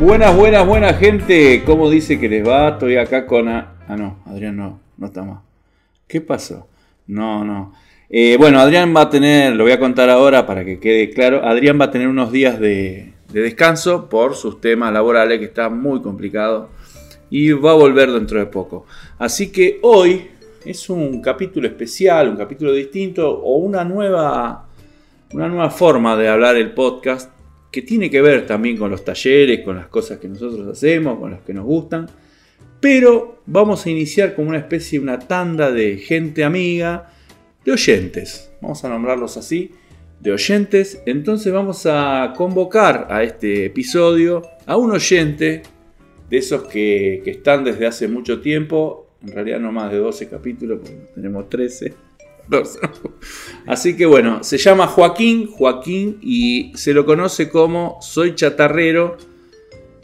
Buenas, 0.00 0.36
buenas, 0.36 0.64
buenas 0.64 0.96
gente. 0.96 1.64
¿Cómo 1.66 1.90
dice 1.90 2.20
que 2.20 2.28
les 2.28 2.46
va? 2.46 2.68
Estoy 2.68 2.96
acá 2.96 3.26
con... 3.26 3.48
Ah, 3.48 3.74
no, 3.88 4.20
Adrián 4.26 4.56
no, 4.56 4.78
no 4.96 5.06
está 5.06 5.24
más. 5.24 5.40
¿Qué 6.06 6.20
pasó? 6.20 6.68
No, 7.08 7.44
no. 7.44 7.74
Eh, 8.08 8.36
bueno, 8.38 8.60
Adrián 8.60 8.94
va 8.96 9.02
a 9.02 9.10
tener, 9.10 9.56
lo 9.56 9.64
voy 9.64 9.72
a 9.72 9.80
contar 9.80 10.08
ahora 10.08 10.46
para 10.46 10.64
que 10.64 10.78
quede 10.78 11.10
claro, 11.10 11.44
Adrián 11.44 11.80
va 11.80 11.86
a 11.86 11.90
tener 11.90 12.06
unos 12.06 12.30
días 12.30 12.60
de, 12.60 13.12
de 13.32 13.40
descanso 13.40 14.08
por 14.08 14.36
sus 14.36 14.60
temas 14.60 14.92
laborales 14.92 15.40
que 15.40 15.46
está 15.46 15.68
muy 15.68 16.00
complicado 16.00 16.68
y 17.28 17.50
va 17.50 17.72
a 17.72 17.74
volver 17.74 18.12
dentro 18.12 18.38
de 18.38 18.46
poco. 18.46 18.86
Así 19.18 19.50
que 19.50 19.80
hoy 19.82 20.28
es 20.64 20.88
un 20.88 21.20
capítulo 21.20 21.66
especial, 21.66 22.28
un 22.28 22.36
capítulo 22.36 22.72
distinto 22.72 23.28
o 23.28 23.56
una 23.58 23.84
nueva, 23.84 24.64
una 25.32 25.48
nueva 25.48 25.70
forma 25.70 26.16
de 26.16 26.28
hablar 26.28 26.54
el 26.54 26.70
podcast 26.70 27.32
que 27.70 27.82
tiene 27.82 28.10
que 28.10 28.22
ver 28.22 28.46
también 28.46 28.76
con 28.76 28.90
los 28.90 29.04
talleres, 29.04 29.60
con 29.64 29.76
las 29.76 29.88
cosas 29.88 30.18
que 30.18 30.28
nosotros 30.28 30.66
hacemos, 30.68 31.18
con 31.18 31.32
las 31.32 31.42
que 31.42 31.52
nos 31.52 31.64
gustan. 31.64 32.06
Pero 32.80 33.42
vamos 33.46 33.84
a 33.84 33.90
iniciar 33.90 34.34
como 34.34 34.50
una 34.50 34.58
especie, 34.58 35.00
una 35.00 35.18
tanda 35.18 35.70
de 35.70 35.98
gente 35.98 36.44
amiga, 36.44 37.12
de 37.64 37.72
oyentes, 37.72 38.50
vamos 38.60 38.84
a 38.84 38.88
nombrarlos 38.88 39.36
así, 39.36 39.72
de 40.20 40.32
oyentes. 40.32 41.02
Entonces 41.04 41.52
vamos 41.52 41.84
a 41.86 42.32
convocar 42.36 43.08
a 43.10 43.22
este 43.22 43.66
episodio 43.66 44.42
a 44.64 44.76
un 44.76 44.92
oyente 44.92 45.62
de 46.30 46.36
esos 46.36 46.64
que, 46.64 47.20
que 47.24 47.32
están 47.32 47.64
desde 47.64 47.86
hace 47.86 48.06
mucho 48.06 48.40
tiempo, 48.40 49.08
en 49.22 49.32
realidad 49.32 49.58
no 49.58 49.72
más 49.72 49.90
de 49.90 49.98
12 49.98 50.28
capítulos, 50.28 50.78
porque 50.80 50.96
tenemos 51.14 51.48
13 51.48 52.07
Así 53.66 53.96
que 53.96 54.06
bueno, 54.06 54.42
se 54.42 54.58
llama 54.58 54.86
Joaquín, 54.86 55.46
Joaquín 55.46 56.18
y 56.22 56.72
se 56.74 56.92
lo 56.92 57.04
conoce 57.04 57.48
como 57.48 57.98
Soy 58.00 58.34
Chatarrero 58.34 59.16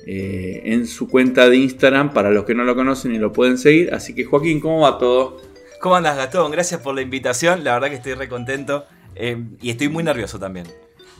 eh, 0.06 0.62
en 0.64 0.86
su 0.86 1.08
cuenta 1.08 1.48
de 1.48 1.56
Instagram 1.56 2.12
para 2.12 2.30
los 2.30 2.44
que 2.44 2.54
no 2.54 2.64
lo 2.64 2.74
conocen 2.74 3.14
y 3.14 3.18
lo 3.18 3.32
pueden 3.32 3.56
seguir. 3.56 3.94
Así 3.94 4.14
que 4.14 4.24
Joaquín, 4.24 4.60
¿cómo 4.60 4.80
va 4.80 4.98
todo? 4.98 5.40
¿Cómo 5.80 5.96
andas 5.96 6.16
Gastón? 6.16 6.50
Gracias 6.50 6.80
por 6.80 6.94
la 6.94 7.02
invitación, 7.02 7.64
la 7.64 7.74
verdad 7.74 7.88
que 7.88 7.96
estoy 7.96 8.14
re 8.14 8.28
contento 8.28 8.86
eh, 9.14 9.42
y 9.60 9.70
estoy 9.70 9.88
muy 9.88 10.04
nervioso 10.04 10.38
también. 10.38 10.66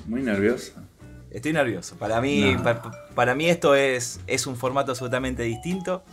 Muy 0.07 0.23
nervioso. 0.23 0.73
Estoy 1.31 1.53
nervioso. 1.53 1.97
Para 1.97 2.21
mí, 2.21 2.57
para, 3.15 3.35
mí 3.35 3.49
esto 3.49 3.75
es, 3.75 4.21
es 4.27 4.47
un 4.47 4.57
formato 4.57 4.93
absolutamente 4.93 5.43
distinto. 5.43 6.05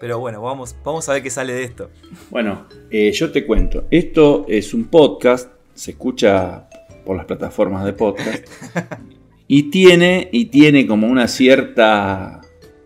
Pero 0.00 0.18
bueno, 0.18 0.40
vamos, 0.40 0.74
vamos 0.82 1.06
a 1.10 1.12
ver 1.12 1.22
qué 1.22 1.28
sale 1.28 1.52
de 1.52 1.62
esto. 1.62 1.90
Bueno, 2.30 2.66
eh, 2.90 3.12
yo 3.12 3.30
te 3.30 3.44
cuento. 3.44 3.84
Esto 3.90 4.46
es 4.48 4.72
un 4.72 4.84
podcast, 4.84 5.52
se 5.74 5.90
escucha 5.90 6.70
por 7.04 7.18
las 7.18 7.26
plataformas 7.26 7.84
de 7.84 7.92
podcast. 7.92 8.46
y 9.46 9.64
tiene, 9.64 10.30
y 10.32 10.46
tiene 10.46 10.86
como 10.86 11.06
una 11.06 11.28
cierta. 11.28 12.40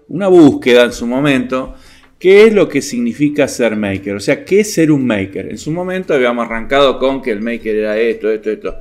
una 0.08 0.26
búsqueda 0.26 0.82
en 0.82 0.92
su 0.92 1.06
momento. 1.06 1.74
¿Qué 2.18 2.46
es 2.46 2.52
lo 2.52 2.68
que 2.68 2.82
significa 2.82 3.46
ser 3.46 3.76
maker? 3.76 4.16
O 4.16 4.20
sea, 4.20 4.44
¿qué 4.44 4.60
es 4.60 4.74
ser 4.74 4.90
un 4.90 5.06
maker? 5.06 5.50
En 5.50 5.58
su 5.58 5.70
momento 5.70 6.14
habíamos 6.14 6.46
arrancado 6.46 6.98
con 6.98 7.22
que 7.22 7.30
el 7.30 7.40
maker 7.40 7.76
era 7.76 7.96
esto, 7.96 8.28
esto, 8.28 8.50
esto. 8.50 8.74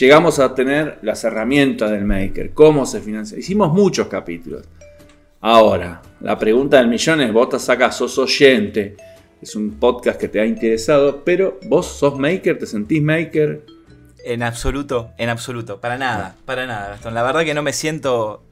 Llegamos 0.00 0.38
a 0.38 0.54
tener 0.54 0.98
las 1.02 1.24
herramientas 1.24 1.90
del 1.90 2.06
maker, 2.06 2.52
cómo 2.54 2.86
se 2.86 3.00
financia. 3.00 3.38
Hicimos 3.38 3.70
muchos 3.72 4.08
capítulos. 4.08 4.66
Ahora, 5.48 6.02
la 6.18 6.36
pregunta 6.36 6.78
del 6.78 6.88
millón 6.88 7.20
es, 7.20 7.32
vos 7.32 7.48
te 7.48 7.60
sacas, 7.60 7.96
sos 7.96 8.18
oyente, 8.18 8.96
es 9.40 9.54
un 9.54 9.78
podcast 9.78 10.18
que 10.18 10.26
te 10.26 10.40
ha 10.40 10.44
interesado, 10.44 11.22
pero 11.24 11.60
vos 11.66 11.86
sos 11.86 12.18
maker, 12.18 12.58
te 12.58 12.66
sentís 12.66 13.00
maker. 13.00 13.64
En 14.24 14.42
absoluto, 14.42 15.12
en 15.18 15.28
absoluto, 15.28 15.80
para 15.80 15.98
nada, 15.98 16.34
para 16.46 16.66
nada, 16.66 16.88
Gastón. 16.88 17.14
La 17.14 17.22
verdad 17.22 17.44
que 17.44 17.54
no 17.54 17.62
me 17.62 17.72
siento, 17.72 18.42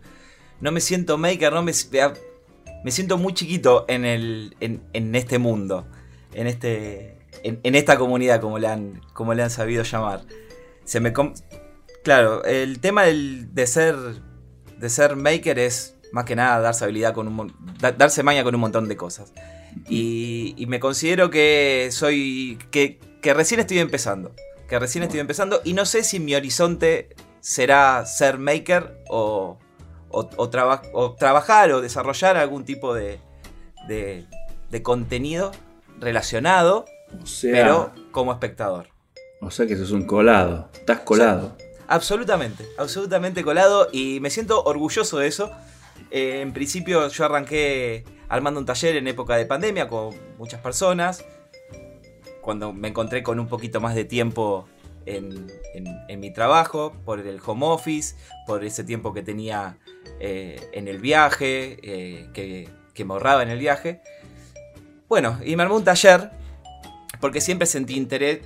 no 0.60 0.70
me 0.70 0.80
siento 0.80 1.18
maker, 1.18 1.52
no 1.52 1.64
me, 1.64 1.72
me 2.84 2.90
siento 2.92 3.18
muy 3.18 3.34
chiquito 3.34 3.86
en, 3.88 4.04
el, 4.04 4.54
en, 4.60 5.14
este 5.16 5.40
mundo, 5.40 5.88
en, 6.32 6.46
este, 6.46 7.18
en, 7.42 7.74
esta 7.74 7.98
comunidad, 7.98 8.40
como 8.40 8.60
le 8.60 8.68
han, 8.68 9.00
como 9.14 9.34
le 9.34 9.42
han 9.42 9.50
sabido 9.50 9.82
llamar. 9.82 10.20
Se 10.84 11.00
me 11.00 11.12
claro, 12.04 12.44
el 12.44 12.78
tema 12.78 13.02
de 13.02 13.66
ser, 13.66 13.96
de 14.78 14.88
ser 14.88 15.16
maker 15.16 15.58
es 15.58 15.93
más 16.14 16.24
que 16.24 16.36
nada 16.36 16.60
darse 16.60 16.84
habilidad 16.84 17.12
con 17.12 17.26
un 17.26 17.52
darse 17.98 18.22
maña 18.22 18.44
con 18.44 18.54
un 18.54 18.60
montón 18.60 18.86
de 18.86 18.96
cosas. 18.96 19.32
Y, 19.88 20.64
me 20.68 20.78
considero 20.78 21.28
que 21.28 21.88
soy. 21.90 22.56
Que, 22.70 23.00
recién 23.34 23.58
estoy 23.58 23.80
empezando. 23.80 24.32
Que 24.68 24.78
recién 24.78 25.02
estoy 25.02 25.18
empezando. 25.18 25.60
Y 25.64 25.72
no 25.72 25.84
sé 25.84 26.04
si 26.04 26.20
mi 26.20 26.36
horizonte 26.36 27.16
será 27.40 28.06
ser 28.06 28.38
maker 28.38 28.96
o, 29.08 29.58
o, 30.10 30.48
trabajar 31.18 31.72
o 31.72 31.80
desarrollar 31.80 32.36
algún 32.36 32.64
tipo 32.64 32.94
de, 32.94 33.18
de, 33.88 34.82
contenido 34.84 35.50
relacionado, 35.98 36.84
pero 37.42 37.90
como 38.12 38.32
espectador. 38.32 38.86
O 39.40 39.50
sea 39.50 39.66
que 39.66 39.76
sos 39.76 39.90
un 39.90 40.06
colado. 40.06 40.70
Estás 40.74 41.00
colado. 41.00 41.56
absolutamente, 41.88 42.64
absolutamente 42.78 43.42
colado. 43.42 43.88
Y 43.90 44.20
me 44.20 44.30
siento 44.30 44.62
orgulloso 44.62 45.18
de 45.18 45.26
eso. 45.26 45.50
Eh, 46.10 46.40
en 46.40 46.52
principio 46.52 47.08
yo 47.08 47.24
arranqué 47.24 48.04
armando 48.28 48.60
un 48.60 48.66
taller 48.66 48.96
en 48.96 49.08
época 49.08 49.36
de 49.36 49.46
pandemia 49.46 49.88
con 49.88 50.14
muchas 50.38 50.60
personas. 50.60 51.24
Cuando 52.40 52.72
me 52.72 52.88
encontré 52.88 53.22
con 53.22 53.40
un 53.40 53.48
poquito 53.48 53.80
más 53.80 53.94
de 53.94 54.04
tiempo 54.04 54.68
en, 55.06 55.50
mi 56.20 56.32
trabajo, 56.32 56.94
por 57.04 57.20
el 57.20 57.40
home 57.44 57.66
office, 57.66 58.16
por 58.46 58.64
ese 58.64 58.84
tiempo 58.84 59.12
que 59.12 59.22
tenía 59.22 59.78
eh, 60.20 60.70
en 60.72 60.88
el 60.88 60.98
viaje, 60.98 61.78
eh, 61.82 62.28
que, 62.32 63.04
me 63.04 63.12
ahorraba 63.14 63.42
en 63.42 63.50
el 63.50 63.58
viaje. 63.58 64.00
Bueno, 65.08 65.38
y 65.44 65.56
me 65.56 65.62
armé 65.62 65.74
un 65.74 65.84
taller 65.84 66.30
porque 67.20 67.40
siempre 67.40 67.66
sentí 67.66 67.96
interés, 67.96 68.40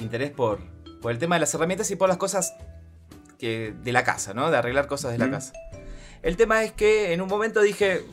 interés 0.00 0.30
por, 0.30 0.60
por, 1.00 1.10
el 1.10 1.18
tema 1.18 1.36
de 1.36 1.40
las 1.40 1.52
herramientas 1.54 1.90
y 1.90 1.96
por 1.96 2.08
las 2.08 2.18
cosas 2.18 2.54
que, 3.38 3.74
de 3.82 3.92
la 3.92 4.04
casa, 4.04 4.32
¿no? 4.32 4.50
De 4.50 4.56
arreglar 4.56 4.86
cosas 4.86 5.12
de 5.12 5.18
la 5.18 5.30
casa. 5.30 5.52
El 6.22 6.36
tema 6.36 6.62
es 6.62 6.72
que 6.72 7.12
en 7.12 7.22
un 7.22 7.28
momento 7.28 7.62
dije, 7.62 8.04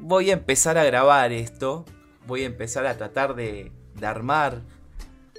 voy 0.00 0.30
a 0.30 0.34
empezar 0.34 0.78
a 0.78 0.84
grabar 0.84 1.32
esto, 1.32 1.84
voy 2.26 2.42
a 2.42 2.46
empezar 2.46 2.86
a 2.86 2.96
tratar 2.96 3.34
de, 3.34 3.72
armar 4.02 4.62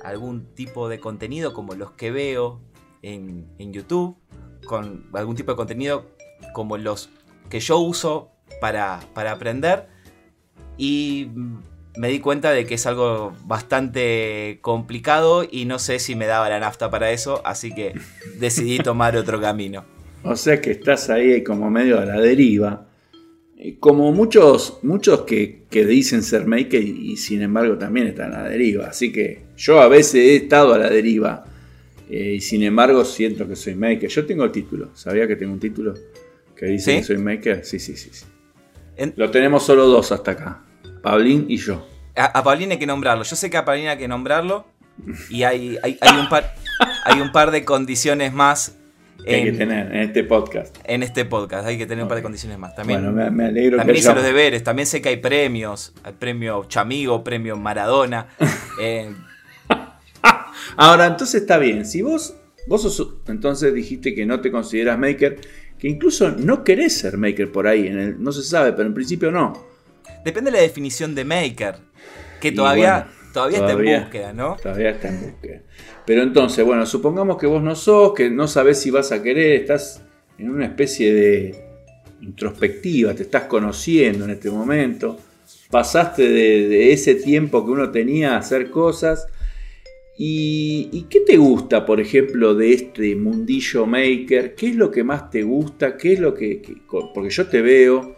algún 0.03 0.53
tipo 0.55 0.89
de 0.89 0.99
contenido 0.99 1.53
como 1.53 1.73
los 1.75 1.91
que 1.91 2.11
veo 2.11 2.59
en, 3.01 3.47
YouTube, 3.71 4.17
con 4.65 5.07
algún 5.13 5.35
tipo 5.35 5.51
de 5.51 5.55
contenido 5.55 6.07
como 6.53 6.77
los 6.77 7.09
que 7.49 7.59
yo 7.59 7.77
uso 7.77 8.31
para, 8.59 8.99
aprender 9.15 9.87
y 10.77 11.29
me 11.95 12.09
di 12.09 12.19
cuenta 12.19 12.51
de 12.51 12.65
que 12.65 12.75
es 12.75 12.85
algo 12.85 13.33
bastante 13.45 14.59
complicado 14.61 15.45
y 15.49 15.65
no 15.65 15.79
sé 15.79 15.99
si 15.99 16.15
me 16.15 16.25
daba 16.25 16.49
la 16.49 16.59
nafta 16.59 16.89
para 16.89 17.11
eso, 17.11 17.41
así 17.45 17.73
que 17.73 17.93
decidí 18.37 18.79
tomar 18.79 19.15
otro 19.15 19.39
camino. 19.39 19.96
O 20.29 20.35
sea 20.35 20.59
que 20.59 20.71
estás 20.71 21.09
ahí 21.09 21.41
como 21.41 21.69
medio 21.69 21.99
a 21.99 22.05
la 22.05 22.19
deriva. 22.19 22.85
Como 23.79 24.11
muchos, 24.11 24.79
muchos 24.83 25.21
que, 25.21 25.65
dicen 25.71 26.21
ser 26.21 26.45
maker 26.45 26.83
y, 26.83 27.15
sin 27.17 27.41
embargo 27.41 27.77
también 27.77 28.07
están 28.07 28.33
a 28.33 28.43
la 28.43 28.49
deriva. 28.49 28.87
Así 28.87 29.11
que 29.11 29.43
yo 29.55 29.79
a 29.79 29.87
veces 29.87 30.15
he 30.15 30.35
estado 30.35 30.73
a 30.73 30.77
la 30.77 30.89
deriva 30.89 31.45
eh, 32.09 32.35
y 32.35 32.41
sin 32.41 32.63
embargo 32.63 33.05
siento 33.05 33.47
que 33.47 33.55
soy 33.55 33.75
maker. 33.75 34.09
Yo 34.09 34.25
tengo 34.25 34.43
el 34.43 34.51
título. 34.51 34.91
¿Sabía 34.95 35.27
que 35.27 35.37
tengo 35.37 35.53
un 35.53 35.59
título 35.59 35.93
que 36.55 36.65
dice 36.65 36.97
que 36.97 37.03
soy 37.03 37.17
maker? 37.17 37.63
Sí, 37.63 37.79
sí, 37.79 37.95
sí. 37.95 38.09
Lo 39.15 39.31
tenemos 39.31 39.65
solo 39.65 39.85
dos 39.87 40.11
hasta 40.11 40.31
acá. 40.31 40.63
Pablín 41.01 41.45
y 41.47 41.57
yo. 41.57 41.87
A, 42.15 42.43
Pablín 42.43 42.71
hay 42.71 42.79
que 42.79 42.87
nombrarlo. 42.87 43.23
Yo 43.23 43.35
sé 43.37 43.49
que 43.49 43.57
a 43.57 43.63
Pablín 43.63 43.87
hay 43.87 43.97
que 43.97 44.07
nombrarlo. 44.07 44.67
Y 45.29 45.43
hay, 45.43 45.77
hay, 45.83 45.97
un 46.19 46.27
par, 46.27 46.55
hay 47.05 47.21
un 47.21 47.31
par 47.31 47.51
de 47.51 47.63
condiciones 47.63 48.33
más 48.33 48.77
hay 49.35 49.43
que 49.45 49.51
tener 49.53 49.93
en 49.93 50.01
este 50.01 50.23
podcast. 50.23 50.77
En 50.83 51.03
este 51.03 51.25
podcast, 51.25 51.67
hay 51.67 51.77
que 51.77 51.85
tener 51.85 52.03
un 52.03 52.09
par 52.09 52.17
de 52.17 52.23
condiciones 52.23 52.57
más. 52.57 52.75
También, 52.75 53.01
bueno, 53.13 53.31
me, 53.31 53.45
alegro 53.45 53.77
También 53.77 53.97
hice 53.97 54.13
los 54.13 54.23
deberes, 54.23 54.63
también 54.63 54.85
sé 54.85 55.01
que 55.01 55.09
hay 55.09 55.17
premios. 55.17 55.93
Hay 56.03 56.13
premio 56.13 56.65
Chamigo, 56.67 57.23
premio 57.23 57.55
Maradona. 57.57 58.27
Eh. 58.79 59.11
Ahora, 60.75 61.07
entonces 61.07 61.41
está 61.41 61.57
bien. 61.57 61.83
Si 61.83 62.03
vos, 62.03 62.35
vos 62.67 62.83
sos, 62.83 63.15
entonces 63.27 63.73
dijiste 63.73 64.13
que 64.13 64.23
no 64.23 64.39
te 64.39 64.51
consideras 64.51 64.99
maker, 64.99 65.39
que 65.79 65.87
incluso 65.87 66.29
no 66.29 66.63
querés 66.63 66.97
ser 66.97 67.17
maker 67.17 67.51
por 67.51 67.67
ahí, 67.67 67.87
en 67.87 67.99
el, 67.99 68.23
no 68.23 68.31
se 68.31 68.43
sabe, 68.43 68.73
pero 68.73 68.87
en 68.87 68.93
principio 68.93 69.31
no. 69.31 69.65
Depende 70.23 70.51
de 70.51 70.57
la 70.57 70.63
definición 70.63 71.15
de 71.15 71.25
maker, 71.25 71.77
que 72.39 72.51
todavía, 72.51 73.07
todavía, 73.33 73.59
está 73.59 73.71
en 73.71 74.01
búsqueda, 74.01 74.33
¿no? 74.33 74.57
Todavía 74.61 74.89
está 74.91 75.07
en 75.09 75.21
búsqueda. 75.21 75.61
Pero 76.07 76.23
entonces, 76.23 76.63
bueno, 76.63 76.85
supongamos 76.85 77.37
que 77.37 77.47
vos 77.47 77.61
no 77.61 77.75
sos, 77.75 78.13
que 78.13 78.29
no 78.29 78.47
sabés 78.47 78.79
si 78.79 78.89
vas 78.89 79.11
a 79.11 79.21
querer, 79.21 79.59
estás 79.59 80.01
en 80.37 80.49
una 80.49 80.65
especie 80.65 81.13
de 81.13 81.65
introspectiva, 82.21 83.13
te 83.13 83.23
estás 83.23 83.43
conociendo 83.43 84.23
en 84.23 84.31
este 84.31 84.49
momento, 84.49 85.19
pasaste 85.69 86.29
de, 86.29 86.93
ese 86.93 87.15
tiempo 87.15 87.65
que 87.65 87.71
uno 87.71 87.91
tenía 87.91 88.35
a 88.35 88.37
hacer 88.37 88.71
cosas. 88.71 89.27
¿Y, 90.17 91.07
qué 91.09 91.19
te 91.19 91.35
gusta, 91.35 91.85
por 91.85 91.99
ejemplo, 91.99 92.55
de 92.55 92.71
este 92.71 93.13
mundillo 93.17 93.85
maker? 93.85 94.55
¿Qué 94.55 94.69
es 94.69 94.75
lo 94.77 94.89
que 94.89 95.03
más 95.03 95.29
te 95.29 95.43
gusta? 95.43 95.97
¿Qué 95.97 96.13
es 96.13 96.21
lo 96.21 96.33
que, 96.33 96.61
porque 97.13 97.29
yo 97.29 97.47
te 97.47 97.61
veo 97.61 98.15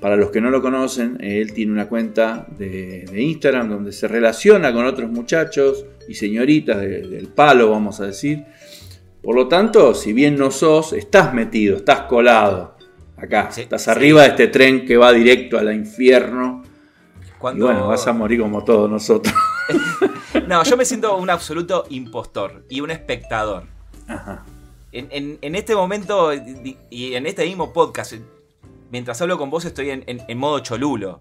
para 0.00 0.16
los 0.16 0.30
que 0.30 0.40
no 0.40 0.50
lo 0.50 0.62
conocen, 0.62 1.18
él 1.20 1.52
tiene 1.52 1.72
una 1.72 1.88
cuenta 1.88 2.46
de, 2.58 3.08
Instagram 3.14 3.68
donde 3.68 3.92
se 3.92 4.08
relaciona 4.08 4.72
con 4.72 4.86
otros 4.86 5.10
muchachos 5.10 5.84
y 6.08 6.14
señoritas 6.14 6.80
del 6.80 7.28
palo, 7.34 7.70
vamos 7.70 8.00
a 8.00 8.06
decir. 8.06 8.44
Por 9.22 9.34
lo 9.34 9.48
tanto, 9.48 9.94
si 9.94 10.12
bien 10.12 10.36
no 10.36 10.50
sos, 10.50 10.92
estás 10.92 11.34
metido, 11.34 11.78
estás 11.78 12.02
colado 12.02 12.76
acá, 13.16 13.50
estás 13.56 13.88
arriba 13.88 14.22
de 14.22 14.28
este 14.28 14.46
tren 14.48 14.84
que 14.84 14.96
va 14.96 15.12
directo 15.12 15.58
al 15.58 15.74
infierno. 15.74 16.62
Y 17.54 17.60
bueno, 17.60 17.88
vas 17.88 18.06
a 18.06 18.12
morir 18.12 18.40
como 18.40 18.64
todos 18.64 18.90
nosotros. 18.90 19.34
no, 20.48 20.62
yo 20.64 20.76
me 20.76 20.84
siento 20.84 21.16
un 21.16 21.30
absoluto 21.30 21.84
impostor 21.90 22.64
y 22.68 22.80
un 22.80 22.90
espectador. 22.90 23.64
Ajá. 24.06 24.44
En, 24.92 25.54
este 25.54 25.74
momento 25.74 26.32
y 26.32 27.14
en 27.14 27.26
este 27.26 27.44
mismo 27.44 27.72
podcast, 27.72 28.14
mientras 28.90 29.20
hablo 29.20 29.38
con 29.38 29.50
vos 29.50 29.64
estoy 29.64 29.90
en, 29.90 30.38
modo 30.38 30.60
cholulo. 30.60 31.20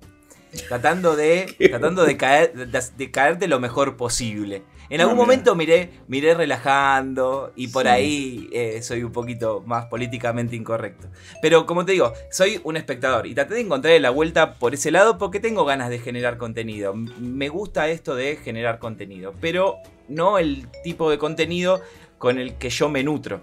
Tratando 0.68 1.16
de, 1.16 1.54
tratando 1.70 2.06
de, 2.06 2.18
caer, 2.18 2.54
de, 2.54 3.12
caerte 3.12 3.48
lo 3.48 3.60
mejor 3.60 3.98
posible. 3.98 4.64
En 4.90 5.02
algún 5.02 5.18
momento 5.18 5.56
miré, 5.56 5.90
miré 6.08 6.36
relajando 6.36 7.52
y 7.56 7.70
por 7.70 7.88
ahí 7.88 8.50
eh, 8.54 8.82
soy 8.84 9.04
un 9.04 9.12
poquito 9.12 9.64
más 9.66 9.86
políticamente 9.88 10.56
incorrecto. 10.56 11.08
Pero 11.42 11.66
como 11.66 11.86
te 11.86 11.94
digo, 11.94 12.14
soy 12.30 12.62
un 12.64 12.78
espectador 12.78 13.26
y 13.26 13.34
traté 13.34 13.56
de 13.56 13.62
encontrar 13.62 14.00
la 14.00 14.12
vuelta 14.12 14.54
por 14.54 14.76
ese 14.76 14.92
lado 14.92 15.18
porque 15.18 15.40
tengo 15.40 15.66
ganas 15.66 15.90
de 15.90 16.00
generar 16.00 16.38
contenido. 16.38 16.94
Me 16.94 17.50
gusta 17.50 17.88
esto 17.90 18.16
de 18.16 18.36
generar 18.38 18.78
contenido, 18.78 19.34
pero 19.42 19.78
no 20.08 20.38
el 20.38 20.68
tipo 20.84 21.10
de 21.10 21.18
contenido 21.18 21.82
con 22.18 22.38
el 22.38 22.56
que 22.56 22.70
yo 22.70 22.88
me 22.88 23.04
nutro. 23.04 23.42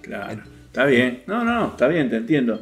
Claro, 0.00 0.42
está 0.66 0.86
bien. 0.86 1.22
No, 1.26 1.44
no, 1.44 1.68
está 1.68 1.86
bien, 1.88 2.08
te 2.08 2.16
entiendo. 2.16 2.60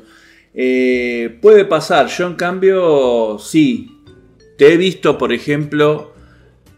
Eh, 0.53 1.39
puede 1.41 1.65
pasar, 1.65 2.07
yo 2.09 2.27
en 2.27 2.35
cambio 2.35 3.39
sí. 3.39 3.97
Te 4.59 4.73
he 4.73 4.77
visto, 4.77 5.17
por 5.17 5.33
ejemplo, 5.33 6.13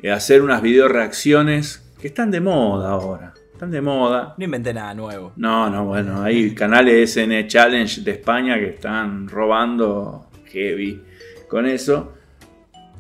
eh, 0.03 0.11
hacer 0.11 0.43
unas 0.43 0.63
video 0.63 0.89
reacciones 0.89 1.83
que 2.01 2.09
están 2.09 2.31
de 2.31 2.41
moda 2.41 2.91
ahora. 2.91 3.35
Están 3.53 3.71
de 3.71 3.81
moda. 3.81 4.35
No 4.39 4.45
inventé 4.45 4.75
nada 4.75 4.95
nuevo. 4.95 5.33
No, 5.37 5.71
no, 5.71 5.87
bueno, 5.87 6.23
hay 6.23 6.55
canales 6.55 7.13
SN 7.13 7.47
Challenge 7.47 8.03
de 8.03 8.11
España 8.11 8.59
que 8.59 8.71
están 8.71 9.29
robando 9.29 10.29
heavy 10.47 11.01
con 11.49 11.67
eso. 11.67 12.13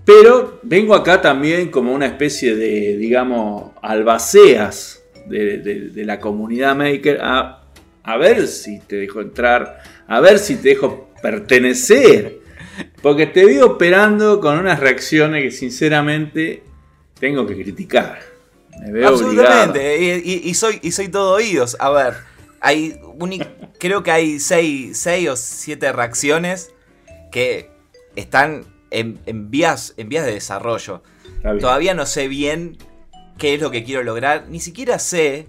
Pero 0.05 0.61
vengo 0.63 0.95
acá 0.95 1.21
también 1.21 1.71
como 1.71 1.93
una 1.93 2.07
especie 2.07 2.57
de, 2.57 2.97
digamos, 2.97 3.73
albaceas 3.83 5.03
de, 5.27 5.93
la 6.05 6.19
comunidad 6.19 6.75
maker 6.75 7.21
a, 7.23 7.63
a 8.03 8.17
ver 8.17 8.49
si 8.49 8.81
te 8.81 8.97
dejo 8.97 9.21
entrar 9.21 9.81
a 10.13 10.21
ver 10.21 10.39
si 10.39 10.57
te 10.57 10.71
dejo 10.71 11.09
pertenecer. 11.23 12.41
Porque 13.01 13.27
te 13.27 13.47
vi 13.47 13.61
operando 13.61 14.41
con 14.41 14.59
unas 14.59 14.79
reacciones 14.79 15.43
que 15.43 15.51
sinceramente 15.51 16.63
tengo 17.19 17.47
que 17.47 17.55
criticar. 17.55 18.21
Me 18.79 18.93
veo 18.93 19.09
Absolutamente, 19.09 20.19
y, 20.23 20.53
soy, 20.53 20.81
y 20.83 20.93
soy 20.93 21.09
todo 21.09 21.33
oídos. 21.33 21.79
A 21.81 21.89
ver, 21.91 22.15
hay 22.61 23.01
creo 23.79 24.03
que 24.03 24.11
hay 24.11 24.39
seis, 24.39 25.07
o 25.31 25.37
siete 25.37 25.91
reacciones 25.93 26.73
que 27.31 27.71
están 28.15 28.67
en, 28.91 29.19
vías, 29.51 29.95
en 29.97 30.11
vías 30.11 30.27
de 30.27 30.35
desarrollo. 30.35 31.03
Todavía 31.59 31.95
no 31.95 32.05
sé 32.05 32.29
bien 32.29 32.77
qué 33.39 33.55
es 33.55 33.63
lo 33.63 33.71
que 33.71 33.83
quiero 33.83 34.03
lograr. 34.03 34.45
Ni 34.51 34.61
siquiera 34.61 34.99
sé 34.99 35.47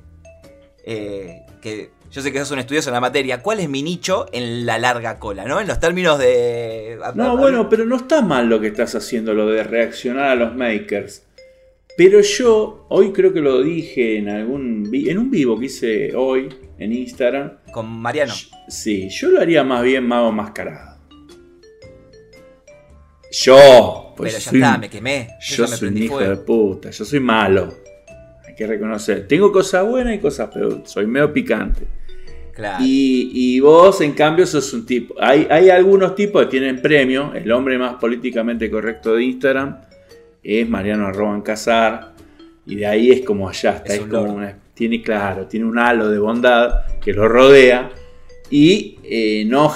eh, 0.86 1.42
que 1.62 1.92
yo 2.14 2.22
sé 2.22 2.32
que 2.32 2.38
sos 2.38 2.52
un 2.52 2.60
estudioso 2.60 2.92
en 2.92 2.94
la 2.94 3.02
materia, 3.02 3.42
¿cuál 3.42 3.60
es 3.60 3.68
mi 3.68 3.82
nicho 3.82 4.28
en 4.32 4.68
la 4.68 4.78
larga 4.78 5.18
cola, 5.18 5.46
¿no? 5.46 5.60
En 5.60 5.68
los 5.68 5.80
términos 5.80 6.20
de... 6.20 7.00
No, 7.16 7.36
bueno, 7.38 7.68
pero 7.68 7.86
no 7.86 7.96
está 7.96 8.22
mal 8.22 8.48
lo 8.48 8.62
que 8.62 8.68
estás 8.68 8.94
haciendo, 8.94 9.34
lo 9.34 9.48
de 9.48 9.64
reaccionar 9.64 10.26
a 10.26 10.36
los 10.36 10.56
makers. 10.56 11.24
Pero 11.98 12.22
yo, 12.22 12.86
hoy 12.90 13.12
creo 13.14 13.34
que 13.34 13.40
lo 13.42 13.64
dije 13.64 14.20
en 14.20 14.30
algún 14.30 14.92
en 14.94 15.18
un 15.18 15.32
vivo 15.32 15.58
que 15.58 15.66
hice 15.66 16.16
hoy 16.16 16.50
en 16.78 16.94
Instagram. 16.94 17.54
Con 17.72 17.88
Mariano. 17.90 18.34
sí, 18.68 19.10
yo 19.10 19.30
lo 19.30 19.42
haría 19.42 19.64
más 19.64 19.82
bien 19.82 20.08
mago 20.08 20.32
mascarado. 20.32 21.00
Yo, 23.32 24.14
pues 24.16 24.36
Pero 24.36 24.52
ya 24.52 24.68
está, 24.68 24.78
me 24.78 24.90
quemé. 24.92 25.30
Yo, 25.42 25.66
soy 25.66 25.88
un 25.88 25.98
hijo 25.98 26.20
de 26.20 26.36
puta, 26.36 26.92
yo 26.92 27.06
soy 27.06 27.20
malo. 27.20 27.74
Hay 28.48 28.54
que 28.54 28.68
reconocer. 28.68 29.28
Tengo 29.28 29.52
cosas 29.52 29.84
buenas 29.88 30.14
y 30.14 30.20
cosas 30.20 30.50
peores. 30.54 30.92
Soy 30.92 31.08
medio 31.08 31.34
picante. 31.34 32.03
Y, 32.80 33.60
vos, 33.60 34.02
en 34.02 34.14
cambio, 34.14 34.46
sos 34.46 34.74
un 34.74 34.86
tipo. 34.86 35.16
Hay, 35.20 35.48
hay 35.50 35.70
algunos 35.70 36.16
tipos 36.16 36.44
que 36.46 36.52
tienen 36.52 36.82
premio. 36.82 37.34
El 37.34 37.52
hombre 37.52 37.78
más 37.78 37.96
políticamente 37.96 38.70
correcto 38.70 39.16
de 39.16 39.24
Instagram 39.24 39.82
es 40.44 40.70
Mariano 40.70 41.08
Arroban 41.08 41.42
Casar. 41.42 42.14
Y 42.66 42.76
de 42.76 42.86
ahí 42.86 43.12
es 43.12 43.22
como 43.22 43.50
allá 43.50 43.78
está. 43.78 43.94
Es, 43.94 44.02
como 44.02 44.40
tiene, 44.74 45.02
claro, 45.02 45.48
tiene 45.48 45.66
un 45.66 45.78
halo 45.80 46.10
de 46.10 46.20
bondad 46.20 46.86
que 47.02 47.14
lo 47.14 47.28
rodea. 47.28 47.92
Y 48.50 49.00
eh, 49.04 49.46
no, 49.48 49.74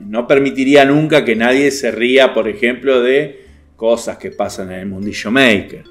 no 0.00 0.26
permitiría 0.26 0.84
nunca 0.84 1.24
que 1.24 1.34
nadie 1.34 1.70
se 1.70 1.90
ría, 1.90 2.34
por 2.34 2.48
ejemplo, 2.48 3.00
de 3.00 3.46
cosas 3.76 4.18
que 4.18 4.30
pasan 4.30 4.70
en 4.72 4.80
el 4.80 4.86
mundillo 4.86 5.30
maker. 5.30 5.84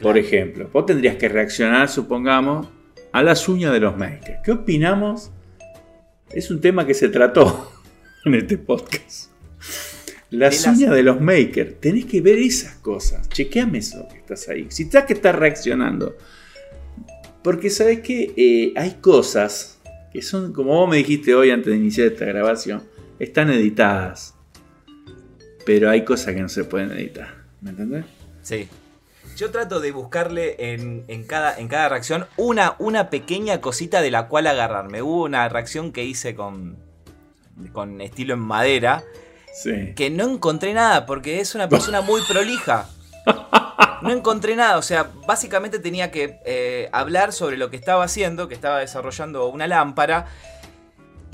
Por 0.00 0.18
ejemplo, 0.18 0.68
vos 0.72 0.84
tendrías 0.84 1.16
que 1.16 1.28
reaccionar, 1.28 1.88
supongamos, 1.88 2.68
a 3.14 3.22
las 3.22 3.48
uñas 3.48 3.72
de 3.72 3.78
los 3.78 3.96
makers. 3.96 4.40
¿Qué 4.42 4.50
opinamos? 4.50 5.30
Es 6.32 6.50
un 6.50 6.60
tema 6.60 6.84
que 6.84 6.94
se 6.94 7.08
trató 7.08 7.70
en 8.24 8.34
este 8.34 8.58
podcast. 8.58 9.30
Las 10.30 10.66
uñas 10.66 10.90
de 10.90 11.04
los 11.04 11.20
makers. 11.20 11.80
Tenés 11.80 12.06
que 12.06 12.20
ver 12.20 12.38
esas 12.38 12.74
cosas. 12.78 13.28
Chequeame 13.28 13.78
eso 13.78 14.08
que 14.08 14.16
estás 14.18 14.48
ahí. 14.48 14.66
Si 14.68 14.82
estás 14.82 15.04
que 15.04 15.12
estás 15.12 15.36
reaccionando. 15.36 16.16
Porque 17.44 17.70
sabes 17.70 18.00
que 18.00 18.34
eh, 18.36 18.72
hay 18.74 18.96
cosas 19.00 19.80
que 20.12 20.20
son, 20.20 20.52
como 20.52 20.74
vos 20.74 20.90
me 20.90 20.96
dijiste 20.96 21.36
hoy 21.36 21.52
antes 21.52 21.72
de 21.72 21.76
iniciar 21.76 22.08
esta 22.08 22.24
grabación, 22.24 22.82
están 23.20 23.48
editadas. 23.48 24.34
Pero 25.64 25.88
hay 25.88 26.04
cosas 26.04 26.34
que 26.34 26.40
no 26.40 26.48
se 26.48 26.64
pueden 26.64 26.90
editar. 26.90 27.44
¿Me 27.60 27.70
entendés? 27.70 28.06
Sí. 28.42 28.66
Yo 29.36 29.50
trato 29.50 29.80
de 29.80 29.90
buscarle 29.90 30.56
en, 30.58 31.24
cada, 31.24 31.58
en 31.58 31.68
cada 31.68 31.88
reacción 31.88 32.26
una, 32.36 32.76
una 32.78 33.10
pequeña 33.10 33.60
cosita 33.60 34.00
de 34.00 34.10
la 34.10 34.28
cual 34.28 34.46
agarrarme. 34.46 35.02
Hubo 35.02 35.24
una 35.24 35.48
reacción 35.48 35.92
que 35.92 36.04
hice 36.04 36.34
con, 36.34 36.76
con 37.72 38.00
estilo 38.00 38.34
en 38.34 38.40
madera. 38.40 39.02
Que 39.96 40.10
no 40.10 40.28
encontré 40.28 40.74
nada 40.74 41.06
porque 41.06 41.40
es 41.40 41.54
una 41.54 41.68
persona 41.68 42.00
muy 42.00 42.20
prolija. 42.28 42.88
No 44.02 44.10
encontré 44.10 44.54
nada, 44.54 44.76
o 44.76 44.82
sea, 44.82 45.10
básicamente 45.26 45.78
tenía 45.78 46.10
que 46.10 46.38
eh, 46.44 46.90
hablar 46.92 47.32
sobre 47.32 47.56
lo 47.56 47.70
que 47.70 47.76
estaba 47.76 48.04
haciendo, 48.04 48.48
que 48.48 48.54
estaba 48.54 48.80
desarrollando 48.80 49.48
una 49.48 49.66
lámpara, 49.66 50.26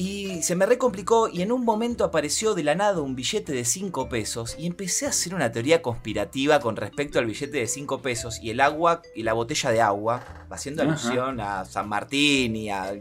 y 0.00 0.42
se 0.42 0.56
me 0.56 0.64
recomplicó 0.64 1.28
y 1.28 1.42
en 1.42 1.52
un 1.52 1.62
momento 1.62 2.04
apareció 2.04 2.54
de 2.54 2.64
la 2.64 2.74
nada 2.74 3.02
un 3.02 3.14
billete 3.14 3.52
de 3.52 3.66
5 3.66 4.08
pesos 4.08 4.56
y 4.58 4.66
empecé 4.66 5.04
a 5.04 5.10
hacer 5.10 5.34
una 5.34 5.52
teoría 5.52 5.82
conspirativa 5.82 6.58
con 6.58 6.76
respecto 6.76 7.18
al 7.18 7.26
billete 7.26 7.58
de 7.58 7.66
5 7.66 8.00
pesos 8.00 8.40
y 8.42 8.48
el 8.48 8.60
agua 8.60 9.02
y 9.14 9.24
la 9.24 9.34
botella 9.34 9.70
de 9.70 9.82
agua, 9.82 10.24
haciendo 10.48 10.84
alusión 10.84 11.38
a 11.38 11.66
San 11.66 11.86
Martín 11.86 12.56
y, 12.56 12.70
a, 12.70 12.94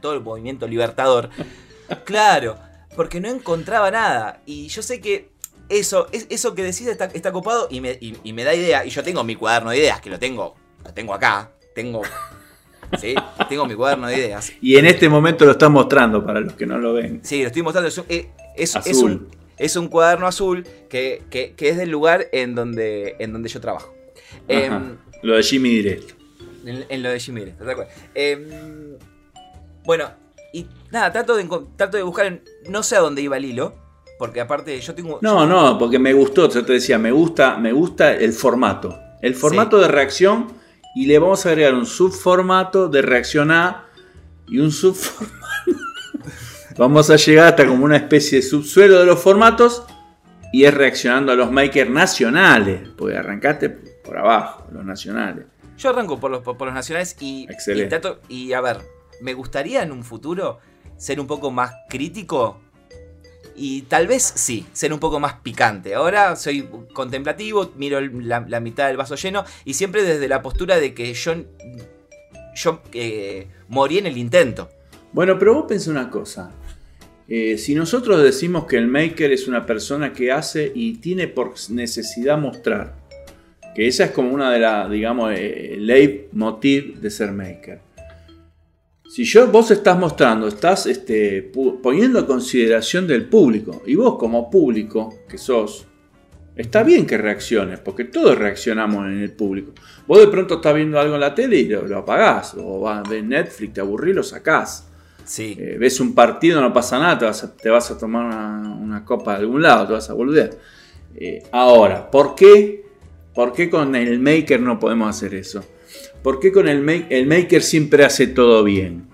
todo 0.00 0.14
el 0.14 0.20
movimiento 0.20 0.68
libertador. 0.68 1.28
Claro, 2.04 2.56
porque 2.94 3.20
no 3.20 3.28
encontraba 3.28 3.90
nada 3.90 4.42
y 4.46 4.68
yo 4.68 4.82
sé 4.82 5.00
que 5.00 5.32
eso, 5.68 6.06
eso 6.12 6.54
que 6.54 6.62
decís 6.62 6.86
está, 6.86 7.06
está 7.06 7.32
copado 7.32 7.66
y 7.68 7.80
me, 7.80 7.98
y 8.00 8.32
me 8.32 8.44
da 8.44 8.54
idea 8.54 8.84
y 8.84 8.90
yo 8.90 9.02
tengo 9.02 9.24
mi 9.24 9.34
cuaderno 9.34 9.70
de 9.70 9.78
ideas 9.78 10.00
que 10.00 10.08
lo 10.08 10.20
tengo, 10.20 10.54
lo 10.84 10.94
tengo 10.94 11.14
acá, 11.14 11.50
tengo 11.74 12.02
¿sí? 12.98 13.14
Tengo 13.48 13.66
mi 13.66 13.74
cuaderno 13.74 14.06
de 14.06 14.16
ideas. 14.16 14.52
Y 14.60 14.76
en 14.76 14.86
este 14.86 15.08
momento 15.08 15.44
lo 15.44 15.52
estás 15.52 15.70
mostrando 15.70 16.24
para 16.24 16.40
los 16.40 16.54
que 16.54 16.66
no 16.66 16.78
lo 16.78 16.94
ven. 16.94 17.20
Sí, 17.22 17.42
lo 17.42 17.48
estoy 17.48 17.62
mostrando. 17.62 17.88
Es 17.88 17.98
un, 17.98 18.04
eh, 18.08 18.30
es, 18.56 19.76
un, 19.76 19.88
cuaderno 19.88 20.26
azul 20.26 20.66
que, 20.88 21.22
es 21.58 21.76
del 21.76 21.90
lugar 21.90 22.28
en 22.32 22.54
donde, 22.54 23.16
en 23.18 23.32
donde 23.32 23.48
yo 23.48 23.60
trabajo. 23.60 23.94
Em, 24.48 24.96
lo 25.22 25.36
de 25.36 25.42
Jimmy 25.42 25.70
Directo. 25.70 26.14
En, 26.64 27.02
lo 27.02 27.10
de 27.10 27.20
Jimmy 27.20 27.40
Directo, 27.40 27.64
¿te 27.64 27.72
acuerdas? 27.72 27.94
Em, 28.14 28.48
bueno, 29.84 30.10
y 30.52 30.66
nada, 30.90 31.12
trato 31.12 31.36
de, 31.36 31.48
trato 31.76 31.96
de 31.96 32.02
buscar, 32.02 32.40
no 32.68 32.82
sé 32.82 32.96
a 32.96 33.00
dónde 33.00 33.22
iba 33.22 33.36
el 33.36 33.44
hilo, 33.44 33.74
porque 34.18 34.40
aparte 34.40 34.78
yo 34.80 34.94
tengo... 34.94 35.18
No, 35.22 35.46
no, 35.46 35.78
porque 35.78 35.98
me 35.98 36.12
gustó, 36.12 36.50
yo 36.50 36.64
te 36.64 36.74
decía, 36.74 36.98
me 36.98 37.10
gusta, 37.10 37.56
me 37.56 37.72
gusta 37.72 38.12
el 38.14 38.32
formato. 38.32 38.98
El 39.22 39.34
formato 39.34 39.78
de 39.78 39.88
reacción 39.88 40.59
y 40.94 41.06
le 41.06 41.18
vamos 41.18 41.46
a 41.46 41.50
agregar 41.50 41.74
un 41.74 41.86
subformato 41.86 42.88
de 42.88 43.02
reacción 43.02 43.50
A 43.50 43.86
y 44.46 44.58
un 44.58 44.70
subformato. 44.72 45.34
vamos 46.76 47.10
a 47.10 47.16
llegar 47.16 47.48
hasta 47.48 47.66
como 47.66 47.84
una 47.84 47.96
especie 47.96 48.38
de 48.38 48.42
subsuelo 48.42 48.98
de 48.98 49.06
los 49.06 49.20
formatos 49.20 49.84
y 50.52 50.64
es 50.64 50.74
reaccionando 50.74 51.32
a 51.32 51.34
los 51.36 51.50
makers 51.50 51.90
nacionales, 51.90 52.88
porque 52.96 53.16
arrancaste 53.16 53.70
por 53.70 54.18
abajo, 54.18 54.66
los 54.72 54.84
nacionales. 54.84 55.46
Yo 55.78 55.90
arranco 55.90 56.18
por 56.18 56.30
los, 56.30 56.42
por, 56.42 56.60
los 56.62 56.74
nacionales 56.74 57.16
y, 57.20 57.46
y, 58.28 58.44
y 58.46 58.52
a 58.52 58.60
ver, 58.60 58.78
me 59.20 59.34
gustaría 59.34 59.82
en 59.82 59.92
un 59.92 60.02
futuro 60.02 60.58
ser 60.96 61.20
un 61.20 61.26
poco 61.26 61.50
más 61.50 61.72
crítico 61.88 62.60
y 63.60 63.82
tal 63.82 64.06
vez 64.06 64.32
sí, 64.36 64.66
ser 64.72 64.90
un 64.90 64.98
poco 64.98 65.20
más 65.20 65.34
picante. 65.34 65.94
Ahora 65.94 66.34
soy 66.34 66.66
contemplativo, 66.94 67.70
miro 67.76 68.00
la, 68.00 68.60
mitad 68.60 68.88
del 68.88 68.96
vaso 68.96 69.16
lleno 69.16 69.44
y 69.66 69.74
siempre 69.74 70.02
desde 70.02 70.28
la 70.28 70.40
postura 70.40 70.80
de 70.80 70.94
que 70.94 71.12
yo, 71.12 71.34
yo 72.54 72.80
eh, 72.94 73.48
morí 73.68 73.98
en 73.98 74.06
el 74.06 74.16
intento. 74.16 74.70
Bueno, 75.12 75.38
pero 75.38 75.52
vos 75.54 75.66
pensás 75.68 75.88
una 75.88 76.08
cosa. 76.08 76.50
Eh, 77.28 77.58
si 77.58 77.74
nosotros 77.74 78.22
decimos 78.22 78.64
que 78.64 78.78
el 78.78 78.86
maker 78.86 79.30
es 79.30 79.46
una 79.46 79.66
persona 79.66 80.14
que 80.14 80.32
hace 80.32 80.72
y 80.74 80.94
tiene 80.94 81.28
por 81.28 81.52
necesidad 81.68 82.38
mostrar, 82.38 82.94
que 83.74 83.86
esa 83.86 84.04
es 84.06 84.10
como 84.12 84.32
una 84.32 84.50
de 84.50 84.58
las, 84.58 84.90
digamos, 84.90 85.32
eh, 85.36 85.76
leitmotiv 85.78 86.98
de 86.98 87.10
ser 87.10 87.32
maker. 87.32 87.80
Si 89.10 89.24
yo, 89.24 89.48
vos 89.48 89.68
estás 89.72 89.98
mostrando, 89.98 90.46
estás 90.46 90.86
este, 90.86 91.50
poniendo 91.82 92.20
a 92.20 92.26
consideración 92.28 93.08
del 93.08 93.28
público, 93.28 93.82
y 93.84 93.96
vos 93.96 94.16
como 94.16 94.48
público 94.48 95.12
que 95.28 95.36
sos, 95.36 95.84
está 96.54 96.84
bien 96.84 97.04
que 97.08 97.18
reacciones, 97.18 97.80
porque 97.80 98.04
todos 98.04 98.38
reaccionamos 98.38 99.06
en 99.06 99.18
el 99.18 99.32
público. 99.32 99.72
Vos 100.06 100.20
de 100.20 100.28
pronto 100.28 100.54
estás 100.54 100.76
viendo 100.76 101.00
algo 101.00 101.16
en 101.16 101.22
la 101.22 101.34
tele 101.34 101.56
y 101.56 101.66
lo, 101.66 101.98
apagás, 101.98 102.54
o 102.56 102.82
vas 102.82 103.02
ver 103.08 103.24
Netflix, 103.24 103.72
te 103.74 103.80
aburrís, 103.80 104.14
lo 104.14 104.22
sacás. 104.22 104.86
Eh, 105.38 105.76
ves 105.76 105.98
un 105.98 106.14
partido, 106.14 106.60
no 106.60 106.72
pasa 106.72 107.00
nada, 107.00 107.18
te 107.60 107.68
vas 107.68 107.90
a, 107.90 107.98
tomar 107.98 108.26
una, 108.64 109.04
copa 109.04 109.32
de 109.32 109.40
algún 109.40 109.60
lado, 109.60 109.88
te 109.88 109.92
vas 109.94 110.08
a 110.08 110.14
volver. 110.14 110.56
Eh, 111.16 111.42
ahora, 111.50 112.08
¿por 112.08 112.36
qué? 112.36 112.84
¿Por 113.34 113.52
qué 113.54 113.68
con 113.68 113.96
el 113.96 114.20
maker 114.20 114.60
no 114.60 114.78
podemos 114.78 115.10
hacer 115.10 115.34
eso? 115.34 115.64
¿Por 116.22 116.38
qué 116.38 116.52
con 116.52 116.68
el, 116.68 116.82
maker 116.82 117.62
siempre 117.62 118.04
hace 118.04 118.26
todo 118.26 118.62
bien? 118.62 119.08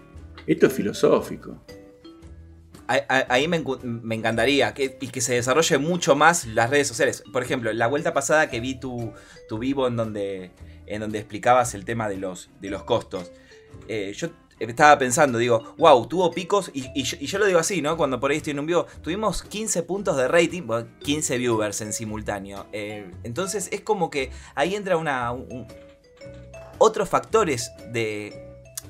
Esto 0.46 0.66
es 0.66 0.72
filosófico. 0.72 1.56
Ahí 2.88 3.48
me, 3.48 3.62
encantaría 4.14 4.72
y 5.00 5.08
que 5.08 5.20
se 5.20 5.34
desarrolle 5.34 5.78
mucho 5.78 6.14
más 6.14 6.46
las 6.46 6.70
redes 6.70 6.88
sociales. 6.88 7.22
Por 7.32 7.42
ejemplo, 7.42 7.72
la 7.72 7.86
vuelta 7.86 8.12
pasada 8.12 8.48
que 8.48 8.60
vi 8.60 8.78
tu, 8.78 9.12
tu 9.48 9.58
vivo 9.58 9.88
en 9.88 9.96
donde, 9.96 10.50
en 10.86 11.00
donde 11.00 11.18
explicabas 11.18 11.74
el 11.74 11.84
tema 11.84 12.08
de 12.08 12.16
los, 12.16 12.50
de 12.60 12.70
los 12.70 12.84
costos. 12.84 13.30
Eh, 13.88 14.12
yo 14.16 14.28
estaba 14.58 14.98
pensando, 14.98 15.38
digo, 15.38 15.74
wow, 15.78 16.06
tuvo 16.06 16.30
picos, 16.32 16.70
y, 16.72 17.02
yo, 17.02 17.38
lo 17.38 17.46
digo 17.46 17.58
así, 17.58 17.82
¿no? 17.82 17.96
Cuando 17.96 18.18
por 18.18 18.30
ahí 18.30 18.38
estoy 18.38 18.52
en 18.52 18.60
un 18.60 18.66
vivo, 18.66 18.86
tuvimos 19.02 19.42
15 19.42 19.82
puntos 19.82 20.16
de 20.16 20.28
rating, 20.28 20.62
15 21.00 21.38
viewers 21.38 21.80
en 21.82 21.92
simultáneo. 21.92 22.66
Eh, 22.72 23.10
entonces 23.22 23.68
es 23.70 23.80
como 23.82 24.10
que 24.10 24.30
ahí 24.54 24.74
entra 24.74 24.96
una... 24.96 25.32
otros 26.78 27.08
factores 27.08 27.72
de 27.92 28.32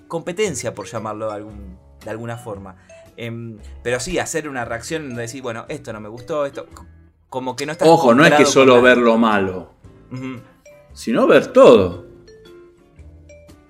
competencia, 0.08 0.74
por 0.74 0.86
llamarlo 0.86 1.28
de, 1.28 1.34
algún, 1.34 1.78
de 2.04 2.10
alguna 2.10 2.36
forma. 2.36 2.76
Em, 3.16 3.58
pero 3.82 3.98
sí, 4.00 4.18
hacer 4.18 4.48
una 4.48 4.64
reacción 4.64 5.14
de 5.14 5.22
decir, 5.22 5.42
bueno, 5.42 5.64
esto 5.68 5.92
no 5.92 6.00
me 6.00 6.08
gustó, 6.08 6.46
esto... 6.46 6.66
Como 7.28 7.56
que 7.56 7.66
no 7.66 7.72
está... 7.72 7.84
Ojo, 7.86 8.14
no 8.14 8.24
es 8.24 8.32
que 8.34 8.46
solo 8.46 8.80
ver 8.80 8.98
lo 8.98 9.18
malo, 9.18 9.72
sino 10.92 11.26
ver 11.26 11.48
todo 11.48 12.06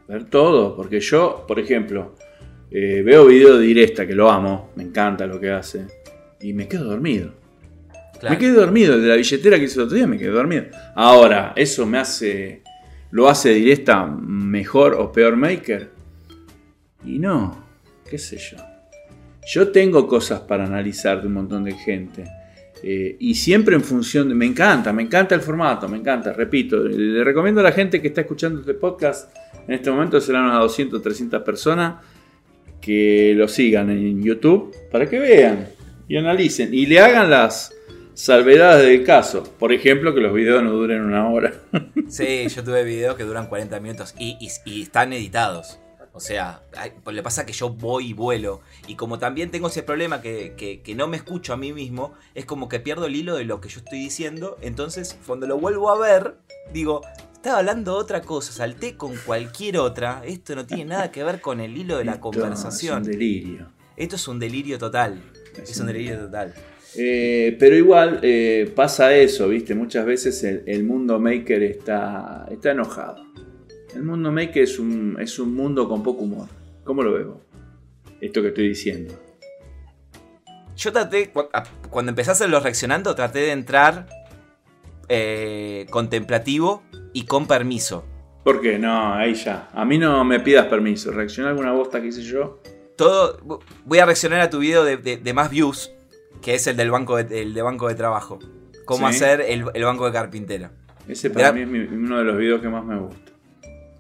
ver 0.09 0.25
todo, 0.25 0.77
porque 0.77 1.01
yo, 1.01 1.45
por 1.47 1.59
ejemplo, 1.59 2.15
eh, 2.71 3.03
veo 3.05 3.27
videos 3.27 3.59
de 3.59 3.67
Diresta, 3.67 4.07
que 4.07 4.15
lo 4.15 4.31
amo, 4.31 4.71
me 4.77 4.85
encanta 4.85 5.27
lo 5.27 5.41
que 5.41 5.51
hace, 5.51 5.87
y 6.41 6.53
me 6.53 6.69
quedo 6.69 6.85
dormido. 6.85 7.33
Me 8.23 8.39
quedo 8.39 8.61
dormido, 8.61 8.99
de 8.99 9.09
la 9.09 9.17
billetera 9.17 9.59
que 9.59 9.65
hice 9.65 9.79
el 9.79 9.85
otro 9.85 9.97
día 9.97 10.07
me 10.07 10.17
quedo 10.17 10.37
dormido. 10.37 10.65
Ahora, 10.95 11.53
¿eso 11.55 11.85
me 11.85 11.99
hace, 11.99 12.63
lo 13.11 13.29
hace 13.29 13.51
Diresta 13.55 14.07
mejor 14.07 14.95
o 14.95 15.13
peor 15.13 15.37
maker? 15.37 15.91
Y 17.05 17.19
no, 17.19 17.65
qué 18.09 18.19
sé 18.19 18.39
yo. 18.39 18.57
Yo 19.47 19.69
tengo 19.69 20.07
cosas 20.09 20.41
para 20.41 20.65
analizar 20.65 21.21
de 21.21 21.29
un 21.29 21.35
montón 21.35 21.65
de 21.65 21.73
gente. 21.73 22.25
Eh, 22.83 23.17
y 23.21 23.35
siempre 23.35 23.77
en 23.77 23.83
función 23.83 24.29
de... 24.29 24.35
Me 24.35 24.45
encanta, 24.45 24.93
me 24.93 25.03
encanta 25.03 25.35
el 25.35 25.41
formato, 25.41 25.89
me 25.89 25.99
encanta, 25.99 26.33
repito. 26.33 26.83
Le 26.83 27.23
recomiendo 27.23 27.61
a 27.61 27.65
la 27.65 27.73
gente 27.73 28.03
que 28.03 28.09
está 28.09 28.23
escuchando 28.23 28.61
este 28.61 28.75
podcast 28.75 29.31
en 29.67 29.75
este 29.75 29.91
momento 29.91 30.21
serán 30.21 30.45
unas 30.45 30.61
200, 30.61 31.03
300 31.03 31.43
personas 31.43 31.97
que 32.81 33.35
lo 33.37 33.49
sigan 33.49 33.91
en 33.91 34.23
YouTube 34.23 34.75
para 34.91 35.09
que 35.09 35.19
vean 35.19 35.69
y 36.09 36.17
analicen 36.17 36.73
y 36.73 36.87
le 36.87 37.01
hagan 37.01 37.29
las 37.29 37.73
salvedades 38.17 38.87
del 38.87 39.05
caso. 39.05 39.45
Por 39.59 39.73
ejemplo, 39.73 40.15
que 40.15 40.21
los 40.21 40.33
videos 40.33 40.63
no 40.63 40.73
duren 40.73 41.03
una 41.03 41.29
hora. 41.29 41.55
Sí, 42.09 42.47
yo 42.49 42.63
tuve 42.63 42.85
videos 42.85 43.17
que 43.17 43.25
duran 43.25 43.49
40 43.49 43.81
minutos 43.81 44.15
y, 44.17 44.39
están 44.81 45.13
editados. 45.13 45.81
O 46.13 46.21
sea, 46.21 46.63
le 47.11 47.23
pasa 47.23 47.45
que 47.45 47.53
yo 47.53 47.69
voy 47.69 48.11
y 48.11 48.13
vuelo. 48.13 48.61
Y 48.87 48.95
como 48.95 49.19
también 49.19 49.51
tengo 49.51 49.67
ese 49.67 49.83
problema 49.83 50.23
que, 50.23 50.81
que, 50.83 50.95
no 50.95 51.09
me 51.09 51.17
escucho 51.17 51.53
a 51.53 51.57
mí 51.57 51.73
mismo, 51.73 52.15
es 52.35 52.45
como 52.45 52.69
que 52.69 52.79
pierdo 52.79 53.07
el 53.07 53.17
hilo 53.17 53.37
de 53.37 53.45
lo 53.45 53.61
que 53.61 53.69
yo 53.69 53.81
estoy 53.81 53.99
diciendo. 53.99 54.57
Entonces, 54.63 55.19
cuando 55.27 55.49
lo 55.49 55.59
vuelvo 55.59 55.91
a 55.91 55.99
ver, 55.99 56.37
digo, 56.73 57.03
estaba 57.35 57.59
hablando 57.59 57.95
de 57.95 57.99
otra 57.99 58.23
cosa, 58.23 58.53
salté 58.53 58.97
con 58.97 59.17
cualquier 59.17 59.79
otra. 59.79 60.23
Esto 60.25 60.55
no 60.55 60.65
tiene 60.65 60.87
nada 60.87 61.11
que 61.11 61.25
ver 61.25 61.41
con 61.41 61.61
el 61.61 61.77
hilo 61.77 61.99
de 61.99 62.05
la 62.05 62.21
conversación. 62.21 63.03
Es 63.03 63.07
un 63.09 63.13
delirio. 63.13 63.67
Esto 63.97 64.17
es 64.17 64.29
un 64.29 64.39
delirio 64.39 64.79
total. 64.79 65.21
Es, 65.61 65.79
un 65.81 65.87
delirio 65.87 66.19
total. 66.19 66.55
Eh, 66.99 67.57
pero 67.59 67.77
igual 67.77 68.21
eh, 68.23 68.73
pasa 68.75 69.15
eso, 69.15 69.49
¿viste? 69.49 69.75
Muchas 69.75 70.07
veces 70.07 70.43
el, 70.45 70.85
mundo 70.85 71.19
maker 71.19 71.63
está, 71.63 72.47
está 72.51 72.71
enojado. 72.71 73.25
El 73.95 74.03
mundo 74.03 74.33
maker 74.33 74.63
es 74.63 74.79
un, 74.79 75.17
es 75.21 75.39
un 75.39 75.55
mundo 75.55 75.89
con 75.89 76.03
poco 76.03 76.23
humor. 76.25 76.49
¿Cómo 76.85 77.03
lo 77.03 77.13
veo? 77.13 77.41
Esto 78.21 78.43
que 78.43 78.49
estoy 78.49 78.69
diciendo. 78.69 79.15
Yo 80.77 80.93
traté, 80.93 81.33
cuando 81.91 82.11
empecé 82.11 82.31
a 82.31 82.33
hacerlo 82.33 82.61
reaccionando, 82.61 83.15
traté 83.15 83.41
de 83.41 83.53
entrar 83.53 84.07
eh, 85.09 85.87
contemplativo 85.91 86.83
y 87.13 87.25
con 87.25 87.47
permiso. 87.47 88.05
¿Por 88.45 88.61
qué? 88.61 88.79
No, 88.79 89.15
ahí 89.15 89.35
ya. 89.35 89.69
A 89.73 89.85
mí 89.85 89.99
no 89.99 90.23
me 90.25 90.39
pidas 90.41 90.67
permiso. 90.67 91.11
Reacciona 91.11 91.49
a 91.49 91.53
alguna 91.53 91.73
bosta 91.73 92.01
que 92.01 92.09
hice 92.09 92.23
yo. 92.23 92.61
Todo. 92.97 93.61
Voy 93.85 93.99
a 93.99 94.05
reaccionar 94.05 94.41
a 94.41 94.51
tu 94.51 94.59
video 94.59 94.85
de, 94.85 95.33
más 95.35 95.51
views, 95.51 95.93
que 96.47 96.55
es 96.55 96.65
el 96.69 96.77
del 96.77 96.93
banco 96.93 97.17
de, 97.17 97.25
de 97.25 97.63
banco 97.63 97.89
de 97.89 97.97
trabajo. 97.97 98.39
Cómo 98.85 99.09
hacer 99.09 99.41
el, 99.41 99.65
banco 99.65 100.07
de 100.07 100.13
carpintero. 100.13 100.71
Ese 101.09 101.29
para 101.29 101.51
mí 101.51 101.63
es 101.63 101.91
uno 101.91 102.19
de 102.19 102.25
los 102.25 102.39
videos 102.39 102.61
que 102.61 102.69
más 102.69 102.85
me 102.85 102.97
gusta. 103.01 103.33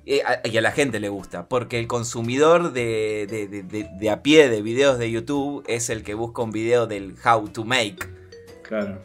Y 0.04 0.20
a, 0.20 0.60
la 0.60 0.70
gente 0.70 1.00
le 1.00 1.08
gusta, 1.08 1.48
porque 1.48 1.80
el 1.80 1.88
consumidor 1.88 2.72
de, 2.72 3.26
de, 3.98 4.10
a 4.10 4.22
pie 4.22 4.48
de 4.48 4.62
videos 4.62 4.96
de 4.96 5.10
YouTube 5.10 5.64
es 5.66 5.90
el 5.90 6.04
que 6.04 6.14
busca 6.14 6.42
un 6.42 6.52
video 6.52 6.86
del 6.86 7.16
how 7.24 7.48
to 7.48 7.64
make. 7.64 8.06
Claro. 8.62 9.00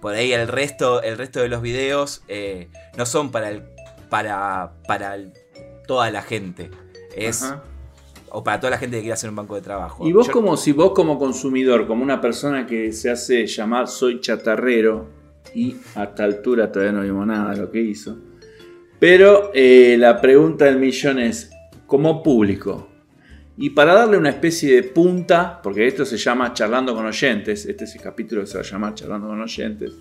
Por 0.00 0.16
ahí 0.16 0.32
el 0.32 0.48
resto, 0.48 1.00
el 1.00 1.16
resto 1.16 1.38
de 1.38 1.48
los 1.48 1.62
videos 1.62 2.24
eh, 2.26 2.70
no 2.98 3.06
son 3.06 3.30
para 3.30 3.50
el, 3.50 3.62
para, 4.10 4.72
para 4.88 5.16
toda 5.86 6.10
la 6.10 6.22
gente. 6.22 6.72
Es 7.14 7.54
o 8.34 8.44
para 8.44 8.60
toda 8.60 8.72
la 8.72 8.78
gente 8.78 8.96
que 8.96 9.02
quiere 9.02 9.14
hacer 9.14 9.30
un 9.30 9.36
banco 9.36 9.54
de 9.54 9.62
trabajo. 9.62 10.06
Y 10.06 10.12
vos 10.12 10.28
como 10.28 10.56
si 10.56 10.72
vos 10.72 10.92
como 10.92 11.18
consumidor, 11.18 11.86
como 11.86 12.02
una 12.02 12.20
persona 12.20 12.66
que 12.66 12.92
se 12.92 13.10
hace 13.10 13.46
llamar 13.46 13.88
soy 13.88 14.20
chatarrero 14.20 15.08
y 15.54 15.76
a 15.94 16.04
esta 16.04 16.24
altura 16.24 16.70
todavía 16.70 16.92
no 16.92 17.02
vimos 17.02 17.26
nada 17.26 17.54
de 17.54 17.60
lo 17.60 17.70
que 17.70 17.80
hizo. 17.80 18.18
Pero 18.98 19.50
eh, 19.54 19.96
la 19.98 20.20
pregunta 20.20 20.64
del 20.64 20.78
millón 20.78 21.18
es, 21.18 21.50
como 21.86 22.22
público, 22.22 22.88
y 23.56 23.70
para 23.70 23.94
darle 23.94 24.16
una 24.16 24.30
especie 24.30 24.74
de 24.74 24.82
punta, 24.82 25.60
porque 25.62 25.86
esto 25.86 26.04
se 26.04 26.16
llama 26.16 26.52
Charlando 26.52 26.94
con 26.94 27.06
oyentes, 27.06 27.66
este 27.66 27.84
es 27.84 27.94
el 27.94 28.00
capítulo 28.00 28.40
que 28.40 28.48
se 28.48 28.54
va 28.54 28.64
a 28.64 28.66
llamar 28.66 28.94
Charlando 28.94 29.28
con 29.28 29.40
oyentes, 29.40 29.92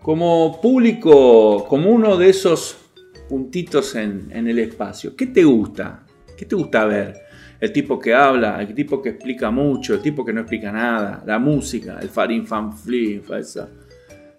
como 0.00 0.60
público, 0.60 1.66
como 1.68 1.90
uno 1.90 2.16
de 2.16 2.30
esos 2.30 2.76
puntitos 3.28 3.94
en, 3.94 4.30
el 4.32 4.58
espacio, 4.58 5.14
¿qué 5.14 5.26
te 5.26 5.44
gusta? 5.44 6.04
¿Qué 6.42 6.46
te 6.46 6.56
gusta 6.56 6.86
ver? 6.86 7.22
El 7.60 7.72
tipo 7.72 8.00
que 8.00 8.12
habla, 8.12 8.60
el 8.60 8.74
tipo 8.74 9.00
que 9.00 9.10
explica 9.10 9.52
mucho, 9.52 9.94
el 9.94 10.02
tipo 10.02 10.24
que 10.24 10.32
no 10.32 10.40
explica 10.40 10.72
nada, 10.72 11.22
la 11.24 11.38
música, 11.38 12.00
el 12.02 12.08
farin 12.08 12.44
fan 12.44 12.74
esa, 13.38 13.68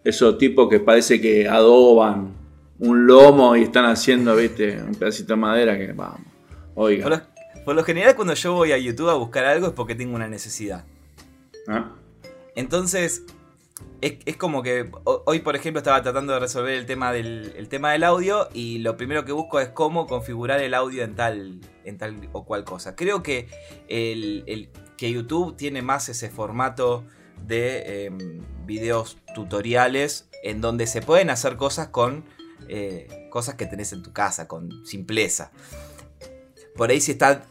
esos 0.04 0.38
tipos 0.38 0.68
que 0.68 0.82
parece 0.82 1.22
que 1.22 1.48
adoban 1.48 2.34
un 2.80 3.08
lomo 3.08 3.56
y 3.56 3.64
están 3.64 3.86
haciendo, 3.86 4.36
viste, 4.36 4.82
un 4.84 4.96
pedacito 4.96 5.32
de 5.32 5.38
madera 5.38 5.78
que 5.78 5.94
vamos. 5.94 6.28
Oiga. 6.76 7.26
Por 7.64 7.74
lo 7.74 7.86
general, 7.86 8.18
cuando 8.18 8.34
yo 8.34 8.52
voy 8.52 8.74
a 8.74 8.78
YouTube 8.78 9.08
a 9.08 9.14
buscar 9.14 9.46
algo 9.46 9.68
es 9.68 9.74
porque 9.74 9.96
tengo 9.96 10.14
una 10.14 10.28
necesidad. 10.28 10.84
¿Ah? 11.70 11.94
Entonces, 12.54 13.24
es, 14.02 14.38
como 14.38 14.64
que 14.64 14.92
hoy, 15.06 15.40
por 15.40 15.56
ejemplo, 15.56 15.80
estaba 15.80 16.02
tratando 16.02 16.34
de 16.34 16.40
resolver 16.40 16.74
el 16.74 16.86
tema 16.86 17.14
del, 17.14 17.68
tema 17.70 17.94
del 17.94 18.04
audio 18.04 18.50
y 18.54 18.80
lo 18.80 18.98
primero 18.98 19.24
que 19.24 19.32
busco 19.32 19.60
es 19.60 19.70
cómo 19.70 20.08
configurar 20.08 20.62
el 20.62 20.74
audio 20.74 21.04
en 21.04 21.16
tal, 21.16 21.62
en 21.86 21.98
tal 21.98 22.30
o 22.34 22.44
cual 22.44 22.66
cosa. 22.66 22.96
Creo 22.96 23.24
que, 23.24 23.48
el, 23.88 24.70
que 24.98 25.12
YouTube 25.12 25.56
tiene 25.56 25.82
más 25.82 26.10
ese 26.10 26.30
formato 26.30 27.06
de 27.48 28.06
em, 28.06 28.42
videos 28.66 29.18
tutoriales 29.36 30.30
en 30.44 30.60
donde 30.60 30.86
se 30.88 31.02
pueden 31.02 31.30
hacer 31.30 31.56
cosas 31.56 31.88
con 31.88 32.26
eh, 32.68 33.28
cosas 33.30 33.56
que 33.56 33.66
tenés 33.66 33.94
en 33.94 34.04
tu 34.04 34.12
casa, 34.12 34.48
con 34.48 34.86
simpleza. 34.86 35.52
Por 36.76 36.90
ahí 36.90 37.00
si 37.00 37.12
está 37.12 37.46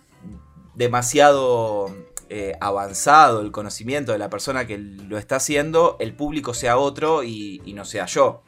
demasiado 0.75 1.91
eh, 2.35 2.57
avanzado 2.63 3.43
el 3.43 3.53
conocimiento 3.53 4.13
de 4.13 4.17
la 4.17 4.31
persona 4.31 4.67
que 4.67 4.79
lo 4.79 5.19
está 5.19 5.37
haciendo, 5.37 5.99
el 6.01 6.15
público 6.15 6.55
sea 6.55 6.79
otro 6.79 7.23
y, 7.23 7.61
no 7.75 7.85
sea 7.85 8.07
yo. 8.07 8.43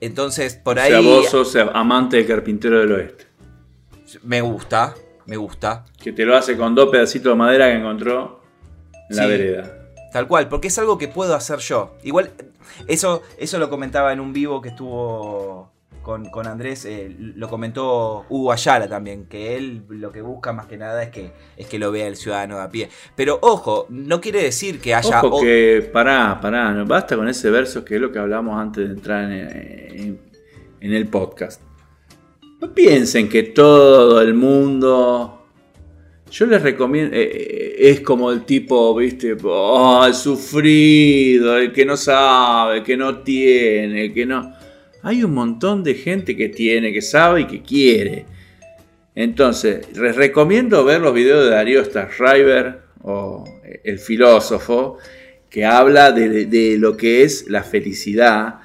Entonces, 0.00 0.56
por 0.56 0.80
ahí. 0.80 0.92
O 0.92 1.00
sea, 1.00 1.10
vos 1.12 1.28
sos 1.28 1.56
amante 1.72 2.16
del 2.16 2.26
carpintero 2.26 2.80
del 2.80 2.90
oeste. 2.90 3.26
Me 4.24 4.40
gusta, 4.40 4.96
me 5.26 5.36
gusta. 5.36 5.84
Que 6.02 6.10
te 6.10 6.24
lo 6.24 6.36
hace 6.36 6.56
con 6.56 6.74
dos 6.74 6.88
pedacitos 6.88 7.30
de 7.30 7.36
madera 7.36 7.68
que 7.68 7.76
encontró 7.76 8.40
en 9.08 9.16
la 9.16 9.26
vereda. 9.26 9.78
Tal 10.12 10.26
cual, 10.26 10.48
porque 10.48 10.66
es 10.66 10.78
algo 10.80 10.98
que 10.98 11.06
puedo 11.06 11.36
hacer 11.36 11.60
yo. 11.60 11.94
Igual, 12.02 12.32
eso, 12.88 13.22
eso 13.38 13.60
lo 13.60 13.70
comentaba 13.70 14.12
en 14.12 14.18
un 14.18 14.32
vivo 14.32 14.60
que 14.60 14.70
estuvo 14.70 15.70
con, 16.06 16.46
Andrés, 16.46 16.84
eh, 16.84 17.16
lo 17.18 17.48
comentó 17.48 18.26
Hugo 18.28 18.52
Ayala 18.52 18.86
también, 18.88 19.26
que 19.26 19.56
él 19.56 19.82
lo 19.88 20.12
que 20.12 20.22
busca 20.22 20.52
más 20.52 20.66
que 20.66 20.76
nada 20.76 21.02
es 21.02 21.10
que, 21.10 21.32
es 21.56 21.66
que 21.66 21.80
lo 21.80 21.90
vea 21.90 22.06
el 22.06 22.14
ciudadano 22.14 22.58
de 22.58 22.62
a 22.62 22.70
pie. 22.70 22.88
Pero 23.16 23.40
ojo, 23.42 23.86
no 23.88 24.20
quiere 24.20 24.40
decir 24.40 24.80
que 24.80 24.94
haya... 24.94 25.20
Ojo 25.20 25.40
que, 25.40 25.90
pará, 25.92 26.38
pará, 26.40 26.70
no 26.70 26.86
basta 26.86 27.16
con 27.16 27.26
ese 27.28 27.50
verso 27.50 27.84
que 27.84 27.96
es 27.96 28.00
lo 28.00 28.12
que 28.12 28.20
hablamos 28.20 28.56
antes 28.56 28.86
de 28.86 28.94
entrar 28.94 29.32
en, 29.32 30.20
el 30.80 31.08
podcast. 31.08 31.60
No 32.60 32.72
piensen 32.72 33.28
que 33.28 33.42
todo 33.42 34.22
el 34.22 34.34
mundo 34.34 35.44
yo 36.30 36.46
les 36.46 36.62
recomiendo, 36.62 37.16
eh, 37.16 37.22
eh, 37.22 37.76
es 37.78 38.00
como 38.02 38.30
el 38.30 38.44
tipo, 38.44 38.94
viste, 38.94 39.36
oh, 39.42 40.06
el 40.06 40.14
sufrido, 40.14 41.58
el 41.58 41.72
que 41.72 41.84
no 41.84 41.96
sabe, 41.96 42.78
el 42.78 42.82
que 42.84 42.96
no 42.96 43.18
tiene, 43.18 44.04
el 44.04 44.14
que 44.14 44.24
no... 44.24 44.55
Hay 45.06 45.22
un 45.22 45.34
montón 45.34 45.84
de 45.84 45.94
gente 45.94 46.36
que 46.36 46.48
tiene, 46.48 46.92
que 46.92 47.00
sabe 47.00 47.42
y 47.42 47.46
que 47.46 47.62
quiere. 47.62 48.26
Entonces, 49.14 49.86
les 49.96 50.16
recomiendo 50.16 50.84
ver 50.84 51.00
los 51.00 51.14
videos 51.14 51.44
de 51.44 51.50
Darío 51.50 51.84
Starschreiber 51.84 52.80
o 53.02 53.44
el 53.84 54.00
filósofo 54.00 54.98
que 55.48 55.64
habla 55.64 56.10
de, 56.10 56.76
lo 56.80 56.96
que 56.96 57.22
es 57.22 57.48
la 57.48 57.62
felicidad 57.62 58.56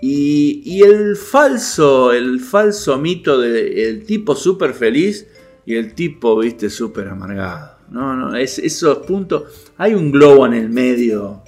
y, 0.00 0.80
el 0.82 1.16
falso, 1.16 2.14
el 2.14 2.40
falso 2.40 2.96
mito 2.96 3.38
del 3.38 4.02
tipo 4.06 4.34
súper 4.34 4.72
feliz 4.72 5.26
y 5.66 5.74
el 5.74 5.92
tipo, 5.92 6.38
viste, 6.38 6.70
súper 6.70 7.08
amargado. 7.08 7.76
No, 7.90 8.16
no, 8.16 8.34
es, 8.36 8.58
esos 8.58 9.06
puntos. 9.06 9.70
Hay 9.76 9.92
un 9.92 10.10
globo 10.10 10.46
en 10.46 10.54
el 10.54 10.70
medio 10.70 11.42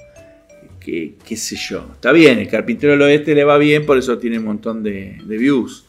que, 0.83 1.15
qué 1.25 1.37
sé 1.37 1.55
yo. 1.55 1.87
Está 1.93 2.11
bien, 2.11 2.39
el 2.39 2.47
carpintero 2.47 2.93
del 2.93 3.01
oeste 3.03 3.33
le 3.33 3.43
va 3.43 3.57
bien, 3.57 3.85
por 3.85 3.97
eso 3.97 4.17
tiene 4.17 4.39
un 4.39 4.45
montón 4.45 4.83
de, 4.83 5.21
views. 5.25 5.85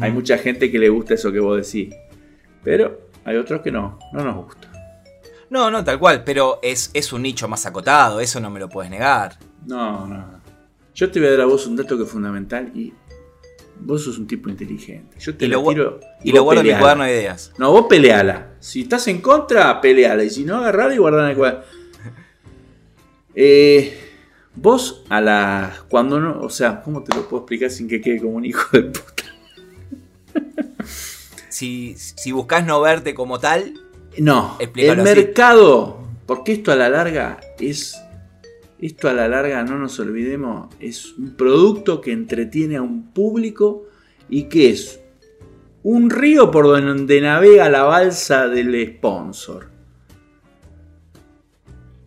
Hay 0.00 0.12
mucha 0.12 0.38
gente 0.38 0.70
que 0.70 0.78
le 0.78 0.88
gusta 0.88 1.14
eso 1.14 1.32
que 1.32 1.40
vos 1.40 1.56
decís. 1.56 1.94
Pero 2.62 3.08
hay 3.24 3.36
otros 3.36 3.62
que 3.62 3.70
no, 3.70 3.98
no 4.12 4.24
nos 4.24 4.36
gusta. 4.36 4.70
No, 5.50 5.70
no, 5.70 5.84
tal 5.84 5.98
cual, 5.98 6.24
pero 6.24 6.60
es, 6.62 6.90
es 6.94 7.12
un 7.12 7.22
nicho 7.22 7.46
más 7.48 7.66
acotado, 7.66 8.20
eso 8.20 8.40
no 8.40 8.48
me 8.50 8.58
lo 8.58 8.68
puedes 8.68 8.90
negar. 8.90 9.38
No, 9.66 10.06
no. 10.06 10.40
Yo 10.94 11.10
te 11.10 11.20
voy 11.20 11.28
a 11.28 11.32
dar 11.32 11.42
a 11.42 11.44
vos 11.46 11.66
un 11.66 11.76
dato 11.76 11.96
que 11.96 12.04
es 12.04 12.10
fundamental 12.10 12.70
y 12.74 12.92
vos 13.80 14.04
sos 14.04 14.18
un 14.18 14.26
tipo 14.26 14.48
inteligente. 14.48 15.18
Yo 15.18 15.34
te 15.34 15.46
y 15.46 15.48
lo, 15.48 15.62
tiro 15.64 16.00
y, 16.22 16.32
lo 16.32 16.42
guardo 16.42 16.60
en 16.62 16.68
mi 16.68 16.74
cuaderno 16.74 17.04
de 17.04 17.10
ideas. 17.12 17.52
No, 17.58 17.72
vos 17.72 17.86
peleala. 17.88 18.54
Si 18.60 18.82
estás 18.82 19.08
en 19.08 19.20
contra, 19.20 19.80
peleala. 19.80 20.24
Y 20.24 20.30
si 20.30 20.44
no, 20.44 20.56
agarrala 20.58 20.94
y 20.94 20.98
guardala 20.98 21.24
en 21.24 21.30
el 21.30 21.36
cuaderno. 21.36 21.64
Eh, 23.34 24.08
Vos 24.54 25.04
a 25.08 25.20
la. 25.20 25.84
Cuando 25.88 26.20
no. 26.20 26.40
O 26.40 26.50
sea, 26.50 26.82
¿cómo 26.82 27.02
te 27.02 27.14
lo 27.14 27.28
puedo 27.28 27.42
explicar 27.42 27.70
sin 27.70 27.88
que 27.88 28.00
quede 28.00 28.20
como 28.20 28.32
un 28.32 28.44
hijo 28.44 28.68
de 28.72 28.82
puta? 28.82 29.24
si, 31.48 31.94
si 31.96 32.32
buscas 32.32 32.66
no 32.66 32.80
verte 32.80 33.14
como 33.14 33.38
tal. 33.38 33.74
No. 34.18 34.58
El 34.60 35.02
mercado. 35.02 36.02
Porque 36.26 36.52
esto 36.52 36.72
a 36.72 36.76
la 36.76 36.88
larga 36.88 37.40
es. 37.58 37.98
Esto 38.80 39.08
a 39.08 39.12
la 39.12 39.28
larga, 39.28 39.62
no 39.62 39.78
nos 39.78 40.00
olvidemos, 40.00 40.74
es 40.80 41.12
un 41.16 41.36
producto 41.36 42.00
que 42.00 42.10
entretiene 42.10 42.78
a 42.78 42.82
un 42.82 43.12
público 43.12 43.84
y 44.28 44.48
que 44.48 44.70
es 44.70 44.98
un 45.84 46.10
río 46.10 46.50
por 46.50 46.66
donde 46.66 47.20
navega 47.20 47.68
la 47.68 47.84
balsa 47.84 48.48
del 48.48 48.96
sponsor. 48.96 49.68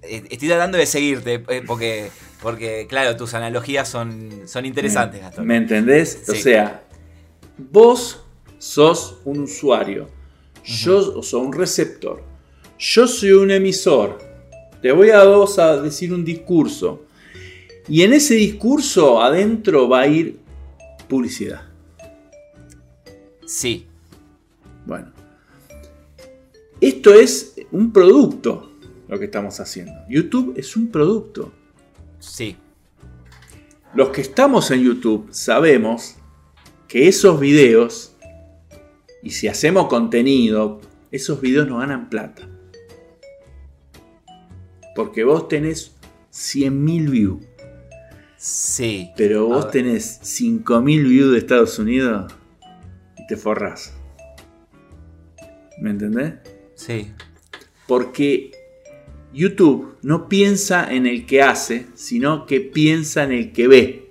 Eh, 0.02 0.24
estoy 0.30 0.48
tratando 0.50 0.78
de 0.78 0.86
seguirte 0.86 1.43
eh, 1.48 1.63
porque 1.65 2.12
porque, 2.41 2.86
claro, 2.88 3.15
tus 3.15 3.34
analogías 3.34 3.88
son, 3.88 4.41
son 4.45 4.65
interesantes, 4.65 5.21
Gastón. 5.21 5.48
¿Me 5.48 5.58
entendés? 5.58 6.24
O 6.28 6.36
sea, 6.36 6.84
vos 7.58 8.24
sos 8.58 9.17
un 9.26 9.39
usuario, 9.39 10.10
yo 10.63 11.21
soy 11.21 11.41
un 11.41 11.54
receptor, 11.54 12.24
yo 12.78 13.08
soy 13.08 13.32
un 13.32 13.52
emisor, 13.52 14.19
te 14.82 14.91
voy 14.91 15.10
a 15.10 15.24
vos 15.24 15.60
a 15.60 15.82
decir 15.82 16.13
un 16.13 16.26
discurso, 16.26 17.06
y 17.88 18.02
en 18.02 18.13
ese 18.13 18.36
discurso 18.36 19.21
adentro 19.21 19.88
va 19.88 20.02
a 20.02 20.08
ir 20.08 20.39
publicidad. 21.08 21.62
Sí. 23.45 23.86
Bueno. 24.86 25.12
Esto 26.82 27.13
es 27.13 27.56
un 27.71 27.93
producto, 27.93 28.71
lo 29.08 29.17
que 29.17 29.26
estamos 29.26 29.60
haciendo. 29.60 29.93
YouTube 30.10 30.54
es 30.58 30.76
un 30.76 30.91
producto. 30.91 31.52
Sí. 32.26 32.58
Los 33.94 34.10
que 34.10 34.22
estamos 34.22 34.72
en 34.72 34.82
YouTube 34.82 35.30
sabemos 35.32 36.16
que 36.88 37.08
esos 37.08 37.40
videos, 37.40 38.16
y 39.24 39.32
si 39.32 39.48
hacemos 39.48 39.88
contenido, 39.88 40.82
esos 41.12 41.40
videos 41.40 41.68
no 41.68 41.78
ganan 41.78 42.10
plata. 42.10 42.48
Porque 44.96 45.24
vos 45.24 45.48
tenés 45.48 45.96
100.000 46.32 47.10
views. 47.10 47.46
Sí. 48.38 49.12
Pero 49.16 49.48
vos 49.48 49.72
tenés 49.72 50.20
5.000 50.22 51.08
views 51.08 51.32
de 51.32 51.38
Estados 51.38 51.80
Unidos 51.80 52.34
y 53.18 53.28
te 53.28 53.38
forrás. 53.38 53.94
¿Me 55.80 55.90
entendés? 55.92 56.34
Sí. 56.76 57.12
Porque 57.88 58.52
YouTube 59.36 59.98
no 60.02 60.30
piensa 60.30 60.91
en 60.91 61.06
el 61.06 61.26
que 61.26 61.41
hace, 61.41 61.88
sino 61.93 62.45
que 62.45 62.62
piensa 62.62 63.24
en 63.24 63.34
el 63.34 63.52
que 63.52 63.67
ve. 63.67 64.06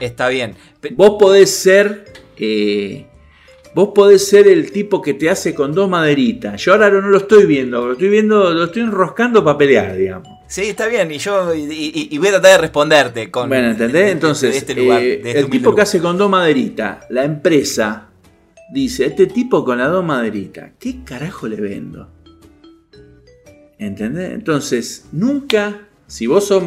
Está 0.00 0.28
bien. 0.28 0.54
Vos 0.92 1.16
podés 1.18 1.50
ser. 1.50 2.12
Eh, 2.38 3.06
vos 3.74 3.90
podés 3.94 4.26
ser 4.26 4.48
el 4.48 4.72
tipo 4.72 5.02
que 5.02 5.14
te 5.14 5.28
hace 5.28 5.54
con 5.54 5.74
dos 5.74 5.88
maderitas. 5.88 6.62
Yo 6.62 6.72
ahora 6.72 6.90
no 6.90 7.08
lo 7.08 7.18
estoy 7.18 7.44
viendo, 7.44 7.86
lo 7.86 7.92
estoy 7.92 8.08
viendo, 8.08 8.52
lo 8.52 8.64
estoy 8.64 8.82
enroscando 8.82 9.44
para 9.44 9.58
pelear, 9.58 9.96
digamos. 9.96 10.28
Sí, 10.48 10.62
está 10.62 10.86
bien, 10.86 11.10
y 11.10 11.18
yo 11.18 11.54
y, 11.54 12.16
voy 12.18 12.28
a 12.28 12.32
tratar 12.32 12.52
de 12.52 12.58
responderte 12.58 13.30
con. 13.30 13.48
Bueno, 13.48 13.70
¿entendés? 13.70 14.12
Entonces, 14.12 14.56
este 14.56 14.72
eh, 14.72 15.14
este 15.14 15.38
el 15.40 15.50
tipo 15.50 15.74
que 15.74 15.82
hace 15.82 16.00
con 16.00 16.16
dos 16.16 16.30
maderitas, 16.30 17.04
la 17.10 17.24
empresa, 17.24 18.08
dice: 18.72 19.06
Este 19.06 19.26
tipo 19.26 19.64
con 19.64 19.78
las 19.78 19.90
dos 19.90 20.04
maderitas, 20.04 20.70
¿qué 20.78 21.02
carajo 21.04 21.48
le 21.48 21.56
vendo? 21.56 22.15
¿Entendés? 23.78 24.32
Entonces, 24.32 25.06
nunca, 25.12 25.88
si 26.06 26.26
vos 26.26 26.46
sos 26.46 26.64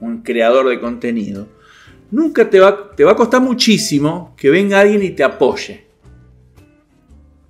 un 0.00 0.22
creador 0.22 0.68
de 0.68 0.80
contenido, 0.80 1.46
nunca 2.10 2.50
te 2.50 2.58
va, 2.60 2.90
te 2.96 3.04
va 3.04 3.12
a 3.12 3.16
costar 3.16 3.40
muchísimo 3.40 4.34
que 4.36 4.50
venga 4.50 4.80
alguien 4.80 5.02
y 5.02 5.10
te 5.10 5.22
apoye. 5.22 5.86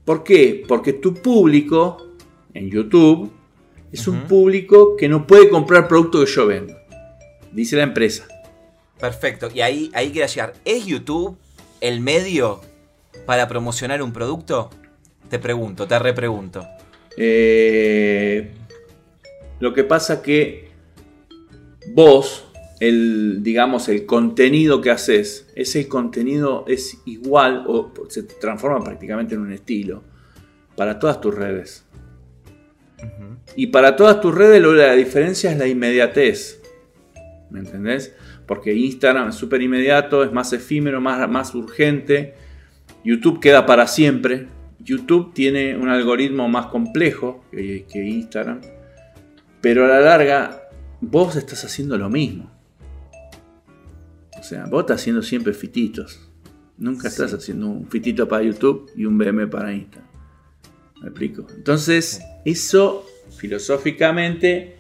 ¿Por 0.05 0.25
qué? 0.25 0.65
Porque 0.67 0.93
tu 0.93 1.15
público 1.15 2.09
en 2.53 2.71
YouTube 2.71 3.31
es 3.93 4.09
un 4.09 4.23
público 4.23 4.97
que 4.97 5.09
no 5.09 5.27
puede 5.27 5.49
comprar 5.49 5.87
producto 5.87 6.25
que 6.25 6.31
yo 6.31 6.47
vendo. 6.47 6.75
Dice 7.53 7.77
la 7.77 7.83
empresa. 7.83 8.27
Perfecto. 8.99 9.49
Y 9.55 9.61
ahí, 9.61 9.91
ahí 9.95 10.09
quería 10.09 10.27
llegar. 10.27 10.55
¿Es 10.65 10.87
YouTube 10.87 11.37
el 11.81 12.01
medio 12.01 12.61
para 13.27 13.49
promocionar 13.49 14.03
un 14.03 14.13
producto? 14.13 14.71
Te 15.29 15.39
pregunto, 15.39 15.87
te 15.87 15.99
repregunto. 15.99 16.67
Eh, 17.17 18.53
lo 19.63 19.73
que 19.73 19.85
pasa 19.85 20.23
que 20.23 20.71
vos, 21.95 22.51
el, 22.81 23.45
digamos, 23.45 23.89
el 23.89 24.07
contenido 24.07 24.81
que 24.81 24.91
haces, 24.91 25.49
ese 25.55 25.87
contenido 25.87 26.65
es 26.67 26.99
igual 27.05 27.63
o 27.69 27.93
se 28.09 28.25
transforma 28.25 28.83
prácticamente 28.83 29.37
en 29.37 29.43
un 29.43 29.53
estilo 29.53 30.03
para 30.77 30.99
todas 30.99 31.21
tus 31.21 31.33
redes. 31.33 31.87
Y 33.55 33.69
para 33.69 33.95
todas 33.95 34.21
tus 34.21 34.35
redes 34.35 34.61
la 34.61 34.95
diferencia 34.95 35.53
es 35.53 35.59
la 35.59 35.69
inmediatez. 35.69 36.61
¿Me 37.49 37.61
entendés? 37.61 38.17
Porque 38.49 38.75
Instagram 38.75 39.29
es 39.29 39.37
súper 39.37 39.63
inmediato, 39.63 40.25
es 40.25 40.33
más 40.33 40.53
efímero, 40.53 41.01
más, 41.01 41.31
más 41.31 41.55
urgente. 41.55 42.35
YouTube 43.05 43.39
queda 43.39 43.65
para 43.65 43.87
siempre. 43.87 44.49
YouTube 44.81 45.33
tiene 45.33 45.77
un 45.77 45.89
algoritmo 45.89 46.49
más 46.49 46.67
complejo 46.67 47.45
que 47.53 47.87
Instagram. 47.95 48.61
Pero 49.63 49.87
a 49.87 49.89
la 49.89 50.01
larga, 50.01 50.69
vos 51.01 51.37
estás 51.37 51.65
haciendo 51.65 51.97
lo 51.97 52.11
mismo. 52.11 52.51
O 54.39 54.43
sea, 54.43 54.67
vos 54.67 54.81
estás 54.81 55.01
haciendo 55.01 55.23
siempre 55.23 55.55
fititos. 55.55 56.29
Nunca 56.77 57.09
estás 57.09 57.33
haciendo 57.33 57.69
un 57.69 57.89
fitito 57.89 58.29
para 58.29 58.43
YouTube 58.43 58.91
y 58.97 59.07
un 59.07 59.17
BM 59.17 59.47
para 59.47 59.73
Instagram. 59.73 60.11
¿Me 61.01 61.09
explico? 61.09 61.47
Entonces, 61.57 62.21
eso 62.45 63.07
filosóficamente, 63.37 64.77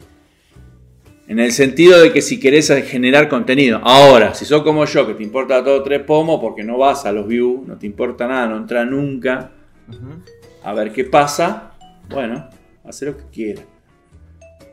en 1.26 1.38
el 1.38 1.52
sentido 1.52 2.00
de 2.00 2.12
que 2.12 2.20
si 2.20 2.38
querés 2.38 2.72
generar 2.84 3.28
contenido. 3.28 3.80
Ahora, 3.82 4.34
si 4.34 4.44
sos 4.44 4.62
como 4.62 4.84
yo, 4.84 5.06
que 5.06 5.14
te 5.14 5.22
importa 5.22 5.62
todo 5.64 5.82
tres 5.82 6.02
pomos 6.02 6.40
porque 6.40 6.64
no 6.64 6.78
vas 6.78 7.06
a 7.06 7.12
los 7.12 7.26
views, 7.26 7.66
no 7.66 7.78
te 7.78 7.86
importa 7.86 8.26
nada, 8.26 8.48
no 8.48 8.56
entra 8.56 8.84
nunca, 8.84 9.52
a 10.62 10.74
ver 10.74 10.92
qué 10.92 11.04
pasa, 11.04 11.72
bueno, 12.08 12.48
hacer 12.84 13.08
lo 13.08 13.16
que 13.16 13.24
quieras. 13.32 13.64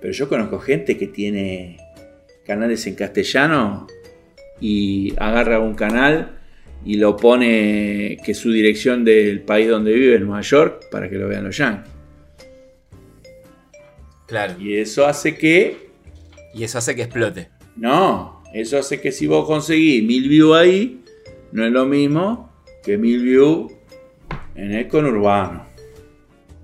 Pero 0.02 0.14
yo 0.14 0.30
conozco 0.30 0.60
gente 0.60 0.98
que 0.98 1.08
tiene 1.08 1.78
canales 2.46 2.86
en 2.88 2.96
castellano 2.96 3.88
y 4.60 5.14
agarra 5.18 5.60
un 5.60 5.76
canal 5.76 6.40
y 6.86 6.96
lo 6.96 7.18
pone 7.18 8.18
que 8.24 8.34
su 8.34 8.52
dirección 8.52 9.04
del 9.04 9.42
país 9.42 9.68
donde 9.68 9.94
vive 9.94 10.16
en 10.16 10.26
Nueva 10.26 10.42
York 10.42 10.86
para 10.92 11.10
que 11.10 11.18
lo 11.18 11.28
vean 11.28 11.44
los 11.44 11.58
yankees. 11.58 11.92
Claro. 14.28 14.56
Y 14.60 14.78
eso 14.78 15.06
hace 15.06 15.36
que. 15.36 15.90
Y 16.54 16.64
eso 16.64 16.78
hace 16.78 16.96
que 16.96 17.04
explote. 17.04 17.50
No, 17.76 18.44
eso 18.54 18.78
hace 18.78 19.02
que 19.02 19.12
si 19.12 19.28
vos 19.28 19.46
conseguís 19.46 20.04
mil 20.04 20.30
views 20.30 20.56
ahí, 20.56 21.04
no 21.52 21.66
es 21.66 21.72
lo 21.72 21.86
mismo 21.86 22.52
que 22.84 22.98
mil 22.98 23.22
views 23.24 23.72
en 24.56 24.72
el 24.72 24.88
conurbano. 24.88 25.66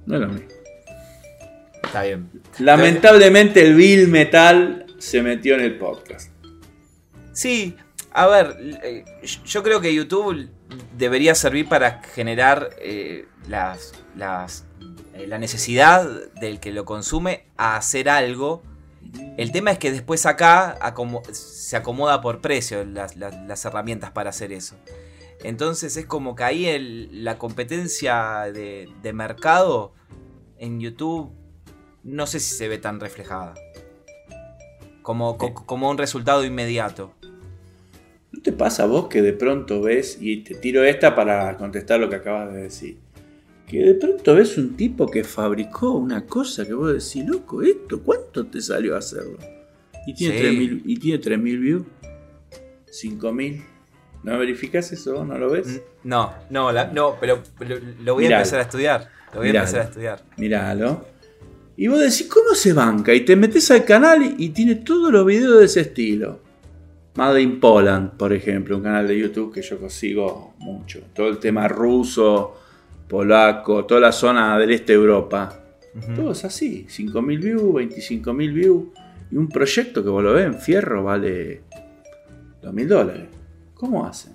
No 0.06 0.16
es 0.16 0.22
lo 0.22 0.28
mismo. 0.28 0.55
Está 1.96 2.04
bien. 2.04 2.30
Lamentablemente 2.60 3.66
el 3.66 3.74
Bill 3.74 4.10
Metal 4.10 4.86
se 4.98 5.22
metió 5.22 5.56
en 5.56 5.62
el 5.62 5.78
podcast. 5.78 6.30
Sí, 7.32 7.74
a 8.12 8.28
ver, 8.28 8.58
eh, 8.84 9.06
yo 9.46 9.64
creo 9.64 9.80
que 9.80 9.96
YouTube 9.96 10.50
debería 10.98 11.36
servir 11.36 11.70
para 11.70 12.02
generar 12.14 12.72
eh, 12.82 13.28
las, 13.48 13.94
eh, 15.14 15.26
la 15.26 15.38
necesidad 15.38 16.06
del 16.42 16.60
que 16.60 16.74
lo 16.74 16.84
consume 16.84 17.46
a 17.56 17.78
hacer 17.78 18.10
algo. 18.10 18.62
El 19.38 19.54
tema 19.54 19.72
es 19.72 19.80
que 19.80 19.94
después 19.94 20.26
acá 20.26 20.78
se 21.32 21.78
acomoda 21.78 22.20
por 22.20 22.42
precio 22.42 22.84
las, 22.84 23.64
herramientas 23.64 24.12
para 24.12 24.32
hacer 24.32 24.52
eso. 24.52 24.76
Entonces 25.46 25.96
es 25.96 26.06
como 26.06 26.36
que 26.36 26.44
ahí 26.44 27.10
la 27.10 27.38
competencia 27.38 28.52
de, 28.52 29.14
mercado 29.14 29.94
en 30.58 30.82
YouTube 30.82 31.45
no 32.06 32.28
sé 32.28 32.40
si 32.40 32.56
se 32.56 32.68
ve 32.70 32.78
tan 32.78 33.00
reflejada. 33.00 33.56
como 35.02 35.90
un 35.90 35.98
resultado 35.98 36.46
inmediato. 36.46 37.14
¿No 38.32 38.42
te 38.42 38.52
pasa 38.52 38.84
a 38.84 38.86
vos 38.86 39.08
que 39.08 39.22
de 39.22 39.34
pronto 39.34 39.82
ves, 39.82 40.18
y 40.22 40.44
te 40.44 40.56
tiro 40.56 40.84
esta 40.84 41.16
para 41.16 41.58
contestar 41.58 42.00
lo 42.00 42.10
que 42.10 42.18
acabas 42.18 42.54
de 42.54 42.64
decir, 42.64 42.98
que 43.66 43.80
de 43.80 43.94
pronto 43.96 44.36
ves 44.36 44.58
un 44.58 44.76
tipo 44.76 45.08
que 45.08 45.24
fabricó 45.24 45.94
una 45.94 46.26
cosa 46.26 46.66
que 46.66 46.74
vos 46.74 46.94
decís, 46.94 47.28
loco, 47.28 47.62
esto, 47.64 48.02
¿cuánto 48.04 48.46
te 48.46 48.62
salió 48.62 48.96
a 48.96 49.00
hacerlo? 49.00 49.38
Y 50.06 50.14
tiene 50.14 50.40
3.000 50.40 50.82
y 50.86 50.98
tiene 50.98 51.18
3000 51.18 51.60
views, 51.60 51.84
5000. 52.92 53.64
¿No 54.24 54.38
verificas 54.38 54.92
eso? 54.92 55.24
¿No 55.24 55.38
lo 55.38 55.52
ves? 55.52 55.82
No, 56.04 56.34
no, 56.50 56.72
no 56.72 57.18
pero, 57.20 57.42
lo 58.04 58.14
voy 58.14 58.26
a 58.26 58.38
empezar 58.38 58.60
a 58.60 58.64
estudiar. 58.64 59.10
Lo 59.34 59.40
voy 59.40 59.50
a 59.50 59.52
empezar 59.52 59.82
a 59.82 59.84
estudiar. 59.86 60.24
Míralo. 60.38 61.15
Y 61.78 61.88
vos 61.88 62.00
decís, 62.00 62.28
¿cómo 62.32 62.56
se 62.56 62.74
banca? 62.74 63.14
Y 63.14 63.22
te 63.22 63.36
metes 63.36 63.70
al 63.72 63.84
canal 63.84 64.36
y 64.38 64.50
tiene 64.50 64.76
todos 64.76 65.12
los 65.12 65.26
videos 65.26 65.60
de 65.60 65.66
ese 65.66 65.82
estilo. 65.82 66.40
Made 67.16 67.42
in 67.42 67.60
Poland, 67.60 68.12
por 68.12 68.34
ejemplo, 68.34 68.78
un 68.78 68.84
canal 68.84 69.08
de 69.08 69.18
YouTube 69.18 69.54
que 69.54 69.62
yo 69.62 69.78
consigo 69.78 70.54
mucho. 70.60 71.02
Todo 71.14 71.30
el 71.30 71.38
tema 71.38 71.68
ruso, 71.68 72.56
polaco, 73.08 73.86
toda 73.86 74.02
la 74.02 74.12
zona 74.12 74.58
del 74.58 74.72
este 74.72 74.94
de 74.94 75.00
Europa. 75.00 75.62
Todo 76.14 76.34
es 76.34 76.44
así, 76.44 76.86
5.000 76.90 77.40
views, 77.40 77.74
25.000 77.74 78.54
views. 78.54 78.84
Y 79.32 79.38
un 79.38 79.48
proyecto 79.48 80.04
que 80.04 80.10
vos 80.10 80.24
lo 80.24 80.34
ves 80.34 80.46
en 80.46 80.56
fierro 80.56 81.04
vale 81.04 81.62
2.000 82.62 82.88
dólares. 82.88 83.28
¿Cómo 83.74 84.06
hacen? 84.06 84.34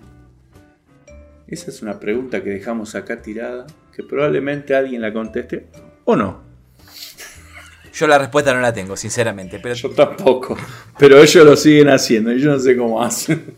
Esa 1.46 1.70
es 1.70 1.82
una 1.82 2.00
pregunta 2.00 2.42
que 2.42 2.50
dejamos 2.50 2.94
acá 2.94 3.20
tirada, 3.20 3.66
que 3.94 4.02
probablemente 4.02 4.74
alguien 4.74 5.02
la 5.02 5.12
conteste 5.12 5.66
o 6.04 6.16
no. 6.16 6.49
Yo 7.92 8.06
la 8.06 8.18
respuesta 8.18 8.54
no 8.54 8.60
la 8.60 8.72
tengo, 8.72 8.96
sinceramente. 8.96 9.58
Pero... 9.58 9.74
Yo 9.74 9.90
tampoco. 9.90 10.56
Pero 10.98 11.18
ellos 11.18 11.44
lo 11.44 11.56
siguen 11.56 11.88
haciendo 11.88 12.32
y 12.32 12.40
yo 12.40 12.50
no 12.50 12.58
sé 12.58 12.76
cómo 12.76 13.02
hacen. 13.02 13.56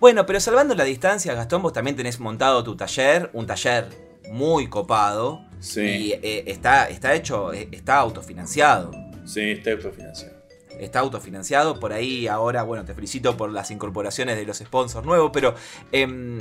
Bueno, 0.00 0.26
pero 0.26 0.40
salvando 0.40 0.74
la 0.74 0.84
distancia, 0.84 1.34
Gastón, 1.34 1.62
vos 1.62 1.72
también 1.72 1.96
tenés 1.96 2.20
montado 2.20 2.62
tu 2.62 2.76
taller, 2.76 3.30
un 3.32 3.46
taller 3.46 3.86
muy 4.30 4.68
copado. 4.68 5.44
Sí. 5.60 5.80
Y 5.80 6.12
eh, 6.12 6.44
está, 6.46 6.88
está 6.88 7.14
hecho, 7.14 7.52
eh, 7.52 7.68
está 7.72 7.96
autofinanciado. 7.96 8.90
Sí, 9.24 9.40
está 9.52 9.72
autofinanciado. 9.72 10.34
Está 10.78 11.00
autofinanciado. 11.00 11.80
Por 11.80 11.92
ahí 11.92 12.26
ahora, 12.26 12.62
bueno, 12.64 12.84
te 12.84 12.94
felicito 12.94 13.36
por 13.36 13.50
las 13.50 13.70
incorporaciones 13.70 14.36
de 14.36 14.44
los 14.44 14.58
sponsors 14.58 15.06
nuevos, 15.06 15.30
pero... 15.32 15.54
Em, 15.92 16.40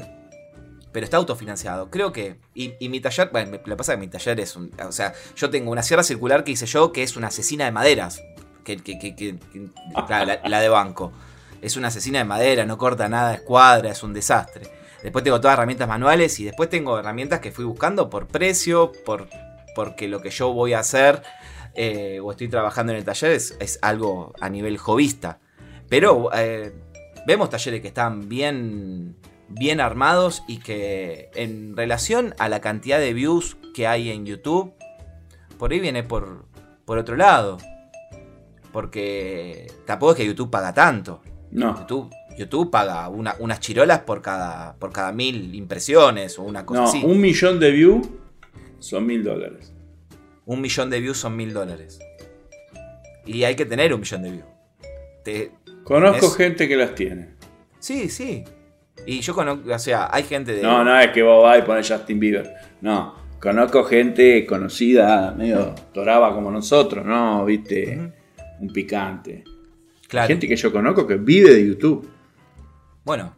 pero 0.94 1.04
está 1.04 1.18
autofinanciado. 1.18 1.90
Creo 1.90 2.14
que. 2.14 2.38
Y, 2.54 2.88
mi 2.88 3.02
taller. 3.02 3.30
Bueno, 3.32 3.52
lo 3.52 3.64
que 3.64 3.76
pasa 3.76 3.94
es 3.94 3.98
que 3.98 4.06
mi 4.06 4.08
taller 4.08 4.40
es 4.40 4.56
un. 4.56 4.72
O 4.88 4.92
sea, 4.92 5.14
yo 5.36 5.50
tengo 5.50 5.72
una 5.72 5.84
sierra 5.84 6.04
circular 6.04 6.44
que 6.44 6.52
hice 6.52 6.68
yo 6.68 6.94
que 6.94 7.04
es 7.04 7.18
una 7.18 7.28
asesina 7.28 7.66
de 7.66 7.72
maderas. 7.72 8.22
Que, 8.64 8.78
que, 8.78 9.38
la, 10.46 10.60
de 10.62 10.70
banco. 10.70 11.12
Es 11.62 11.76
una 11.76 11.90
asesina 11.90 12.20
de 12.20 12.26
madera, 12.26 12.66
no 12.66 12.78
corta 12.78 13.10
nada, 13.10 13.34
escuadra, 13.34 13.90
es 13.90 14.04
un 14.04 14.14
desastre. 14.14 14.70
Después 15.02 15.24
tengo 15.24 15.42
todas 15.42 15.56
herramientas 15.56 15.88
manuales 15.88 16.40
y 16.40 16.46
después 16.46 16.70
tengo 16.70 16.98
herramientas 16.98 17.42
que 17.42 17.52
fui 17.52 17.66
buscando 17.66 18.10
por 18.10 18.28
precio, 18.28 18.94
por 19.06 19.28
porque 19.76 20.08
lo 20.08 20.22
que 20.22 20.30
yo 20.30 20.54
voy 20.54 20.74
a 20.74 20.80
hacer 20.80 21.24
eh, 21.74 22.20
o 22.22 22.32
estoy 22.32 22.48
trabajando 22.48 22.94
en 22.94 23.00
el 23.00 23.04
taller 23.04 23.32
es, 23.32 23.80
algo 23.82 24.34
a 24.40 24.50
nivel 24.50 24.78
jovista. 24.78 25.40
Pero 25.90 26.30
eh, 26.34 26.72
vemos 27.26 27.50
talleres 27.50 27.82
que 27.82 27.88
están 27.90 28.30
bien 28.30 29.16
bien 29.50 29.80
armados 29.80 30.44
y 30.48 30.58
que 30.60 31.30
en 31.36 31.76
relación 31.76 32.34
a 32.40 32.50
la 32.50 32.62
cantidad 32.62 33.00
de 33.00 33.14
views 33.14 33.58
que 33.74 33.88
hay 33.88 34.10
en 34.10 34.26
YouTube, 34.26 34.74
por 35.58 35.72
ahí 35.72 35.80
viene 35.80 36.04
por, 36.04 36.46
por 36.86 36.98
otro 36.98 37.16
lado. 37.16 37.58
Porque 38.72 39.72
tampoco 39.86 40.14
es 40.14 40.18
que 40.18 40.26
YouTube 40.26 40.50
paga 40.50 40.74
tanto. 40.74 41.22
No. 41.52 41.78
YouTube, 41.80 42.10
YouTube 42.38 42.72
paga 42.72 43.08
unas 43.10 43.60
chirolas 43.60 44.00
por 44.00 44.22
cada, 44.22 44.76
por 44.78 44.92
cada 44.92 45.12
mil 45.12 45.54
impresiones 45.54 46.40
o 46.40 46.44
una 46.44 46.66
cosa 46.66 46.82
no, 46.82 46.88
así. 46.88 47.02
Un 47.04 47.22
millón 47.22 47.60
de 47.60 47.72
views 47.72 48.08
son 48.80 49.06
mil 49.06 49.24
dólares. 49.24 49.72
Un 50.46 50.60
millón 50.60 50.90
de 50.90 51.00
views 51.00 51.18
son 51.18 51.36
mil 51.36 51.54
dólares. 51.54 52.00
Y 53.26 53.44
hay 53.44 53.56
que 53.56 53.66
tener 53.66 53.94
un 53.94 54.02
millón 54.02 54.24
de 54.24 54.32
views. 54.32 55.52
Conozco 55.84 56.32
gente 56.32 56.68
que 56.68 56.76
las 56.76 56.96
tiene. 56.96 57.30
Sí, 57.80 58.10
sí. 58.10 58.44
Y 59.06 59.20
yo 59.20 59.34
conozco, 59.34 59.74
o 59.74 59.80
sea, 59.80 60.10
hay 60.12 60.24
gente 60.24 60.54
de. 60.54 60.62
No, 60.62 60.84
no 60.84 61.00
es 61.00 61.12
que 61.12 61.24
vos 61.24 61.44
vas 61.44 61.60
y 61.60 61.62
pones 61.64 61.90
Justin 61.90 62.20
Bieber. 62.20 62.50
No, 62.82 63.16
conozco 63.40 63.84
gente 63.84 64.46
conocida, 64.46 65.34
medio 65.38 65.76
toraba 65.94 66.34
como 66.34 66.50
nosotros, 66.52 67.06
¿no? 67.06 67.44
Viste, 67.46 68.14
un 68.60 68.72
picante. 68.72 69.44
Claro. 70.08 70.28
Gente 70.28 70.48
que 70.48 70.56
yo 70.56 70.72
conozco 70.72 71.08
que 71.08 71.16
vive 71.16 71.54
de 71.54 71.68
YouTube. 71.68 72.10
Bueno, 73.04 73.36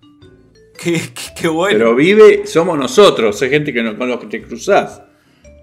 qué, 1.36 1.47
bueno. 1.47 1.78
Pero 1.78 1.95
vive, 1.95 2.45
somos 2.45 2.78
nosotros, 2.78 3.41
hay 3.41 3.49
gente 3.49 3.73
que 3.73 3.95
con 3.95 4.08
los 4.08 4.19
que 4.19 4.28
te 4.28 4.41
cruzás. 4.41 5.01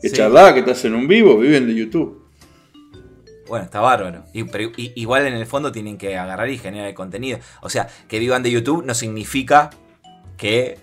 Que 0.01 0.09
sí. 0.09 0.17
que 0.17 0.59
estás 0.59 0.85
en 0.85 0.95
un 0.95 1.07
vivo, 1.07 1.39
viven 1.39 1.67
de 1.67 1.75
YouTube. 1.75 2.23
Bueno, 3.47 3.67
está 3.67 3.81
bárbaro. 3.81 4.25
Y, 4.33 4.45
igual 5.01 5.27
en 5.27 5.35
el 5.35 5.47
fondo 5.47 5.71
tienen 5.71 5.99
que 5.99 6.17
agarrar 6.17 6.49
y 6.49 6.59
generar 6.59 6.89
el 6.89 6.95
contenido. 6.95 7.39
O 7.61 7.69
sea, 7.69 7.87
que 8.09 8.19
vivan 8.19 8.43
de 8.43 8.51
YouTube 8.51 8.85
no 8.85 8.95
significa 8.95 9.71
que, 10.37 10.79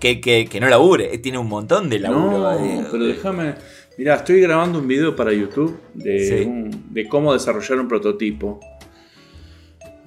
que, 0.00 0.58
no 0.60 0.68
labure. 0.68 1.14
Eh, 1.14 1.18
tiene 1.18 1.38
un 1.38 1.48
montón 1.48 1.88
de 1.88 1.98
laburo. 1.98 2.38
No, 2.38 2.64
eh, 2.64 2.84
pero 2.90 3.06
déjame. 3.06 3.54
Mira, 3.96 4.14
estoy 4.14 4.40
grabando 4.40 4.78
un 4.78 4.86
video 4.86 5.16
para 5.16 5.32
YouTube 5.32 5.78
de, 5.94 6.70
de 6.90 7.08
cómo 7.08 7.32
desarrollar 7.32 7.80
un 7.80 7.88
prototipo. 7.88 8.60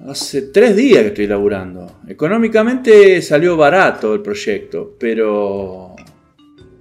Hace 0.08 0.42
tres 0.42 0.74
días 0.74 1.02
que 1.02 1.08
estoy 1.08 1.26
laburando. 1.28 2.00
Económicamente 2.08 3.22
salió 3.22 3.56
barato 3.56 4.14
el 4.14 4.20
proyecto, 4.20 4.96
pero. 4.98 5.94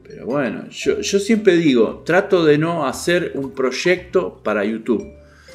Pero 0.04 0.26
bueno, 0.26 0.68
yo, 0.70 1.02
siempre 1.04 1.56
digo, 1.56 2.02
trato 2.06 2.44
de 2.44 2.58
no 2.58 2.88
hacer 2.88 3.32
un 3.36 3.52
proyecto 3.52 4.42
para 4.44 4.66
YouTube. 4.66 5.08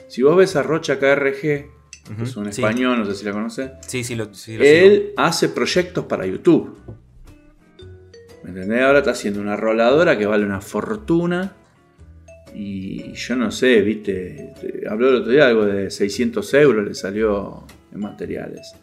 Si 0.09 0.23
vos 0.23 0.37
ves 0.37 0.55
a 0.55 0.62
Rocha 0.62 0.99
KRG, 0.99 1.76
es 2.23 2.37
un 2.37 2.49
español, 2.49 2.99
no 2.99 3.05
sé 3.07 3.14
si 3.14 3.25
la 3.25 3.33
conoce. 3.33 3.73
Sí, 3.87 4.05
sí, 4.05 4.14
lo, 4.14 4.29
Él 4.47 5.12
hace 5.16 5.49
proyectos 5.49 6.05
para 6.05 6.27
YouTube. 6.27 6.77
¿Me 8.42 8.51
entendés? 8.51 8.83
Ahora 8.83 9.01
está 9.01 9.11
haciendo 9.11 9.40
una 9.40 9.57
roladora 9.57 10.16
que 10.16 10.27
vale 10.27 10.45
una 10.45 10.61
fortuna. 10.61 11.53
Y 12.55 13.12
yo 13.12 13.37
no 13.37 13.51
sé, 13.51 13.81
viste. 13.83 14.55
Habló 14.88 15.11
el 15.11 15.16
otro 15.16 15.33
día 15.33 15.49
algo 15.49 15.66
de 15.66 15.90
600 15.90 16.55
euros, 16.55 16.87
le 16.87 16.95
salió 16.95 17.64
en 17.92 18.01
materiales. 18.01 18.75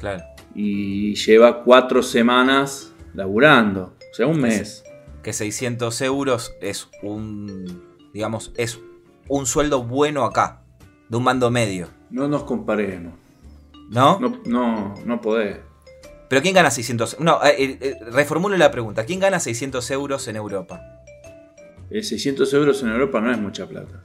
Claro. 0.00 0.24
Y 0.54 1.14
lleva 1.14 1.62
cuatro 1.62 2.02
semanas 2.02 2.92
laburando. 3.14 3.94
O 4.10 4.14
sea, 4.14 4.26
un 4.26 4.40
mes. 4.40 4.84
que 5.22 5.32
600 5.32 6.00
euros 6.02 6.54
es 6.60 6.88
un, 7.02 7.82
digamos, 8.12 8.52
es 8.56 8.80
un 9.28 9.46
sueldo 9.46 9.82
bueno 9.82 10.24
acá, 10.24 10.62
de 11.08 11.16
un 11.16 11.22
mando 11.24 11.50
medio. 11.50 11.88
No 12.10 12.28
nos 12.28 12.44
comparemos. 12.44 13.14
¿No? 13.90 14.18
No, 14.20 14.40
no, 14.46 14.94
no 15.04 15.20
podés. 15.20 15.58
Pero 16.28 16.42
¿quién 16.42 16.54
gana 16.54 16.70
600? 16.70 17.20
No, 17.20 17.38
eh, 17.44 17.78
eh, 17.80 17.94
reformulo 18.10 18.56
la 18.56 18.70
pregunta. 18.72 19.04
¿Quién 19.04 19.20
gana 19.20 19.38
600 19.38 19.88
euros 19.92 20.26
en 20.26 20.36
Europa? 20.36 20.80
Eh, 21.90 22.02
600 22.02 22.52
euros 22.54 22.82
en 22.82 22.88
Europa 22.88 23.20
no 23.20 23.30
es 23.30 23.38
mucha 23.38 23.66
plata. 23.68 24.02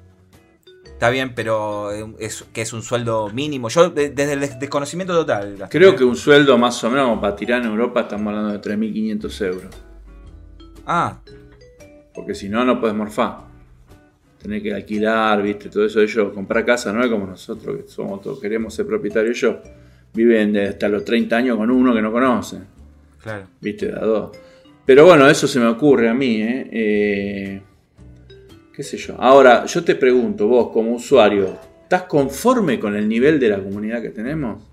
Está 0.86 1.10
bien, 1.10 1.34
pero 1.34 1.92
eh, 1.92 2.14
es, 2.20 2.44
que 2.54 2.62
es 2.62 2.74
un 2.74 2.84
sueldo 2.84 3.30
mínimo. 3.30 3.70
Yo, 3.70 3.90
de- 3.90 4.12
desde 4.12 4.34
el 4.34 4.40
des- 4.42 4.60
desconocimiento 4.60 5.14
total. 5.16 5.68
Creo 5.72 5.94
¿eh? 5.94 5.96
que 5.96 6.04
un 6.04 6.16
sueldo 6.16 6.60
más 6.60 6.84
o 6.84 6.92
menos 6.92 7.20
para 7.20 7.36
tirar 7.36 7.62
en 7.64 7.70
Europa 7.72 8.02
estamos 8.02 8.28
hablando 8.28 8.52
de 8.52 8.62
3.500 8.62 9.46
euros. 9.48 9.76
Ah, 10.86 11.20
Porque 12.14 12.36
si 12.36 12.50
no, 12.50 12.64
no 12.66 12.80
puedes 12.80 12.96
morfar. 12.96 13.51
Tenés 14.42 14.64
que 14.64 14.74
alquilar, 14.74 15.42
viste, 15.44 15.70
todo 15.70 15.86
eso. 15.86 16.02
Ellos 16.02 16.34
comprar 16.34 16.66
casa 16.66 16.92
no 16.92 17.04
es 17.04 17.10
como 17.10 17.28
nosotros, 17.28 17.78
que 17.78 17.88
somos 17.88 18.22
todos, 18.22 18.40
queremos 18.40 18.74
ser 18.74 18.86
propietarios. 18.88 19.38
Ellos 19.38 19.56
viven 20.14 20.58
hasta 20.58 20.90
los 20.90 21.06
30 21.06 21.36
años 21.38 21.58
con 21.58 21.70
uno 21.70 21.94
que 21.94 22.02
no 22.02 22.12
conocen. 22.12 22.64
claro. 23.22 23.46
Viste, 23.60 23.88
de 23.88 23.94
a 23.94 24.00
dos. 24.00 24.38
Pero 24.86 25.06
bueno, 25.06 25.28
eso 25.30 25.48
se 25.48 25.60
me 25.60 25.68
ocurre 25.68 26.10
a 26.10 26.14
mí, 26.14 26.42
¿eh? 26.42 26.70
Eh, 26.72 27.62
¿Qué 28.74 28.84
sé 28.84 28.98
yo? 28.98 29.16
Ahora, 29.20 29.66
yo 29.66 29.84
te 29.84 29.96
pregunto, 29.96 30.48
vos 30.48 30.70
como 30.72 30.94
usuario, 30.94 31.56
¿estás 31.84 32.04
conforme 32.04 32.80
con 32.80 32.96
el 32.96 33.08
nivel 33.08 33.40
de 33.40 33.50
la 33.50 33.60
comunidad 33.60 34.02
que 34.02 34.10
tenemos? 34.10 34.64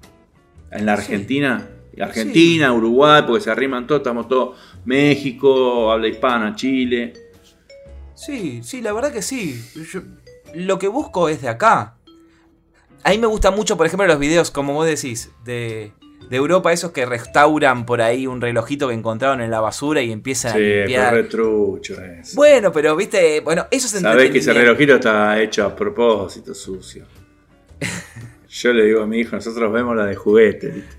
En 0.71 0.87
la 0.87 0.97
Sí. 0.97 1.03
Argentina. 1.03 1.69
Argentina, 2.01 2.73
Uruguay, 2.73 3.23
porque 3.27 3.43
se 3.43 3.51
arriman 3.51 3.87
todos, 3.87 4.01
estamos 4.01 4.29
todos. 4.29 4.57
México, 4.85 5.91
habla 5.91 6.07
hispana, 6.09 6.55
Chile. 6.55 7.13
Sí, 8.19 8.61
sí, 8.65 8.81
la 8.83 8.93
verdad 8.93 9.13
que 9.13 9.23
sí. 9.23 9.63
Yo- 9.93 10.03
lo 10.55 10.79
que 10.79 10.89
busco 10.89 11.29
es 11.29 11.41
de 11.43 11.49
acá. 11.49 11.95
A 13.05 13.11
mí 13.11 13.19
me 13.19 13.27
gustan 13.29 13.55
mucho, 13.55 13.77
por 13.77 13.87
ejemplo, 13.87 14.07
los 14.07 14.19
videos, 14.19 14.51
como 14.51 14.73
vos 14.75 14.87
decís, 14.87 15.31
de, 15.45 15.93
de 16.29 16.37
Europa, 16.37 16.73
esos 16.73 16.91
que 16.91 17.07
restauran 17.07 17.87
por 17.87 18.03
ahí 18.03 18.27
un 18.27 18.41
relojito 18.41 18.89
que 18.89 18.95
encontraron 18.95 19.41
en 19.41 19.51
la 19.51 19.61
basura 19.61 20.03
y 20.03 20.11
empiezan 20.11 20.53
Sí, 20.53 20.57
a 20.59 20.61
limpiar. 20.61 21.15
retrucho 21.15 22.03
es. 22.03 22.35
Bueno, 22.35 22.73
pero 22.73 22.97
viste, 22.97 23.41
bueno, 23.41 23.67
eso 23.71 23.87
es 23.87 24.03
Sabés 24.03 24.31
que 24.31 24.39
ese 24.39 24.53
relojito 24.53 24.97
está 24.97 25.41
hecho 25.41 25.65
a 25.65 25.77
propósito, 25.77 26.55
sucio. 26.55 27.07
Yo 28.49 28.73
le 28.73 28.85
digo 28.85 29.03
a 29.03 29.07
mi 29.07 29.21
hijo, 29.21 29.37
nosotros 29.37 29.73
vemos 29.73 29.95
la 29.97 30.07
de 30.07 30.17
juguete, 30.17 30.69
¿viste? 30.69 30.97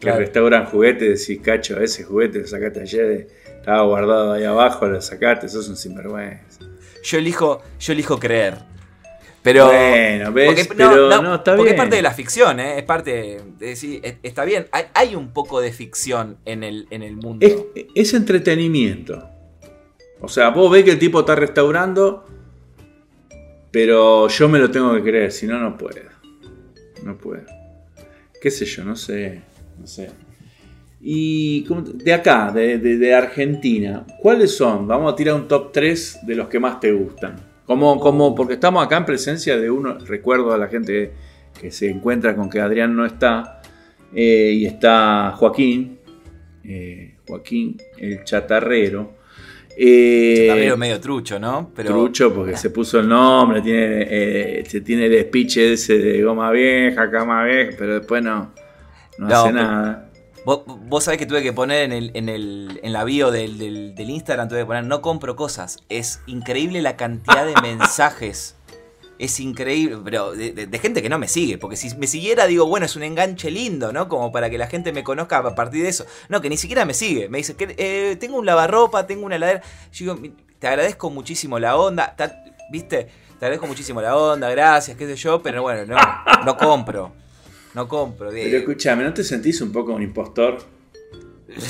Que 0.00 0.06
Claro. 0.06 0.18
restauran 0.18 0.66
juguetes, 0.66 1.20
decís, 1.26 1.42
cacho, 1.42 1.80
ese 1.80 2.02
juguete 2.04 2.40
lo 2.40 2.46
sacaste 2.46 2.80
ayer, 2.80 3.28
estaba 3.66 3.82
guardado 3.82 4.32
ahí 4.34 4.44
abajo, 4.44 4.86
lo 4.86 5.00
sacaste, 5.02 5.48
sos 5.48 5.68
un 5.68 5.76
sinvergüenza. 5.76 6.60
Yo 7.02 7.18
elijo, 7.18 7.62
yo 7.80 7.92
elijo 7.94 8.16
creer. 8.16 8.58
Pero. 9.42 9.66
Bueno, 9.66 10.32
ves, 10.32 10.46
porque, 10.68 10.74
pero 10.76 11.08
no, 11.20 11.34
está 11.34 11.56
porque 11.56 11.62
bien. 11.70 11.74
es 11.74 11.80
parte 11.80 11.96
de 11.96 12.02
la 12.02 12.12
ficción, 12.12 12.60
¿eh? 12.60 12.78
Es 12.78 12.84
parte. 12.84 13.40
De 13.58 13.72
es- 13.72 13.84
está 14.22 14.44
bien. 14.44 14.68
Hay, 14.70 14.84
hay 14.94 15.16
un 15.16 15.32
poco 15.32 15.60
de 15.60 15.72
ficción 15.72 16.36
en 16.44 16.62
el, 16.62 16.86
en 16.90 17.02
el 17.02 17.16
mundo. 17.16 17.44
Es, 17.44 17.56
es 17.92 18.14
entretenimiento. 18.14 19.28
O 20.20 20.28
sea, 20.28 20.50
vos 20.50 20.70
ves 20.70 20.84
que 20.84 20.92
el 20.92 20.98
tipo 21.00 21.18
está 21.20 21.34
restaurando, 21.34 22.24
pero 23.72 24.28
yo 24.28 24.48
me 24.48 24.60
lo 24.60 24.70
tengo 24.70 24.94
que 24.94 25.02
creer, 25.02 25.32
si 25.32 25.46
no, 25.48 25.58
no 25.58 25.76
puedo. 25.76 26.02
No 27.02 27.18
puedo. 27.18 27.42
¿Qué 28.40 28.50
sé 28.52 28.64
yo? 28.64 28.84
No 28.84 28.94
sé. 28.94 29.42
No 29.78 29.86
sé. 29.88 30.10
Y 31.00 31.62
¿cómo 31.64 31.84
te- 31.84 31.92
de 32.04 32.12
acá, 32.12 32.50
de, 32.52 32.78
de- 32.78 32.96
de 32.98 33.14
Argentina, 33.14 34.04
¿cuáles 34.20 34.56
son? 34.56 34.86
Vamos 34.88 35.12
a 35.12 35.16
tirar 35.16 35.34
un 35.34 35.46
top 35.46 35.70
3 35.72 36.20
de 36.26 36.34
los 36.34 36.48
que 36.48 36.58
más 36.58 36.80
te 36.80 36.92
gustan. 36.92 37.36
Como, 37.66 37.98
como, 38.00 38.34
porque 38.34 38.54
estamos 38.54 38.84
acá 38.84 38.96
en 38.96 39.04
presencia 39.04 39.56
de 39.58 39.70
uno, 39.70 39.98
recuerdo 40.06 40.52
a 40.52 40.58
la 40.58 40.68
gente 40.68 41.12
que 41.60 41.70
se 41.70 41.90
encuentra 41.90 42.34
con 42.36 42.48
que 42.48 42.60
Adrián 42.60 42.94
no 42.96 43.04
está, 43.04 43.60
eh, 44.14 44.52
y 44.54 44.66
está 44.66 45.32
Joaquín, 45.36 45.98
eh, 46.64 47.14
Joaquín 47.26 47.76
el 47.98 48.24
chatarrero. 48.24 49.14
Eh, 49.78 50.46
También 50.48 50.78
medio 50.78 50.98
trucho, 51.00 51.38
¿no? 51.38 51.70
Pero. 51.76 51.90
Trucho 51.90 52.32
porque 52.32 52.56
se 52.56 52.70
puso 52.70 53.00
el 53.00 53.08
nombre, 53.08 53.60
tiene, 53.60 54.06
eh, 54.08 54.64
se 54.66 54.80
tiene 54.80 55.06
el 55.06 55.20
speech 55.24 55.58
ese 55.58 55.98
de 55.98 56.22
goma 56.22 56.50
vieja, 56.50 57.10
cama 57.10 57.44
vieja, 57.44 57.72
pero 57.78 57.94
después 57.98 58.22
no, 58.22 58.52
no, 59.18 59.28
No, 59.28 59.34
hace 59.34 59.52
pero- 59.52 59.62
nada. 59.64 60.05
Vos, 60.46 60.62
vos 60.66 61.02
sabés 61.04 61.18
que 61.18 61.26
tuve 61.26 61.42
que 61.42 61.52
poner 61.52 61.82
en, 61.82 61.92
el, 61.92 62.10
en, 62.14 62.28
el, 62.28 62.78
en 62.82 62.92
la 62.92 63.02
bio 63.02 63.30
del, 63.32 63.58
del, 63.58 63.94
del 63.96 64.10
Instagram, 64.10 64.48
tuve 64.48 64.60
que 64.60 64.64
poner 64.66 64.84
no 64.84 65.02
compro 65.02 65.34
cosas. 65.34 65.80
Es 65.88 66.20
increíble 66.26 66.80
la 66.82 66.96
cantidad 66.96 67.44
de 67.44 67.60
mensajes. 67.62 68.54
Es 69.18 69.40
increíble, 69.40 69.98
pero 70.04 70.32
de, 70.32 70.52
de- 70.52 70.66
de 70.68 70.78
gente 70.78 71.02
que 71.02 71.08
no 71.08 71.18
me 71.18 71.26
sigue. 71.26 71.58
Porque 71.58 71.74
si 71.76 71.92
me 71.96 72.06
siguiera, 72.06 72.46
digo, 72.46 72.64
bueno, 72.66 72.86
es 72.86 72.94
un 72.94 73.02
enganche 73.02 73.50
lindo, 73.50 73.92
¿no? 73.92 74.08
Como 74.08 74.30
para 74.30 74.48
que 74.48 74.56
la 74.56 74.68
gente 74.68 74.92
me 74.92 75.02
conozca 75.02 75.38
a 75.38 75.54
partir 75.56 75.82
de 75.82 75.88
eso. 75.88 76.06
No, 76.28 76.40
que 76.40 76.48
ni 76.48 76.56
siquiera 76.56 76.84
me 76.84 76.94
sigue. 76.94 77.28
Me 77.28 77.38
dice, 77.38 77.56
que 77.56 77.74
eh, 77.76 78.16
tengo 78.20 78.36
un 78.38 78.46
lavarropa, 78.46 79.06
tengo 79.08 79.26
una 79.26 79.34
heladera. 79.36 79.62
Yo 79.92 80.14
digo, 80.14 80.32
te 80.60 80.68
agradezco 80.68 81.10
muchísimo 81.10 81.58
la 81.58 81.76
onda. 81.76 82.14
ta- 82.16 82.44
¿Viste? 82.70 83.08
Te 83.40 83.44
agradezco 83.46 83.66
muchísimo 83.66 84.00
la 84.00 84.16
onda, 84.16 84.48
gracias, 84.50 84.96
qué 84.96 85.06
sé 85.06 85.16
yo. 85.16 85.42
Pero 85.42 85.62
bueno, 85.62 85.86
no, 85.86 86.44
no 86.44 86.56
compro. 86.56 87.12
No 87.76 87.86
compro. 87.86 88.32
eh, 88.32 88.40
Pero 88.44 88.56
escúchame, 88.56 89.04
¿no 89.04 89.12
te 89.12 89.22
sentís 89.22 89.60
un 89.60 89.70
poco 89.70 89.92
un 89.92 90.02
impostor? 90.02 90.56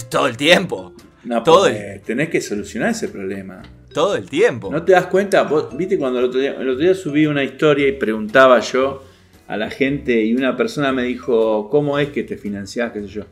todo 0.08 0.28
el 0.28 0.36
tiempo. 0.36 0.92
No, 1.24 1.42
Todo 1.42 1.64
porque 1.64 2.00
tenés 2.06 2.28
que 2.28 2.40
solucionar 2.40 2.90
ese 2.90 3.08
problema. 3.08 3.60
Todo 3.92 4.14
el 4.14 4.30
tiempo. 4.30 4.70
¿No 4.70 4.84
te 4.84 4.92
das 4.92 5.06
cuenta? 5.06 5.42
Vos, 5.42 5.76
Viste 5.76 5.98
cuando 5.98 6.20
el 6.20 6.26
otro, 6.26 6.38
día, 6.38 6.52
el 6.52 6.68
otro 6.68 6.84
día 6.84 6.94
subí 6.94 7.26
una 7.26 7.42
historia 7.42 7.88
y 7.88 7.92
preguntaba 7.92 8.60
yo 8.60 9.02
a 9.48 9.56
la 9.56 9.68
gente 9.68 10.22
y 10.24 10.32
una 10.34 10.56
persona 10.56 10.92
me 10.92 11.02
dijo, 11.02 11.68
¿cómo 11.68 11.98
es 11.98 12.10
que 12.10 12.22
te 12.22 12.36
financiás? 12.36 12.92
qué 12.92 13.00
sé 13.00 13.08
yo? 13.08 13.24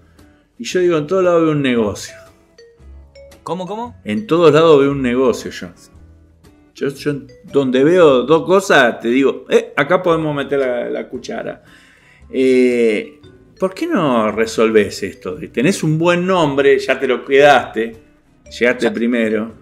Y 0.58 0.64
yo 0.64 0.80
digo, 0.80 0.98
en 0.98 1.06
todos 1.06 1.22
lados 1.22 1.42
veo 1.42 1.52
un 1.52 1.62
negocio. 1.62 2.16
¿Cómo, 3.44 3.68
cómo? 3.68 3.94
En 4.04 4.26
todos 4.26 4.52
lados 4.52 4.80
veo 4.80 4.90
un 4.90 5.02
negocio 5.02 5.52
yo. 5.52 5.68
Yo, 6.74 6.88
yo 6.88 7.12
donde 7.44 7.84
veo 7.84 8.22
dos 8.22 8.44
cosas, 8.44 8.98
te 8.98 9.06
digo, 9.08 9.44
eh, 9.48 9.72
acá 9.76 10.02
podemos 10.02 10.34
meter 10.34 10.58
la, 10.58 10.90
la 10.90 11.08
cuchara. 11.08 11.62
Eh, 12.30 13.20
¿Por 13.58 13.72
qué 13.74 13.86
no 13.86 14.32
resolves 14.32 15.02
esto? 15.02 15.36
Tenés 15.52 15.82
un 15.82 15.98
buen 15.98 16.26
nombre, 16.26 16.78
ya 16.78 16.98
te 16.98 17.06
lo 17.06 17.24
quedaste, 17.24 17.96
llegaste 18.58 18.84
Ya. 18.84 18.92
primero. 18.92 19.52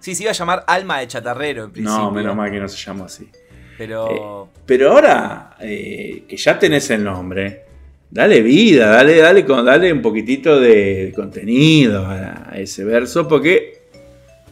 Sí, 0.00 0.14
se 0.14 0.22
iba 0.24 0.30
a 0.30 0.34
llamar 0.34 0.64
Alma 0.66 1.00
de 1.00 1.06
Chatarrero 1.08 1.64
en 1.64 1.70
principio. 1.72 1.98
No, 1.98 2.10
menos 2.10 2.34
mal 2.36 2.50
que 2.50 2.58
no 2.60 2.68
se 2.68 2.76
llamó 2.76 3.04
así. 3.04 3.28
Pero. 3.76 4.48
Pero 4.66 4.90
ahora 4.92 5.56
eh, 5.60 6.24
que 6.28 6.36
ya 6.36 6.58
tenés 6.58 6.90
el 6.90 7.04
nombre, 7.04 7.62
dale 8.10 8.42
vida, 8.42 8.88
dale, 8.90 9.16
dale, 9.18 9.42
dale 9.44 9.92
un 9.92 10.02
poquitito 10.02 10.58
de 10.60 11.12
contenido 11.14 12.04
a, 12.06 12.50
a 12.50 12.58
ese 12.58 12.84
verso, 12.84 13.28
porque 13.28 13.82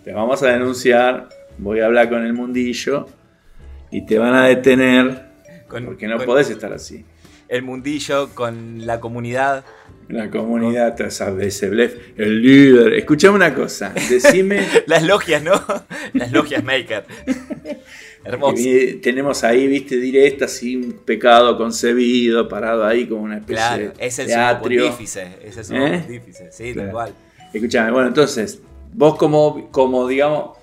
te 0.04 0.12
vamos 0.12 0.42
a 0.44 0.48
denunciar, 0.52 1.28
voy 1.58 1.80
a 1.80 1.86
hablar 1.86 2.08
con 2.08 2.24
el 2.24 2.32
mundillo 2.32 3.06
y 3.90 4.06
te 4.06 4.18
van 4.18 4.34
a 4.34 4.46
detener 4.46 5.26
con, 5.68 5.84
porque 5.86 6.06
no 6.06 6.18
con 6.18 6.26
podés 6.26 6.50
estar 6.50 6.72
así. 6.72 7.04
El 7.48 7.62
mundillo, 7.62 8.30
con 8.34 8.86
la 8.86 9.00
comunidad. 9.00 9.64
La 10.08 10.30
comunidad, 10.30 10.94
ese 11.46 11.68
blef, 11.68 11.94
el 12.16 12.40
líder. 12.42 12.92
Escuchame 12.94 13.34
una 13.36 13.54
cosa, 13.54 13.92
decime. 14.08 14.66
Las 14.86 15.02
logias, 15.02 15.42
¿no? 15.42 15.52
Las 16.12 16.30
logias 16.32 16.62
maker. 16.62 17.04
Hermoso. 18.24 18.56
tenemos 19.02 19.44
ahí, 19.44 19.68
viste, 19.68 19.96
directa, 19.98 20.48
un 20.76 21.00
pecado 21.04 21.56
concebido, 21.56 22.48
parado 22.48 22.84
ahí 22.84 23.06
como 23.06 23.22
una 23.22 23.36
especie 23.36 23.54
Claro, 23.54 23.92
de 23.96 24.06
es 24.06 24.18
el 24.18 24.28
sumo 24.28 24.58
pontífice. 24.60 25.28
Es 25.44 25.56
el 25.56 25.64
sumo 25.64 25.86
¿Eh? 25.86 25.98
pontífice. 26.00 26.50
Sí, 26.52 26.72
Claro. 26.72 26.88
tal 26.88 26.92
cual. 26.92 27.12
Escuchame, 27.54 27.92
bueno, 27.92 28.08
entonces, 28.08 28.60
vos 28.92 29.16
como, 29.16 29.70
como 29.70 30.08
digamos, 30.08 30.56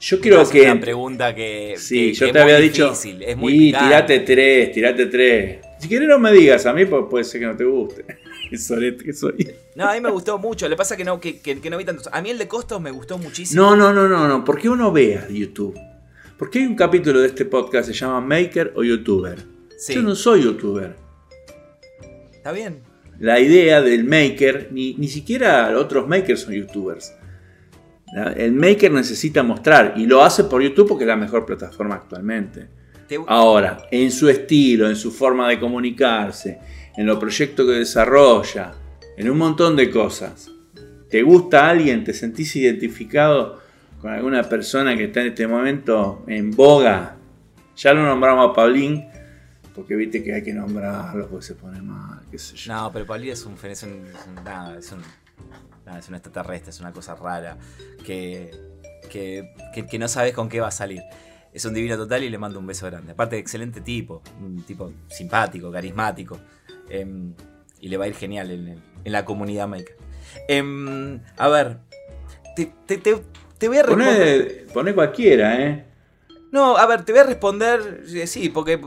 yo 0.00 0.20
creo 0.20 0.42
Es 0.42 0.48
que... 0.48 0.62
una 0.62 0.80
pregunta 0.80 1.32
que. 1.34 1.74
Sí, 1.78 2.08
que- 2.08 2.14
yo 2.14 2.26
que 2.26 2.32
te 2.32 2.38
es 2.38 2.42
había 2.44 2.58
dicho, 2.58 2.84
difícil, 2.90 3.22
es 3.22 3.36
muy 3.36 3.68
y 3.68 3.72
tirate 3.72 4.18
tres, 4.20 4.72
tirate 4.72 5.06
tres. 5.06 5.58
Si 5.78 5.88
querés 5.88 6.08
no 6.08 6.18
me 6.18 6.32
digas 6.32 6.66
a 6.66 6.72
mí, 6.72 6.84
puede 6.86 7.24
ser 7.24 7.40
que 7.40 7.46
no 7.46 7.56
te 7.56 7.64
guste. 7.64 8.04
Qué 8.50 8.56
sorete 8.58 9.04
que 9.04 9.12
soy. 9.12 9.54
No, 9.74 9.88
a 9.88 9.94
mí 9.94 10.00
me 10.00 10.10
gustó 10.10 10.38
mucho. 10.38 10.68
Le 10.68 10.76
pasa 10.76 10.96
que 10.96 11.04
no, 11.04 11.20
que, 11.20 11.38
que- 11.40 11.60
que 11.60 11.70
no 11.70 11.76
vi 11.78 11.84
tantos. 11.84 12.08
A 12.12 12.20
mí 12.22 12.30
el 12.30 12.38
de 12.38 12.48
costos 12.48 12.80
me 12.80 12.90
gustó 12.90 13.18
muchísimo. 13.18 13.62
No, 13.62 13.76
no, 13.76 13.92
no, 13.92 14.08
no, 14.08 14.26
no. 14.26 14.44
¿Por 14.44 14.58
qué 14.58 14.68
uno 14.68 14.90
vea 14.90 15.28
YouTube? 15.28 15.78
Porque 16.38 16.60
hay 16.60 16.66
un 16.66 16.74
capítulo 16.76 17.20
de 17.20 17.26
este 17.28 17.44
podcast 17.44 17.88
que 17.88 17.94
se 17.94 18.00
llama 18.00 18.20
Maker 18.20 18.72
o 18.76 18.82
YouTuber. 18.82 19.38
Sí. 19.76 19.94
Yo 19.94 20.02
no 20.02 20.14
soy 20.14 20.42
YouTuber. 20.44 20.96
Está 22.32 22.52
bien. 22.52 22.80
La 23.20 23.40
idea 23.40 23.82
del 23.82 24.04
maker, 24.04 24.68
ni, 24.72 24.94
ni 24.94 25.08
siquiera 25.08 25.76
otros 25.76 26.06
makers 26.08 26.40
son 26.42 26.54
youtubers. 26.54 27.12
El 28.36 28.52
maker 28.52 28.90
necesita 28.92 29.42
mostrar 29.42 29.94
y 29.96 30.06
lo 30.06 30.22
hace 30.22 30.44
por 30.44 30.62
YouTube 30.62 30.88
porque 30.88 31.04
es 31.04 31.08
la 31.08 31.16
mejor 31.16 31.44
plataforma 31.44 31.96
actualmente. 31.96 32.68
Te- 33.08 33.18
Ahora, 33.26 33.86
en 33.90 34.10
su 34.12 34.28
estilo, 34.28 34.88
en 34.88 34.96
su 34.96 35.10
forma 35.10 35.48
de 35.48 35.58
comunicarse, 35.58 36.58
en 36.96 37.06
los 37.06 37.18
proyectos 37.18 37.66
que 37.66 37.72
desarrolla, 37.72 38.72
en 39.16 39.30
un 39.30 39.38
montón 39.38 39.74
de 39.76 39.90
cosas. 39.90 40.50
te 41.10 41.22
gusta 41.22 41.68
alguien, 41.70 42.04
te 42.04 42.12
sentís 42.12 42.54
identificado 42.56 43.60
con 44.00 44.12
alguna 44.12 44.42
persona 44.42 44.94
que 44.96 45.04
está 45.04 45.22
en 45.22 45.28
este 45.28 45.46
momento 45.46 46.22
en 46.26 46.50
boga. 46.50 47.16
Ya 47.76 47.94
lo 47.94 48.02
nombramos 48.04 48.50
a 48.50 48.52
Paulín, 48.52 49.06
porque 49.74 49.94
viste 49.96 50.22
que 50.22 50.34
hay 50.34 50.42
que 50.42 50.52
nombrarlo 50.52 51.28
porque 51.28 51.46
se 51.46 51.54
pone 51.54 51.80
mal, 51.80 52.20
qué 52.30 52.38
sé 52.38 52.56
yo. 52.56 52.72
No, 52.74 52.92
pero 52.92 53.06
Paulín 53.06 53.30
es 53.30 53.44
un, 53.46 53.54
es 53.54 53.82
un, 53.84 53.90
es 54.06 54.26
un, 54.26 54.34
nada, 54.44 54.78
es 54.78 54.92
un, 54.92 55.00
nada, 55.86 55.98
es 55.98 56.08
un 56.08 56.14
extraterrestre, 56.16 56.70
es 56.70 56.80
una 56.80 56.92
cosa 56.92 57.14
rara 57.14 57.56
que, 58.04 58.50
que, 59.10 59.50
que, 59.74 59.86
que 59.86 59.98
no 59.98 60.08
sabes 60.08 60.34
con 60.34 60.48
qué 60.48 60.60
va 60.60 60.68
a 60.68 60.72
salir. 60.72 61.00
Es 61.52 61.64
un 61.64 61.74
divino 61.74 61.96
total 61.96 62.22
y 62.24 62.28
le 62.30 62.38
mando 62.38 62.58
un 62.58 62.66
beso 62.66 62.86
grande. 62.86 63.12
Aparte, 63.12 63.38
excelente 63.38 63.80
tipo, 63.80 64.22
un 64.40 64.62
tipo 64.62 64.92
simpático, 65.08 65.70
carismático. 65.72 66.38
em, 66.90 67.34
y 67.80 67.88
le 67.88 67.96
va 67.96 68.04
a 68.06 68.08
ir 68.08 68.14
genial 68.14 68.50
en, 68.50 68.68
el- 68.68 68.82
en 69.04 69.12
la 69.12 69.24
comunidad 69.24 69.68
maker. 69.68 69.96
Em, 70.48 71.20
a 71.36 71.48
ver, 71.48 71.78
te, 72.56 72.72
te- 72.86 72.98
te- 72.98 73.22
te 73.58 73.68
voy 73.68 73.78
a 73.78 73.82
responder. 73.82 74.58
Poné, 74.64 74.72
poné 74.72 74.94
cualquiera, 74.94 75.60
¿eh? 75.62 75.84
No, 76.50 76.76
a 76.78 76.86
ver, 76.86 77.04
te 77.04 77.12
voy 77.12 77.20
a 77.20 77.24
responder. 77.24 78.02
eh, 78.14 78.26
Sí, 78.26 78.48
porque 78.48 78.80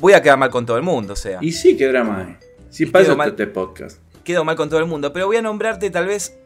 voy 0.00 0.12
a 0.12 0.22
quedar 0.22 0.38
mal 0.38 0.50
con 0.50 0.64
todo 0.66 0.76
el 0.76 0.82
mundo, 0.82 1.12
o 1.14 1.16
sea. 1.16 1.38
Y 1.42 1.52
sí, 1.52 1.76
qué 1.76 1.86
drama 1.88 2.20
hay. 2.26 2.36
Si 2.70 2.86
pasa 2.86 3.14
mal. 3.14 3.30
este 3.30 3.46
podcast. 3.46 4.00
quedo 4.24 4.44
mal 4.44 4.56
con 4.56 4.68
todo 4.68 4.80
el 4.80 4.86
mundo, 4.86 5.12
pero 5.12 5.26
voy 5.26 5.36
a 5.36 5.42
nombrarte 5.42 5.90
tal 5.90 6.06
vez 6.06 6.36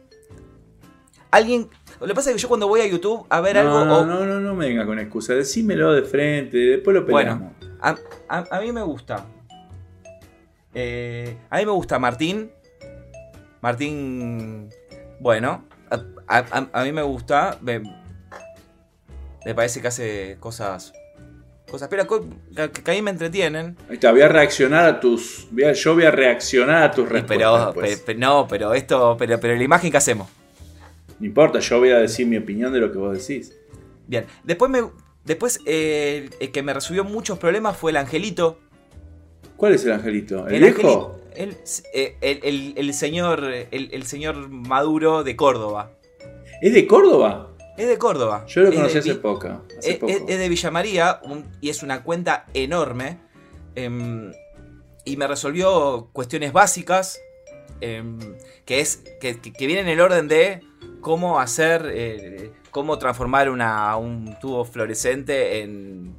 alguien. 1.31 1.69
Lo 1.99 2.07
que 2.07 2.13
pasa 2.13 2.29
es 2.29 2.35
que 2.37 2.41
yo 2.41 2.47
cuando 2.47 2.67
voy 2.67 2.81
a 2.81 2.87
YouTube 2.87 3.25
a 3.29 3.41
ver 3.41 3.57
algo. 3.57 3.83
No, 3.85 3.99
o- 3.99 4.05
no, 4.05 4.25
no, 4.25 4.39
no 4.39 4.55
me 4.55 4.67
venga 4.67 4.85
con 4.85 4.99
excusas. 4.99 5.35
Decímelo 5.35 5.91
de 5.93 6.03
frente, 6.03 6.57
después 6.57 6.95
lo 6.95 7.05
peleamos. 7.05 7.51
Bueno, 7.59 7.75
a, 7.81 7.95
a- 8.29 8.57
a 8.57 8.61
mí 8.61 8.71
me 8.71 8.81
gusta. 8.83 9.25
Eh, 10.73 11.37
a 11.49 11.57
mí 11.57 11.65
me 11.65 11.71
gusta 11.71 11.99
Martín. 11.99 12.51
Martín. 13.61 14.69
Bueno, 15.19 15.65
a, 16.27 16.67
a- 16.71 16.83
mí 16.83 16.91
me 16.91 17.01
gusta. 17.01 17.57
Me, 17.61 17.79
me 19.45 19.55
parece 19.55 19.81
que 19.81 19.87
hace 19.87 20.37
cosas. 20.39 20.93
Cosas, 21.69 21.87
pero 21.87 22.07
que, 22.07 22.71
que 22.81 22.91
a 22.91 22.93
mí 22.95 23.01
me 23.01 23.11
entretienen. 23.11 23.77
Ahí 23.89 23.95
está, 23.95 24.11
voy 24.11 24.21
a 24.21 24.27
reaccionar 24.27 24.85
a 24.85 24.99
tus. 24.99 25.47
voy 25.51 25.65
a- 25.65 25.73
yo 25.73 25.93
voy 25.93 26.05
a 26.05 26.11
reaccionar 26.11 26.83
a 26.83 26.91
tus 26.91 27.07
respuestas. 27.09 27.37
pero, 27.37 27.73
pues. 27.73 27.99
pe- 27.99 28.13
pe- 28.13 28.19
no, 28.19 28.47
pero 28.47 28.73
esto. 28.73 29.15
Pero, 29.19 29.39
pero 29.39 29.55
la 29.55 29.63
imagen 29.63 29.91
que 29.91 29.97
hacemos. 29.97 30.27
No 31.19 31.25
importa, 31.25 31.59
yo 31.59 31.79
voy 31.79 31.89
a 31.91 31.97
decir 31.99 32.25
mi 32.27 32.37
opinión 32.37 32.71
de 32.73 32.79
lo 32.79 32.91
que 32.91 32.97
vos 32.97 33.17
decís. 33.27 33.55
Bien. 34.07 34.25
Después 34.43 34.71
me. 34.71 34.83
Después, 35.25 35.59
eh, 35.65 36.29
el 36.39 36.51
que 36.51 36.63
me 36.63 36.73
resolvió 36.73 37.03
muchos 37.03 37.37
problemas 37.37 37.77
fue 37.77 37.91
el 37.91 37.97
angelito. 37.97 38.57
¿Cuál 39.57 39.73
es 39.75 39.85
el 39.85 39.91
angelito? 39.91 40.47
¿El, 40.47 40.63
El 40.63 40.73
viejo? 40.73 41.19
el, 41.35 41.55
eh, 41.93 42.15
el- 42.21 42.39
el- 42.43 42.73
el 42.77 42.93
señor. 42.93 43.43
El, 43.43 43.89
el 43.93 44.03
señor 44.05 44.49
Maduro 44.49 45.23
de 45.23 45.35
Córdoba. 45.35 45.91
¿Es 46.61 46.73
de 46.73 46.87
Córdoba? 46.87 47.51
Es 47.77 47.87
de 47.87 47.97
Córdoba. 47.97 48.45
Yo 48.47 48.61
lo 48.61 48.73
conocí 48.73 48.97
hace 48.97 49.13
Vi- 49.13 49.19
poco. 49.19 49.47
Hace 49.77 49.91
Es, 49.91 49.97
poco. 49.97 50.11
es- 50.11 50.21
es 50.27 50.39
de 50.39 50.49
Villa 50.49 50.71
María 50.71 51.19
un- 51.23 51.45
y 51.61 51.69
es 51.69 51.83
una 51.83 52.03
cuenta 52.03 52.45
enorme. 52.53 53.17
em, 53.75 54.31
y 55.05 55.15
me 55.17 55.27
resolvió 55.27 56.09
cuestiones 56.13 56.51
básicas. 56.53 57.19
em, 57.81 58.19
que 58.65 58.79
es. 58.81 58.97
Que, 59.21 59.39
que- 59.39 59.53
que 59.53 59.67
viene 59.67 59.81
en 59.81 59.87
el 59.89 60.01
orden 60.01 60.27
de 60.27 60.61
cómo 61.01 61.39
hacer. 61.39 61.91
eh, 61.93 62.51
cómo 62.71 62.97
transformar 62.97 63.49
una, 63.49 63.95
un 63.97 64.37
tubo 64.39 64.63
fluorescente 64.65 65.61
en 65.61 66.15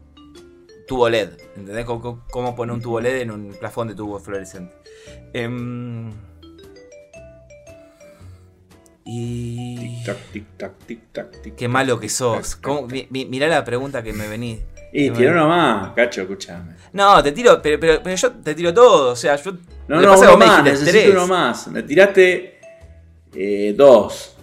tubo 0.87 1.09
LED. 1.09 1.31
¿Entendés? 1.57 1.85
Cómo, 1.85 2.57
poner 2.57 2.75
un 2.75 2.83
tubo 2.83 3.01
LED 3.01 3.23
en 3.23 3.31
un 3.31 3.55
plafón 3.59 3.89
de 3.89 3.95
tubo 3.95 4.19
fluorescente. 4.19 4.75
Em, 5.33 6.11
y. 9.05 10.03
Tic-tac, 10.05 10.17
tic-tac, 10.33 10.73
tic-tac, 10.87 11.31
tic-tac. 11.43 11.55
Qué 11.57 11.69
malo 11.69 11.99
que 11.99 12.09
sos. 12.09 12.59
mirá 13.11 13.49
la 13.49 13.65
pregunta 13.65 14.03
que 14.03 14.13
me 14.13 14.29
venís. 14.29 14.61
Y 14.93 15.11
tiró 15.11 15.35
nomás, 15.35 15.93
cacho, 15.95 16.23
escuchame. 16.23 16.75
No, 16.93 17.23
te 17.23 17.31
tiro, 17.31 17.63
pero, 17.63 17.79
pero, 17.79 18.03
pero 18.03 18.17
yo 18.17 18.33
te 18.33 18.57
tiro 18.57 18.75
todo. 18.75 19.13
O 19.13 19.17
sea, 19.17 19.37
yo. 19.37 19.53
No, 19.87 20.01
no, 20.01 20.09
pasa 20.09 20.29
uno 20.31 20.37
me 20.37 20.47
más, 20.47 20.65
necesito 20.65 20.91
tres. 20.91 21.11
uno 21.11 21.27
más. 21.29 21.69
Me 21.69 21.85
tiraste 21.85 22.61
eh, 23.33 23.73
dos. 23.77 24.37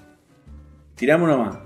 Tirame 0.97 1.23
uno 1.25 1.37
más. 1.37 1.57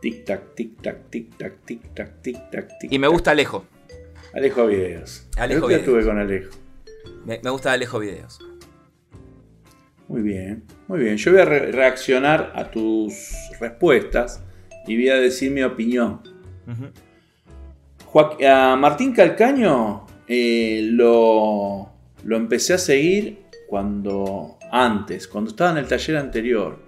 Tic-tac, 0.00 0.54
tic-tac, 0.54 1.10
tic-tac, 1.10 1.52
tic-tac, 1.64 2.22
tic-tac, 2.22 2.78
tic 2.80 2.92
Y 2.92 2.98
me 2.98 3.08
gusta 3.08 3.30
Alejo. 3.32 3.64
Alejo 4.34 4.66
Videos. 4.66 5.26
Alejo 5.36 5.62
Yo 5.62 5.66
Videos. 5.68 5.80
estuve 5.82 6.04
con 6.04 6.18
Alejo. 6.18 6.50
Me, 7.24 7.40
me 7.42 7.50
gusta 7.50 7.72
Alejo 7.72 7.98
Videos. 7.98 8.38
Muy 10.08 10.22
bien, 10.22 10.64
muy 10.86 11.00
bien. 11.00 11.16
Yo 11.16 11.32
voy 11.32 11.40
a 11.40 11.44
re- 11.44 11.72
reaccionar 11.72 12.52
a 12.54 12.70
tus 12.70 13.14
respuestas 13.60 14.42
y 14.86 14.94
voy 14.96 15.08
a 15.08 15.16
decir 15.16 15.50
mi 15.50 15.62
opinión. 15.62 16.20
Ujú. 16.66 16.86
Joaquín- 18.06 18.46
a 18.46 18.76
Martín 18.76 19.12
Calcaño 19.12 20.06
eh, 20.28 20.88
lo, 20.92 21.90
lo 22.24 22.36
empecé 22.36 22.74
a 22.74 22.78
seguir 22.78 23.46
cuando 23.68 24.58
antes, 24.70 25.26
cuando 25.26 25.50
estaba 25.50 25.72
en 25.72 25.78
el 25.78 25.86
taller 25.88 26.16
anterior. 26.18 26.78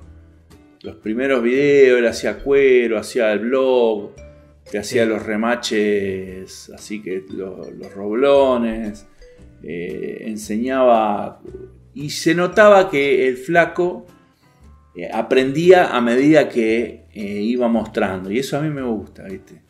Los 0.82 0.96
primeros 0.96 1.42
videos, 1.42 1.98
él 1.98 2.06
hacía 2.06 2.38
cuero, 2.38 2.98
hacía 2.98 3.32
el 3.32 3.40
blog, 3.40 4.12
te 4.70 4.78
hacía 4.78 5.04
Sí. 5.04 5.08
los 5.08 5.24
remaches, 5.24 6.70
así 6.74 7.02
que 7.02 7.24
lo- 7.30 7.68
los 7.70 7.92
roblones, 7.94 9.06
eh, 9.62 10.22
enseñaba 10.26 11.40
y 11.94 12.10
se 12.10 12.34
notaba 12.34 12.88
que 12.90 13.26
el 13.26 13.36
flaco 13.36 14.06
eh, 14.94 15.08
aprendía 15.12 15.96
a 15.96 16.00
medida 16.00 16.48
que 16.48 17.04
eh, 17.14 17.22
iba 17.40 17.68
mostrando 17.68 18.30
y 18.32 18.38
eso 18.40 18.56
a 18.56 18.60
mí 18.60 18.68
me 18.70 18.82
gusta, 18.82 19.24
¿viste? 19.24 19.62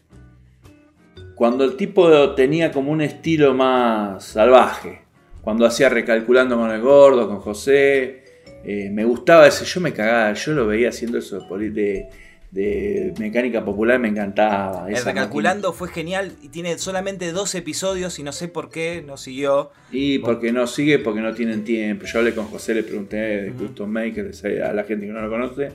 Cuando 1.34 1.64
el 1.64 1.76
tipo 1.76 2.34
tenía 2.34 2.72
como 2.72 2.90
un 2.92 3.00
estilo 3.02 3.52
más 3.54 4.24
salvaje, 4.24 5.02
cuando 5.42 5.66
hacía 5.66 5.88
recalculando 5.90 6.56
con 6.56 6.70
el 6.70 6.80
gordo, 6.80 7.28
con 7.28 7.40
José, 7.40 8.24
eh, 8.64 8.90
me 8.90 9.04
gustaba 9.04 9.46
ese, 9.46 9.64
yo 9.64 9.80
me 9.80 9.92
cagaba, 9.92 10.32
yo 10.34 10.52
lo 10.52 10.66
veía 10.66 10.88
haciendo 10.90 11.18
eso 11.18 11.40
de, 11.58 11.70
de, 11.70 12.08
de 12.50 13.14
mecánica 13.18 13.64
popular, 13.64 13.98
me 13.98 14.08
encantaba. 14.08 14.88
El 14.90 15.02
recalculando 15.04 15.72
fue 15.72 15.88
genial 15.88 16.32
y 16.42 16.48
tiene 16.48 16.78
solamente 16.78 17.30
dos 17.32 17.54
episodios 17.54 18.18
y 18.18 18.22
no 18.22 18.32
sé 18.32 18.48
por 18.48 18.70
qué 18.70 19.02
no 19.06 19.16
siguió. 19.16 19.70
Y 19.90 20.18
porque 20.18 20.52
no 20.52 20.66
sigue, 20.66 20.98
porque 20.98 21.20
no 21.20 21.34
tienen 21.34 21.64
tiempo. 21.64 22.04
Yo 22.06 22.18
hablé 22.18 22.34
con 22.34 22.46
José, 22.46 22.74
le 22.74 22.82
pregunté 22.82 23.16
de 23.16 23.50
Ujú. 23.50 23.66
Custom 23.66 23.90
Maker, 23.90 24.30
a 24.64 24.72
la 24.72 24.84
gente 24.84 25.06
que 25.06 25.12
no 25.12 25.20
lo 25.20 25.30
conoce. 25.30 25.68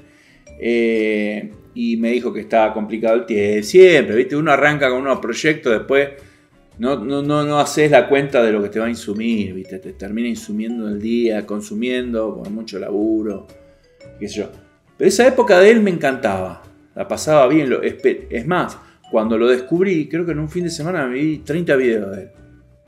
eh, 0.60 1.52
y 1.76 1.98
me 1.98 2.12
dijo 2.12 2.32
que 2.32 2.41
estaba 2.41 2.72
complicado 2.74 3.15
el 3.15 3.26
tiempo. 3.26 3.63
Siempre, 3.65 4.15
¿viste? 4.15 4.36
Uno 4.36 4.52
arranca 4.52 4.89
con 4.89 5.02
unos 5.02 5.19
proyectos, 5.19 5.74
después 5.74 6.10
no, 6.80 6.98
no, 7.04 7.22
no, 7.22 7.44
no 7.44 7.60
haces 7.60 7.92
la 7.92 8.08
cuenta 8.10 8.42
de 8.44 8.52
lo 8.52 8.62
que 8.64 8.70
te 8.70 8.80
va 8.80 8.86
a 8.88 8.90
insumir, 8.90 9.54
¿viste? 9.54 9.80
Te 9.80 9.94
termina 9.94 10.28
insumiendo 10.28 10.88
el 10.88 11.00
día, 11.02 11.46
consumiendo, 11.46 12.36
con 12.42 12.54
mucho 12.54 12.80
laburo, 12.80 13.48
qué 14.20 14.28
sé 14.28 14.40
yo. 14.40 14.50
Pero 14.98 15.08
esa 15.08 15.28
época 15.28 15.60
de 15.60 15.70
él 15.72 15.82
me 15.82 15.92
encantaba. 15.92 16.64
La 16.96 17.08
pasaba 17.08 17.48
bien. 17.48 17.70
lo- 17.70 17.82
es 17.82 18.48
más, 18.48 18.78
cuando 19.12 19.38
lo 19.38 19.48
descubrí, 19.48 20.08
creo 20.10 20.26
que 20.26 20.32
en 20.32 20.40
un 20.40 20.50
fin 20.50 20.64
de 20.64 20.70
semana 20.70 21.06
me 21.08 21.16
vi 21.16 21.38
30 21.40 21.76
videos 21.76 22.16
de 22.16 22.22
él. 22.24 22.30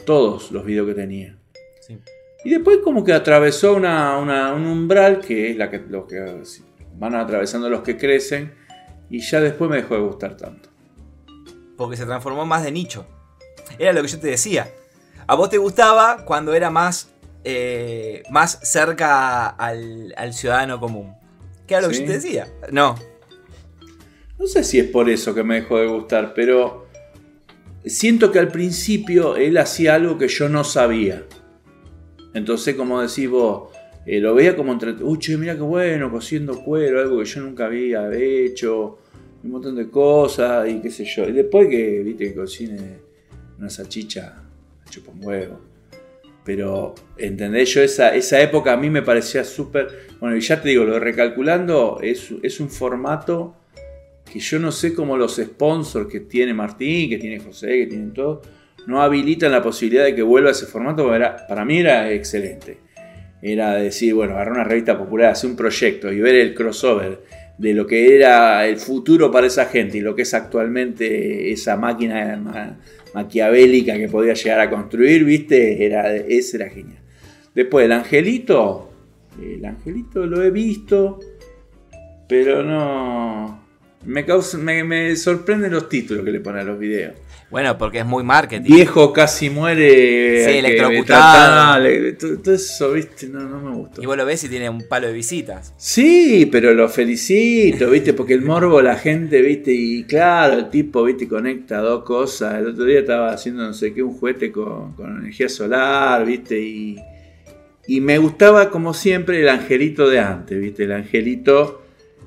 Todos 0.06 0.52
los 0.52 0.64
videos 0.66 0.88
que 0.88 0.94
tenía. 0.94 1.38
Sí. 1.82 1.98
Y 2.44 2.50
después 2.52 2.78
como 2.84 3.04
que 3.04 3.14
atravesó 3.14 3.76
una, 3.76 4.18
una- 4.20 4.54
un 4.54 4.66
umbral 4.66 5.20
que 5.20 5.50
es 5.52 5.58
la 5.58 5.70
que, 5.70 5.80
lo 5.90 6.06
que 6.06 6.42
van 6.98 7.16
atravesando 7.16 7.70
los 7.70 7.82
que 7.82 7.98
crecen. 7.98 8.52
Y 9.10 9.20
ya 9.20 9.40
después 9.42 9.70
me 9.70 9.78
dejó 9.78 9.96
de 9.96 10.02
gustar 10.02 10.36
tanto. 10.38 10.70
Porque 11.78 11.98
se 11.98 12.06
transformó 12.06 12.46
más 12.46 12.64
de 12.64 12.72
nicho. 12.72 13.06
Era 13.78 13.94
lo 13.94 14.02
que 14.02 14.08
yo 14.08 14.20
te 14.20 14.28
decía. 14.28 14.72
A 15.28 15.36
vos 15.36 15.50
te 15.50 15.58
gustaba 15.58 16.24
cuando 16.26 16.54
era 16.54 16.70
más, 16.70 17.10
eh, 17.44 18.24
más 18.30 18.60
cerca 18.64 19.48
al, 19.48 20.14
al 20.18 20.34
ciudadano 20.34 20.80
común. 20.80 21.16
¿Qué 21.68 21.74
era 21.74 21.82
lo 21.82 21.90
que 21.90 22.00
yo 22.00 22.06
te 22.06 22.14
decía? 22.14 22.48
No. 22.72 22.96
No 24.38 24.48
sé 24.48 24.64
si 24.64 24.80
es 24.80 24.88
por 24.90 25.10
eso 25.10 25.34
que 25.34 25.44
me 25.44 25.56
dejó 25.56 25.80
de 25.80 25.88
gustar, 25.88 26.34
pero 26.36 26.86
siento 27.86 28.32
que 28.32 28.40
al 28.40 28.50
principio 28.50 29.36
él 29.36 29.58
hacía 29.58 29.96
algo 29.96 30.18
que 30.18 30.28
yo 30.28 30.50
no 30.50 30.64
sabía. 30.64 31.24
Entonces, 32.34 32.76
como 32.76 33.02
decís 33.02 33.30
vos, 33.30 33.70
eh, 34.06 34.20
lo 34.20 34.36
veía 34.36 34.56
como 34.56 34.74
entre. 34.74 34.92
Uy, 34.92 35.18
che, 35.20 35.38
mira 35.38 35.56
qué 35.56 35.62
bueno, 35.62 36.12
cosiendo 36.12 36.62
cuero, 36.64 37.00
algo 37.00 37.20
que 37.20 37.26
yo 37.26 37.42
nunca 37.42 37.66
había 37.66 38.14
hecho, 38.14 39.00
un 39.44 39.52
montón 39.52 39.76
de 39.76 39.90
cosas 39.90 40.68
y 40.70 40.82
qué 40.82 40.92
sé 40.92 41.06
yo. 41.06 41.28
Y 41.28 41.32
después 41.32 41.68
que, 41.68 42.02
viste, 42.04 42.26
que 42.26 42.36
cocine 42.36 43.05
una 43.60 43.70
salchicha, 43.70 44.36
chupa 44.90 45.12
un 45.12 45.26
huevo. 45.26 45.62
Pero, 46.44 46.94
¿entendés? 47.18 47.74
Yo 47.74 47.82
esa, 47.82 48.16
esa 48.16 48.40
época 48.40 48.74
a 48.74 48.78
mí 48.78 48.90
me 48.90 49.02
parecía 49.02 49.44
súper... 49.44 50.08
Bueno, 50.20 50.36
y 50.36 50.42
ya 50.42 50.62
te 50.62 50.70
digo, 50.70 50.84
lo 50.84 50.94
de 50.94 51.00
recalculando 51.00 52.00
es, 52.02 52.32
es 52.44 52.60
un 52.60 52.70
formato 52.70 53.56
que 54.32 54.40
yo 54.40 54.60
no 54.60 54.72
sé 54.72 54.94
cómo 54.94 55.18
los 55.18 55.38
sponsors 55.38 56.08
que 56.08 56.22
tiene 56.22 56.54
Martín, 56.54 57.10
que 57.10 57.18
tiene 57.18 57.40
José, 57.40 57.68
que 57.70 57.88
tienen 57.88 58.14
todo, 58.14 58.42
no 58.88 59.02
habilitan 59.02 59.52
la 59.52 59.62
posibilidad 59.62 60.04
de 60.04 60.16
que 60.16 60.22
vuelva 60.22 60.52
ese 60.52 60.66
formato, 60.66 61.04
porque 61.04 61.26
para 61.48 61.66
mí 61.66 61.80
era 61.80 62.12
excelente. 62.12 62.78
era 63.42 63.76
decir, 63.76 64.14
bueno, 64.14 64.34
agarrar 64.34 64.54
una 64.54 64.64
revista 64.64 64.98
popular, 64.98 65.32
hacer 65.32 65.50
un 65.50 65.56
proyecto 65.56 66.12
y 66.12 66.20
ver 66.20 66.36
el 66.36 66.54
crossover 66.54 67.22
de 67.58 67.74
lo 67.74 67.88
que 67.88 68.16
era 68.16 68.68
el 68.68 68.78
futuro 68.78 69.32
para 69.32 69.48
esa 69.48 69.66
gente 69.66 69.98
y 69.98 70.02
lo 70.02 70.16
que 70.16 70.24
es 70.24 70.34
actualmente 70.34 71.52
esa 71.52 71.78
máquina 71.78 72.78
maquiavélica 73.16 73.98
que 73.98 74.10
podía 74.10 74.34
llegar 74.34 74.60
a 74.60 74.70
construir, 74.70 75.24
¿viste? 75.24 75.86
Era, 75.86 76.14
ese 76.14 76.58
era 76.58 76.70
genial. 76.70 77.00
Después, 77.56 77.86
el 77.86 77.94
angelito, 77.94 78.92
el 79.42 79.64
angelito 79.64 80.26
lo 80.26 80.44
he 80.44 80.52
visto, 80.52 81.20
pero 82.28 82.62
no... 82.62 83.64
Me, 84.04 84.26
causa, 84.26 84.58
me, 84.58 84.84
me 84.84 85.16
sorprenden 85.16 85.72
los 85.72 85.88
títulos 85.90 86.26
que 86.26 86.32
le 86.32 86.42
ponen 86.42 86.62
a 86.62 86.64
los 86.66 86.78
videos. 86.78 87.14
Bueno, 87.56 87.78
porque 87.78 88.00
es 88.00 88.06
muy 88.06 88.22
marketing. 88.22 88.70
Viejo 88.70 89.14
casi 89.14 89.50
muere. 89.50 90.44
Sí, 90.44 90.58
electrocutado. 90.58 91.82
Todo 92.20 92.54
eso, 92.54 92.92
viste, 92.92 93.30
no, 93.30 93.40
no 93.48 93.62
me 93.62 93.78
gusta. 93.78 94.04
Y 94.04 94.06
vos 94.06 94.18
lo 94.18 94.26
ves 94.26 94.44
y 94.44 94.50
tiene 94.50 94.70
un 94.70 94.86
palo 94.90 95.08
de 95.08 95.14
visitas. 95.14 95.74
Sí, 95.78 96.50
pero 96.52 96.74
lo 96.74 96.90
felicito, 96.90 97.90
viste, 97.90 98.12
porque 98.14 98.34
el 98.34 98.42
morbo, 98.42 98.82
la 98.82 98.98
gente, 98.98 99.42
viste, 99.42 99.72
y 99.72 100.04
claro, 100.04 100.58
el 100.60 100.70
tipo, 100.70 101.02
viste, 101.06 101.30
conecta 101.30 101.78
dos 101.78 102.04
cosas. 102.04 102.60
El 102.60 102.68
otro 102.68 102.84
día 102.84 103.00
estaba 103.00 103.32
haciendo 103.32 103.64
no 103.64 103.74
sé 103.74 103.94
qué, 103.94 104.04
un 104.04 104.18
juguete 104.18 104.52
con, 104.52 104.92
con 104.92 105.22
energía 105.22 105.48
solar, 105.48 106.26
viste, 106.26 106.60
y, 106.60 106.98
y 107.88 108.02
me 108.02 108.18
gustaba 108.18 108.70
como 108.70 108.94
siempre 108.94 109.40
el 109.40 109.48
angelito 109.48 110.10
de 110.10 110.20
antes, 110.20 110.60
viste, 110.60 110.84
el 110.84 110.92
angelito 110.92 111.84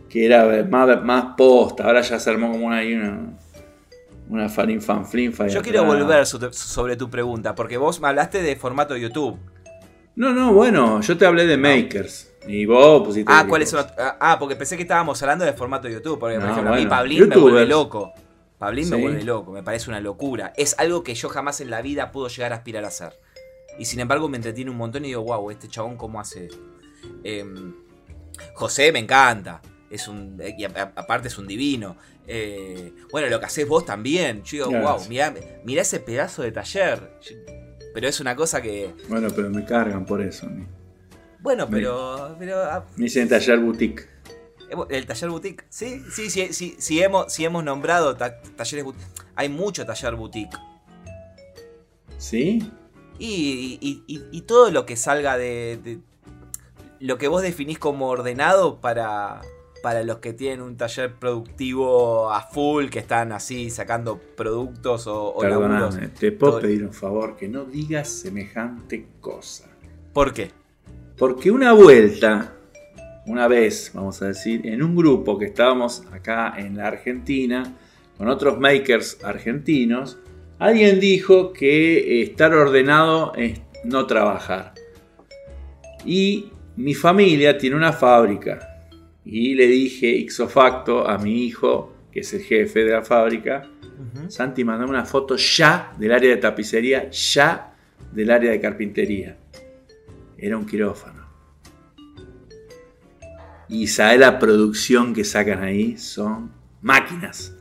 que 0.09 0.25
era 0.25 0.67
más, 0.71 1.05
más 1.05 1.25
posta, 1.37 1.85
ahora 1.85 2.01
ya 2.01 2.19
se 2.19 2.31
armó 2.31 2.51
como 2.51 2.69
una, 2.69 2.81
una 2.81 3.39
una 4.29 4.49
farinfanflinfa. 4.49 5.49
Yo 5.49 5.63
quiero 5.63 5.85
volver 5.85 6.27
sobre 6.27 6.97
tu 6.97 7.09
pregunta, 7.11 7.55
porque 7.55 7.77
vos 7.77 8.01
me 8.01 8.09
hablaste 8.09 8.43
de 8.43 8.57
formato 8.57 8.97
YouTube. 8.97 9.39
No, 10.17 10.33
no, 10.33 10.53
bueno, 10.53 11.01
yo 11.01 11.17
te 11.17 11.27
hablé 11.27 11.47
de 11.47 11.57
makers. 11.57 12.33
Y 12.47 12.67
vos 12.67 13.07
pusiste. 13.07 13.33
Ah, 13.33 13.47
¿cuáles 13.49 13.71
son? 13.71 13.87
Ah, 13.99 14.17
ah, 14.21 14.37
porque 14.39 14.57
pensé 14.57 14.77
que 14.77 14.83
estábamos 14.83 15.23
hablando 15.23 15.45
de 15.45 15.53
formato 15.53 15.89
YouTube. 15.89 16.19
Porque, 16.19 16.41
por 16.41 16.51
ejemplo, 16.51 16.73
a 16.73 16.77
mí 16.77 16.87
Pablín 16.87 17.29
me 17.29 17.37
vuelve 17.37 17.67
loco. 17.67 18.13
Pablín 18.59 18.91
me 18.91 18.97
vuelve 18.97 19.23
loco, 19.23 19.53
me 19.53 19.63
parece 19.63 19.89
una 19.89 20.01
locura. 20.01 20.53
Es 20.57 20.75
algo 20.79 21.05
que 21.05 21.15
yo 21.15 21.29
jamás 21.29 21.61
en 21.61 21.71
la 21.71 21.83
vida 21.83 22.11
puedo 22.11 22.27
llegar 22.29 22.53
a 22.53 22.57
aspirar 22.57 22.85
a 22.85 22.89
hacer. 22.89 23.13
Y 23.79 23.85
sin 23.85 24.01
embargo 24.01 24.29
me 24.29 24.37
entretiene 24.37 24.71
un 24.71 24.77
montón 24.77 25.05
y 25.05 25.09
digo, 25.09 25.23
wow, 25.23 25.51
este 25.53 25.69
chabón 25.69 25.97
cómo 25.97 26.21
hace. 26.21 26.49
Em, 27.23 27.75
José 28.55 28.91
me 28.91 28.99
encanta. 28.99 29.63
Es 29.89 30.09
un. 30.09 30.41
Y 30.59 30.65
aparte 30.65 31.29
es 31.29 31.39
un 31.39 31.47
divino. 31.47 31.97
Eh, 32.31 32.93
bueno, 33.11 33.29
lo 33.29 33.41
que 33.41 33.47
haces 33.47 33.67
vos 33.67 33.87
también. 33.87 34.43
Yo 34.45 34.69
digo, 34.69 34.81
wow, 34.81 35.01
mirá, 35.09 35.35
ese 35.67 35.99
pedazo 35.99 36.43
de 36.43 36.53
taller. 36.53 37.19
Pero 37.95 38.07
es 38.07 38.21
una 38.21 38.37
cosa 38.37 38.61
que. 38.61 38.95
Bueno, 39.09 39.29
pero 39.35 39.49
me 39.49 39.65
cargan 39.65 40.05
por 40.05 40.21
eso. 40.21 40.47
Bueno, 41.41 41.67
pero. 41.69 42.37
pero 42.39 42.63
ah, 42.63 42.85
me 42.97 43.05
dicen 43.05 43.29
taller 43.29 43.59
boutique. 43.59 44.07
El 44.91 45.07
taller 45.07 45.31
boutique, 45.31 45.65
sí, 45.71 46.05
sí, 46.13 46.29
sí, 46.29 46.53
sí, 46.53 46.77
sí 46.79 47.03
hemos, 47.03 47.33
si 47.33 47.47
hemos 47.47 47.65
nombrado 47.65 48.15
talleres 48.17 48.85
boutique. 48.85 49.09
Hay 49.35 49.49
mucho 49.49 49.87
taller 49.87 50.15
boutique. 50.15 50.57
¿Sí? 52.19 52.71
Y, 53.19 54.43
todo 54.47 54.71
lo 54.71 54.85
que 54.87 54.97
salga 54.97 55.39
de, 55.39 56.01
lo 57.01 57.19
que 57.19 57.29
vos 57.29 57.43
definís 57.43 57.79
como 57.79 58.09
ordenado 58.09 58.81
para, 58.81 59.41
para 59.83 60.03
los 60.03 60.19
que 60.19 60.33
tienen 60.33 60.61
un 60.61 60.77
taller 60.77 61.15
productivo 61.15 62.31
a 62.31 62.43
full, 62.43 62.89
que 62.89 62.99
están 62.99 63.33
así 63.33 63.71
sacando 63.71 64.19
productos 64.37 65.07
o, 65.07 65.35
o 65.35 65.41
te 66.19 66.33
puedo 66.33 66.61
pedir 66.61 66.85
un 66.85 66.93
favor, 66.93 67.37
que 67.37 67.49
no 67.49 67.65
digas 67.65 68.09
semejante 68.09 69.07
cosa. 69.21 69.69
¿Por 70.13 70.33
qué? 70.33 70.51
Porque 71.17 71.51
una 71.51 71.73
vuelta, 71.73 72.55
una 73.27 73.49
vez, 73.49 73.91
vamos 73.95 74.21
a 74.23 74.27
decir, 74.29 74.67
en 74.67 74.83
un 74.83 74.97
grupo 74.97 75.39
que 75.39 75.47
estábamos 75.47 76.05
acá 76.13 76.55
en 76.57 76.77
la 76.77 76.89
Argentina, 76.89 77.75
con 78.17 78.29
otros 78.29 78.59
makers 78.59 79.23
argentinos, 79.23 80.19
alguien 80.59 81.01
dijo 81.01 81.53
que 81.53 82.23
estar 82.23 82.53
ordenado 82.53 83.33
es 83.37 83.61
no 83.85 84.07
trabajar. 84.07 84.75
Y 86.05 86.51
mi 86.77 86.95
familia 86.95 87.59
tiene 87.59 87.77
una 87.77 87.93
fábrica 87.93 88.78
y 89.31 89.55
le 89.55 89.67
dije 89.67 90.07
ixo 90.07 90.49
facto 90.49 91.07
a 91.07 91.19
mi 91.19 91.45
hijo, 91.45 91.93
que 92.11 92.21
es 92.21 92.33
el 92.33 92.41
jefe 92.41 92.85
de 92.85 92.93
la 92.93 93.05
fábrica, 93.05 93.69
Santi, 94.29 94.65
mandame 94.65 94.91
una 94.91 95.05
foto 95.05 95.37
ya 95.37 95.93
del 95.99 96.13
área 96.13 96.31
de 96.31 96.37
tapicería, 96.37 97.11
ya 97.11 97.75
del 98.11 98.31
área 98.31 98.53
de 98.53 98.61
carpintería. 98.61 99.37
Era 100.39 100.57
un 100.57 100.65
quirófano. 100.65 101.27
Y 103.69 103.89
sabe 103.89 104.17
la 104.17 104.39
producción 104.39 105.13
que 105.13 105.25
sacan 105.25 105.63
ahí, 105.63 105.99
son 105.99 106.51
máquinas. 106.81 107.55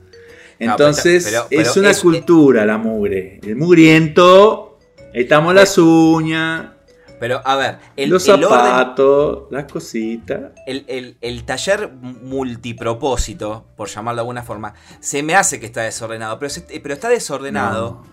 Entonces, 0.60 1.36
es 1.50 1.76
una 1.76 1.94
cultura 1.94 2.66
la 2.66 2.78
mugre. 2.78 3.42
El 3.44 3.58
mugriento, 3.58 4.80
estamos 5.14 5.54
las 5.54 5.78
uñas, 5.78 6.77
pero 7.20 7.42
a 7.44 7.56
ver, 7.56 7.78
el, 7.96 8.10
los 8.10 8.24
zapatos, 8.24 9.46
las 9.50 9.72
cositas. 9.72 10.52
El, 10.66 11.44
taller 11.46 11.90
multipropósito, 11.92 13.66
por 13.76 13.88
llamarlo 13.88 14.18
de 14.18 14.22
alguna 14.22 14.44
forma, 14.44 14.74
se 15.00 15.24
me 15.24 15.36
hace 15.36 15.60
que 15.60 15.66
está 15.66 15.84
desordenado, 15.84 16.38
pero, 16.40 16.54
pero 16.82 16.94
está 16.94 17.10
desordenado. 17.10 18.04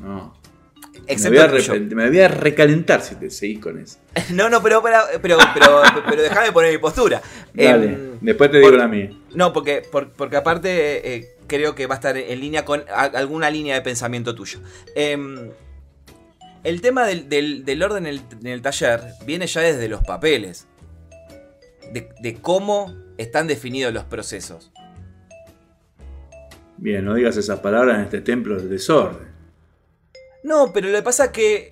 No. 0.00 0.34
me, 1.08 2.08
voy 2.08 2.20
a 2.20 2.28
recalentar 2.28 3.00
si 3.02 3.14
te 3.14 3.30
seguís 3.30 3.58
con 3.58 3.78
eso. 3.78 3.98
no, 4.32 4.50
no, 4.50 4.62
pero, 4.62 4.82
pero, 4.82 4.98
pero, 5.22 5.38
pero, 6.08 6.22
déjame 6.22 6.52
poner 6.52 6.72
mi 6.72 6.78
postura. 6.78 7.22
Dale, 7.54 7.86
em, 7.86 8.18
después 8.20 8.50
te 8.50 8.58
digo 8.58 8.72
la 8.72 8.88
mía. 8.88 9.10
No, 9.34 9.52
porque, 9.52 9.82
porque 9.90 10.36
aparte 10.36 11.14
eh, 11.14 11.36
creo 11.46 11.74
que 11.74 11.86
va 11.86 11.94
a 11.94 11.98
estar 11.98 12.16
en 12.18 12.40
línea 12.40 12.64
con 12.64 12.84
alguna 12.90 13.48
línea 13.48 13.74
de 13.74 13.80
pensamiento 13.80 14.34
tuyo. 14.34 14.60
Eh, 14.94 15.52
el 16.64 16.80
tema 16.80 17.06
del, 17.06 17.82
orden 17.82 18.06
en 18.06 18.46
el, 18.46 18.62
taller 18.62 19.00
viene 19.26 19.46
ya 19.46 19.62
desde 19.62 19.88
los 19.88 20.02
papeles. 20.02 20.68
De, 21.92 22.38
cómo 22.40 22.94
están 23.18 23.46
definidos 23.46 23.92
los 23.92 24.04
procesos. 24.04 24.72
Bien, 26.78 27.04
no 27.04 27.14
digas 27.14 27.36
esas 27.36 27.60
palabras 27.60 27.96
en 27.98 28.04
este 28.04 28.20
templo 28.20 28.56
del 28.56 28.70
desorden. 28.70 29.28
No, 30.42 30.72
pero 30.72 30.88
lo 30.88 30.98
que 30.98 31.02
pasa 31.02 31.26
es 31.26 31.30
que. 31.30 31.70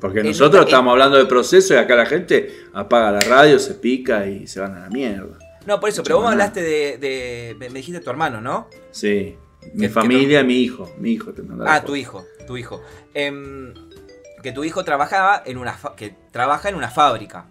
Porque 0.00 0.22
nosotros 0.22 0.66
estamos 0.66 0.92
hablando 0.92 1.16
de 1.16 1.26
proceso 1.26 1.74
y 1.74 1.76
acá 1.76 1.94
la 1.94 2.04
gente 2.04 2.52
apaga 2.74 3.12
la 3.12 3.20
radio, 3.20 3.58
se 3.58 3.74
pica 3.74 4.26
y 4.26 4.46
se 4.46 4.60
van 4.60 4.74
a 4.76 4.80
la 4.80 4.90
mierda. 4.90 5.38
No, 5.66 5.80
por 5.80 5.88
eso, 5.88 6.02
pero 6.02 6.16
vos 6.16 6.26
me 6.26 6.32
hablaste 6.32 6.60
de, 6.62 7.56
Me 7.58 7.68
dijiste 7.68 8.00
tu 8.00 8.10
hermano, 8.10 8.40
¿no? 8.40 8.68
Sí. 8.90 9.36
Mi 9.72 9.88
familia, 9.88 10.42
mi 10.42 10.56
hijo. 10.56 10.92
Mi 10.98 11.12
hijo 11.12 11.32
te 11.32 11.42
Ah, 11.64 11.82
tu 11.82 11.96
hijo, 11.96 12.26
tu 12.46 12.58
hijo. 12.58 12.82
Eh, 13.14 13.72
que 14.44 14.52
tu 14.52 14.62
hijo 14.62 14.84
trabajaba 14.84 15.42
en 15.46 15.56
una 15.56 15.76
que 15.96 16.10
trabaja 16.30 16.68
en 16.68 16.74
una 16.76 16.90
fábrica. 16.90 17.46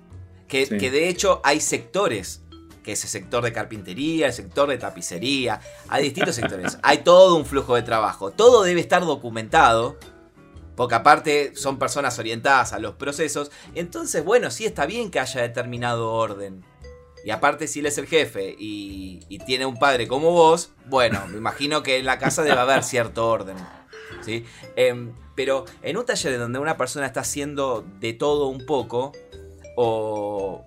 Que, 0.47 0.67
que, 0.67 0.91
de 0.91 1.09
hecho 1.09 1.41
hay 1.43 1.59
sectores. 1.59 2.43
Que 2.83 2.91
es 2.91 3.03
el 3.03 3.09
sector 3.09 3.43
de 3.43 3.51
carpintería, 3.51 4.27
el 4.27 4.33
sector 4.33 4.69
de 4.69 4.77
tapicería. 4.77 5.59
Hay 5.89 6.03
distintos 6.03 6.35
sectores. 6.35 6.77
Hay 6.83 6.99
todo 6.99 7.35
un 7.35 7.45
flujo 7.45 7.75
de 7.75 7.81
trabajo. 7.81 8.31
Todo 8.31 8.61
debe 8.61 8.79
estar 8.79 9.03
documentado. 9.03 9.97
Porque 10.75 10.95
aparte 10.95 11.55
son 11.55 11.79
personas 11.79 12.19
orientadas 12.19 12.73
a 12.73 12.79
los 12.79 12.95
procesos. 12.95 13.51
Entonces, 13.73 14.23
bueno, 14.23 14.51
sí 14.51 14.65
está 14.65 14.85
bien 14.85 15.09
que 15.09 15.19
haya 15.19 15.41
determinado 15.41 16.11
orden. 16.11 16.63
Y 17.25 17.31
aparte, 17.31 17.67
si 17.67 17.79
él 17.79 17.87
es 17.87 17.97
el 17.97 18.05
jefe 18.05 18.55
y, 18.57 19.39
tiene 19.45 19.65
un 19.65 19.77
padre 19.77 20.07
como 20.07 20.31
vos, 20.31 20.71
bueno, 20.85 21.25
me 21.29 21.37
imagino 21.37 21.81
que 21.81 21.97
en 21.97 22.05
la 22.05 22.19
casa 22.19 22.43
debe 22.43 22.59
haber 22.59 22.83
cierto 22.83 23.27
orden. 23.27 23.55
¿sí? 24.21 24.45
Em, 24.75 25.13
pero 25.35 25.65
en 25.81 25.97
un 25.97 26.05
taller 26.05 26.37
donde 26.37 26.59
una 26.59 26.77
persona 26.77 27.05
está 27.05 27.21
haciendo 27.21 27.85
de 27.99 28.13
todo 28.13 28.47
un 28.47 28.65
poco, 28.65 29.11
o, 29.75 30.63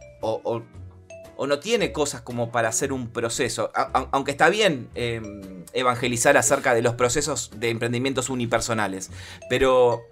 no 1.39 1.59
tiene 1.59 1.93
cosas 1.93 2.23
como 2.23 2.51
para 2.51 2.69
hacer 2.69 2.93
un 2.93 3.09
proceso, 3.09 3.71
aunque 4.11 4.31
está 4.31 4.49
bien 4.49 4.89
em, 4.95 5.65
evangelizar 5.73 6.37
acerca 6.37 6.75
de 6.75 6.83
los 6.83 6.95
procesos 6.95 7.51
de 7.57 7.71
emprendimientos 7.71 8.31
unipersonales, 8.31 9.11
pero 9.49 10.03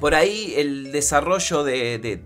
por 0.00 0.14
ahí 0.14 0.54
el 0.56 0.92
desarrollo 0.92 1.64
de, 1.64 2.22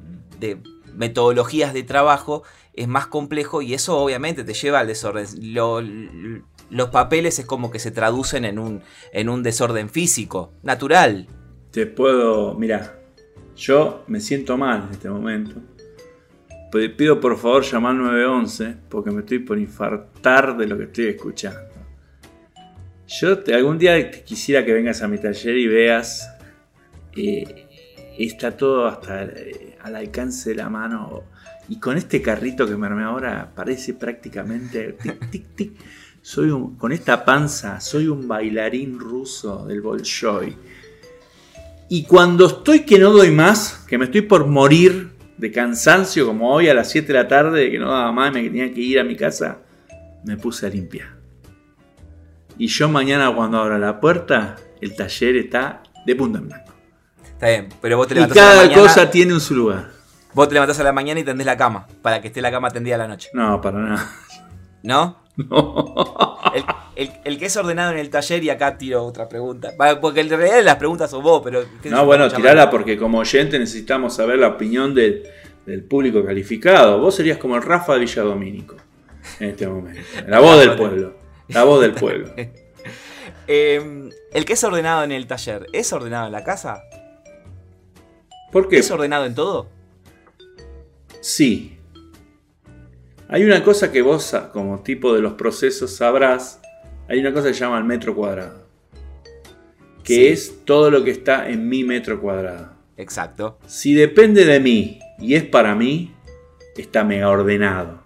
metodologías 0.94 1.72
de 1.72 1.82
trabajo 1.82 2.42
es 2.74 2.88
más 2.88 3.06
complejo 3.06 3.62
y 3.62 3.74
eso 3.74 3.98
obviamente 3.98 4.44
te 4.44 4.54
lleva 4.54 4.80
al 4.80 4.86
desorden 4.86 5.26
los 6.70 6.90
papeles 6.90 7.38
es 7.38 7.46
como 7.46 7.70
que 7.70 7.78
se 7.78 7.90
traducen 7.90 8.44
en 8.44 8.58
un, 8.58 8.82
en 9.12 9.28
un 9.28 9.42
desorden 9.42 9.90
físico, 9.90 10.52
natural. 10.62 11.26
Te 11.70 11.86
puedo, 11.86 12.54
mira, 12.54 12.98
yo 13.56 14.04
me 14.06 14.20
siento 14.20 14.56
mal 14.56 14.84
en 14.86 14.92
este 14.92 15.10
momento. 15.10 15.60
Pido 16.96 17.20
por 17.20 17.36
favor 17.36 17.64
llamar 17.64 17.96
911 17.96 18.76
porque 18.88 19.10
me 19.10 19.20
estoy 19.20 19.40
por 19.40 19.58
infartar 19.58 20.56
de 20.56 20.66
lo 20.66 20.78
que 20.78 20.84
estoy 20.84 21.06
escuchando. 21.06 21.70
Yo 23.08 23.40
algún 23.52 23.76
día 23.76 24.10
quisiera 24.10 24.64
que 24.64 24.72
vengas 24.72 25.02
a 25.02 25.08
mi 25.08 25.18
taller 25.18 25.56
y 25.56 25.66
veas, 25.66 26.30
eh, 27.16 27.66
está 28.16 28.56
todo 28.56 28.86
hasta, 28.86 29.24
eh, 29.24 29.76
al 29.82 29.96
alcance 29.96 30.50
de 30.50 30.56
la 30.56 30.68
mano. 30.68 31.24
Y 31.68 31.80
con 31.80 31.96
este 31.96 32.22
carrito 32.22 32.68
que 32.68 32.76
me 32.76 32.86
armé 32.86 33.02
ahora, 33.02 33.52
parece 33.54 33.94
prácticamente 33.94 34.92
tic, 34.92 35.30
tic, 35.30 35.54
tic. 35.56 35.72
Soy 36.22 36.50
un, 36.50 36.76
con 36.76 36.92
esta 36.92 37.24
panza, 37.24 37.80
soy 37.80 38.08
un 38.08 38.28
bailarín 38.28 38.98
ruso 38.98 39.64
del 39.66 39.80
Bolshoi. 39.80 40.56
Y 41.88 42.04
cuando 42.04 42.46
estoy 42.46 42.80
que 42.84 42.98
no 42.98 43.10
doy 43.10 43.30
más, 43.30 43.84
que 43.88 43.98
me 43.98 44.04
estoy 44.04 44.22
por 44.22 44.46
morir 44.46 45.10
de 45.38 45.50
cansancio, 45.50 46.26
como 46.26 46.52
hoy 46.52 46.68
a 46.68 46.74
las 46.74 46.90
7 46.90 47.08
de 47.08 47.14
la 47.14 47.26
tarde, 47.26 47.70
que 47.70 47.78
no 47.78 47.90
daba 47.90 48.12
más, 48.12 48.32
me 48.32 48.42
tenía 48.42 48.72
que 48.72 48.80
ir 48.80 49.00
a 49.00 49.04
mi 49.04 49.16
casa, 49.16 49.58
me 50.24 50.36
puse 50.36 50.66
a 50.66 50.68
limpiar. 50.68 51.16
Y 52.58 52.66
yo 52.66 52.88
mañana 52.88 53.34
cuando 53.34 53.58
abra 53.58 53.78
la 53.78 53.98
puerta, 53.98 54.56
el 54.80 54.94
taller 54.94 55.36
está 55.36 55.82
de 56.04 56.14
punta 56.14 56.38
en 56.38 56.48
blanco. 56.48 56.72
Está 57.24 57.48
bien, 57.48 57.68
pero 57.80 57.96
vos 57.96 58.06
te 58.06 58.12
Y 58.12 58.16
levantás 58.16 58.36
a 58.36 58.40
la 58.40 58.50
cada 58.50 58.62
mañana. 58.66 58.82
cosa 58.82 59.10
tiene 59.10 59.32
un 59.32 59.40
su 59.40 59.54
lugar. 59.54 59.90
Vos 60.34 60.46
te 60.46 60.54
levantás 60.54 60.78
a 60.78 60.84
la 60.84 60.92
mañana 60.92 61.20
y 61.20 61.24
tendés 61.24 61.46
la 61.46 61.56
cama. 61.56 61.88
Para 62.02 62.20
que 62.20 62.28
esté 62.28 62.42
la 62.42 62.50
cama 62.50 62.70
tendida 62.70 62.96
a 62.96 62.98
la 62.98 63.08
noche. 63.08 63.30
No, 63.32 63.60
para 63.62 63.78
nada. 63.78 64.12
¿No? 64.82 65.16
No. 65.51 66.38
El, 66.55 66.64
el- 66.97 67.12
el 67.24 67.38
que 67.38 67.47
es 67.47 67.57
ordenado 67.57 67.93
en 67.93 67.99
el 67.99 68.11
taller, 68.11 68.43
y 68.45 68.51
acá 68.51 68.76
tiro 68.76 69.05
otra 69.05 69.28
pregunta. 69.28 69.72
Porque 70.01 70.20
en 70.20 70.28
realidad 70.28 70.62
las 70.62 70.76
preguntas 70.76 71.11
sos 71.11 71.22
vos, 71.22 71.41
pero. 71.45 71.62
No, 71.84 72.05
bueno, 72.05 72.28
tirala 72.30 72.68
porque 72.70 72.99
como 72.99 73.18
oyente 73.18 73.59
necesitamos 73.59 74.14
saber 74.16 74.38
la 74.38 74.49
opinión 74.49 74.95
del, 74.95 75.22
del 75.66 75.84
público 75.84 76.24
calificado. 76.24 76.99
Vos 77.01 77.14
serías 77.14 77.38
como 77.38 77.57
el 77.57 77.62
Rafa 77.62 77.95
Villadomínico 77.97 78.76
en 79.38 79.51
este 79.51 79.66
momento. 79.68 80.01
La 80.26 80.41
voz 80.41 80.59
del 80.61 80.76
pueblo. 80.76 81.14
La 81.49 81.64
voz 81.64 81.80
del 81.80 81.93
pueblo. 81.93 82.32
Eh, 83.53 84.11
el 84.32 84.45
que 84.45 84.53
es 84.53 84.62
ordenado 84.62 85.03
en 85.03 85.11
el 85.11 85.26
taller, 85.26 85.66
¿es 85.72 85.93
ordenado 85.93 86.26
en 86.26 86.32
la 86.32 86.45
casa? 86.45 86.84
¿Por 88.53 88.68
qué? 88.68 88.78
¿Es 88.78 88.88
ordenado 88.93 89.24
en 89.26 89.34
todo? 89.34 89.68
Sí. 91.20 91.76
Hay 93.32 93.44
una 93.44 93.62
cosa 93.62 93.92
que 93.92 94.02
vos, 94.02 94.34
como 94.52 94.80
tipo 94.80 95.14
de 95.14 95.20
los 95.20 95.34
procesos, 95.34 95.94
sabrás. 95.94 96.60
Hay 97.08 97.20
una 97.20 97.32
cosa 97.32 97.48
que 97.48 97.54
se 97.54 97.60
llama 97.60 97.78
el 97.78 97.84
metro 97.84 98.14
cuadrado. 98.14 98.66
Que 100.02 100.14
Sí. 100.14 100.26
es 100.26 100.64
todo 100.64 100.90
lo 100.90 101.04
que 101.04 101.12
está 101.12 101.48
en 101.48 101.68
mi 101.68 101.84
metro 101.84 102.20
cuadrado. 102.20 102.72
Exacto. 102.96 103.58
Si 103.66 103.94
depende 103.94 104.44
de 104.44 104.58
mí 104.58 104.98
y 105.20 105.34
es 105.34 105.44
para 105.44 105.74
mí, 105.76 106.12
está 106.76 107.04
mega 107.04 107.28
ordenado. 107.28 108.00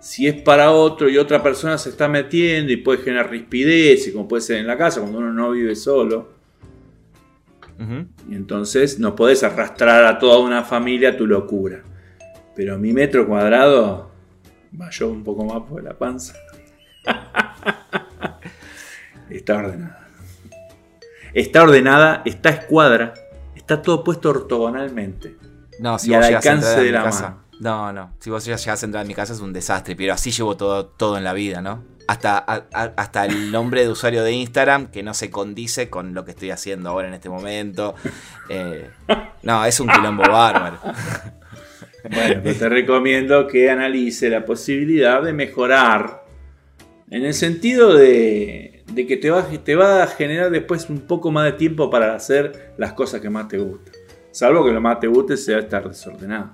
Si 0.00 0.26
es 0.28 0.34
para 0.40 0.70
otro 0.70 1.08
y 1.08 1.18
otra 1.18 1.42
persona 1.42 1.76
se 1.76 1.90
está 1.90 2.06
metiendo 2.08 2.72
y 2.72 2.76
puede 2.76 3.02
generar 3.02 3.30
rispidez, 3.30 4.06
y 4.06 4.12
como 4.12 4.28
puede 4.28 4.42
ser 4.42 4.58
en 4.58 4.66
la 4.66 4.78
casa 4.78 5.00
cuando 5.00 5.18
uno 5.18 5.32
no 5.32 5.50
vive 5.50 5.74
solo, 5.74 6.38
y 8.28 8.34
entonces 8.34 8.98
no 8.98 9.16
podés 9.16 9.42
arrastrar 9.42 10.04
a 10.04 10.18
toda 10.18 10.38
una 10.38 10.62
familia 10.62 11.10
a 11.10 11.16
tu 11.16 11.26
locura. 11.26 11.82
Pero 12.54 12.78
mi 12.78 12.92
metro 12.92 13.26
cuadrado, 13.26 14.09
va 14.78 14.90
yo 14.90 15.08
un 15.08 15.24
poco 15.24 15.44
más 15.44 15.62
por 15.68 15.82
la 15.82 15.96
panza, 15.96 16.34
está 19.30 19.56
ordenada. 19.56 19.96
Está 21.32 21.62
ordenada, 21.62 22.22
está 22.24 22.48
escuadra, 22.50 23.14
está 23.54 23.80
todo 23.82 24.02
puesto 24.02 24.30
ortogonalmente. 24.30 25.36
No, 25.78 25.98
si 25.98 26.12
Y 26.12 26.16
vos 26.16 26.26
al 26.26 26.34
alcance 26.34 26.66
a 26.68 26.76
de 26.76 26.82
mi 26.86 26.90
la 26.90 27.04
casa. 27.04 27.22
mano. 27.22 27.40
No, 27.60 27.92
no. 27.92 28.12
Si 28.18 28.30
vos 28.30 28.44
ya 28.44 28.56
llegás 28.56 28.82
a 28.82 28.86
entrar 28.86 29.04
a 29.04 29.06
mi 29.06 29.14
casa 29.14 29.34
es 29.34 29.40
un 29.40 29.52
desastre, 29.52 29.94
pero 29.94 30.14
así 30.14 30.30
llevo 30.30 30.56
todo, 30.56 30.86
todo 30.86 31.18
en 31.18 31.24
la 31.24 31.32
vida, 31.34 31.60
¿no? 31.60 31.84
Hasta, 32.08 32.38
a- 32.38 32.64
a- 32.72 32.92
hasta 32.96 33.26
el 33.26 33.52
nombre 33.52 33.82
de 33.82 33.90
usuario 33.90 34.24
de 34.24 34.32
Instagram 34.32 34.86
que 34.90 35.02
no 35.04 35.14
se 35.14 35.30
condice 35.30 35.88
con 35.90 36.12
lo 36.14 36.24
que 36.24 36.30
estoy 36.32 36.50
haciendo 36.50 36.88
ahora 36.90 37.06
en 37.08 37.14
este 37.14 37.28
momento. 37.28 37.94
Eh, 38.48 38.90
no, 39.44 39.64
es 39.64 39.78
un 39.78 39.88
quilombo 39.88 40.22
bárbaro. 40.24 40.78
Bueno, 42.08 42.42
te 42.58 42.68
recomiendo 42.68 43.46
que 43.46 43.70
analice 43.70 44.30
la 44.30 44.44
posibilidad 44.44 45.22
de 45.22 45.32
mejorar 45.32 46.24
en 47.10 47.24
el 47.24 47.34
sentido 47.34 47.94
de, 47.94 48.84
de 48.92 49.06
que 49.06 49.16
te 49.16 49.30
va, 49.30 49.42
te 49.64 49.74
va 49.74 50.02
a 50.04 50.06
generar 50.06 50.50
después 50.50 50.88
un 50.88 51.00
poco 51.00 51.30
más 51.30 51.44
de 51.44 51.52
tiempo 51.52 51.90
para 51.90 52.14
hacer 52.14 52.72
las 52.78 52.92
cosas 52.92 53.20
que 53.20 53.28
más 53.30 53.48
te 53.48 53.58
gustan. 53.58 53.94
Salvo 54.30 54.64
que 54.64 54.70
lo 54.72 54.80
más 54.80 55.00
te 55.00 55.08
guste 55.08 55.36
sea 55.36 55.58
estar 55.58 55.88
desordenado. 55.88 56.50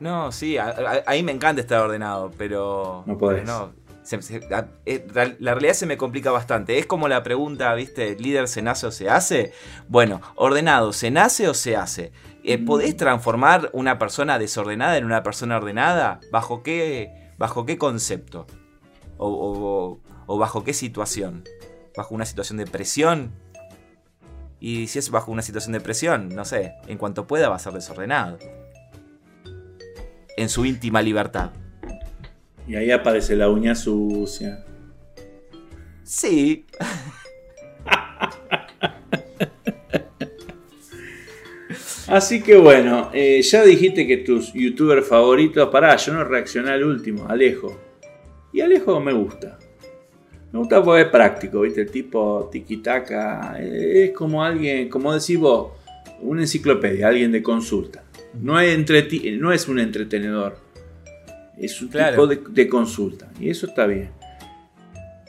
No, 0.00 0.30
sí, 0.30 0.56
a- 0.58 1.02
me 1.24 1.32
encanta 1.32 1.60
estar 1.60 1.80
ordenado, 1.82 2.30
pero. 2.38 3.02
No 3.04 3.18
podés. 3.18 3.40
pero 3.42 3.52
no, 3.52 3.72
se- 4.04 4.22
se- 4.22 4.54
a- 4.54 4.68
eh, 4.86 5.04
real- 5.12 5.36
la 5.40 5.54
realidad 5.54 5.74
se 5.74 5.86
me 5.86 5.96
complica 5.96 6.30
bastante. 6.30 6.78
Es 6.78 6.86
como 6.86 7.08
la 7.08 7.24
pregunta, 7.24 7.74
¿viste? 7.74 8.14
¿Líder 8.16 8.46
se 8.46 8.62
nace 8.62 8.86
o 8.86 8.92
se 8.92 9.10
hace? 9.10 9.52
Bueno, 9.88 10.20
ordenado, 10.36 10.92
¿se 10.92 11.10
nace 11.10 11.48
o 11.48 11.54
se 11.54 11.74
hace? 11.74 12.12
Eh, 12.48 12.58
Mm. 12.58 12.64
¿Podés 12.64 12.96
transformar 12.96 13.68
una 13.74 13.98
persona 13.98 14.38
desordenada 14.38 14.96
en 14.96 15.04
una 15.04 15.22
persona 15.22 15.56
ordenada? 15.58 16.18
¿Bajo 16.32 16.62
qué, 16.62 17.32
bajo 17.36 17.66
qué 17.66 17.76
concepto? 17.76 18.46
O, 19.18 19.28
o- 19.28 20.00
o 20.26 20.38
bajo 20.38 20.64
qué 20.64 20.72
situación? 20.72 21.44
¿Bajo 21.96 22.14
una 22.14 22.24
situación 22.24 22.56
de 22.58 22.66
presión? 22.66 23.32
Y 24.60 24.86
si 24.88 24.98
es 24.98 25.10
bajo 25.10 25.30
una 25.30 25.42
situación 25.42 25.72
de 25.72 25.80
presión, 25.80 26.30
no 26.30 26.44
sé, 26.44 26.72
en 26.86 26.96
cuanto 26.98 27.26
pueda 27.26 27.48
va 27.48 27.56
a 27.56 27.58
ser 27.58 27.72
desordenado. 27.74 28.38
En 30.36 30.48
su 30.48 30.64
íntima 30.64 31.02
libertad. 31.02 31.50
Y 32.66 32.76
ahí 32.76 32.90
aparece 32.90 33.36
la 33.36 33.48
uña 33.50 33.74
sucia. 33.74 34.64
Sí. 36.02 36.66
Así 42.08 42.42
que 42.42 42.56
bueno, 42.56 43.10
eh, 43.12 43.42
ya 43.42 43.62
dijiste 43.64 44.06
que 44.06 44.18
tus 44.18 44.52
youtubers 44.54 45.06
favoritos. 45.06 45.68
Pará, 45.68 45.96
yo 45.96 46.14
no 46.14 46.24
reaccioné 46.24 46.70
al 46.70 46.84
último, 46.84 47.26
Alejo. 47.28 47.76
Y 48.52 48.60
Alejo 48.60 48.98
me 49.00 49.12
gusta. 49.12 49.58
Me 50.52 50.58
gusta 50.58 50.82
porque 50.82 51.02
es 51.02 51.08
práctico, 51.08 51.60
¿viste? 51.60 51.82
El 51.82 51.90
tipo 51.90 52.48
tiquitaca. 52.50 53.56
eh, 53.60 54.04
Es 54.06 54.10
como 54.12 54.42
alguien, 54.42 54.88
como 54.88 55.12
decís 55.12 55.38
vos, 55.38 55.72
una 56.22 56.40
enciclopedia, 56.40 57.08
alguien 57.08 57.30
de 57.32 57.42
consulta. 57.42 58.04
No 58.40 58.58
es, 58.58 58.76
entreti- 58.78 59.38
no 59.38 59.52
es 59.52 59.68
un 59.68 59.78
entretenedor. 59.78 60.56
Es 61.58 61.80
un 61.82 61.88
Claro. 61.88 62.12
tipo 62.12 62.26
de, 62.26 62.40
de 62.62 62.68
consulta. 62.68 63.30
Y 63.38 63.50
eso 63.50 63.66
está 63.66 63.86
bien. 63.86 64.10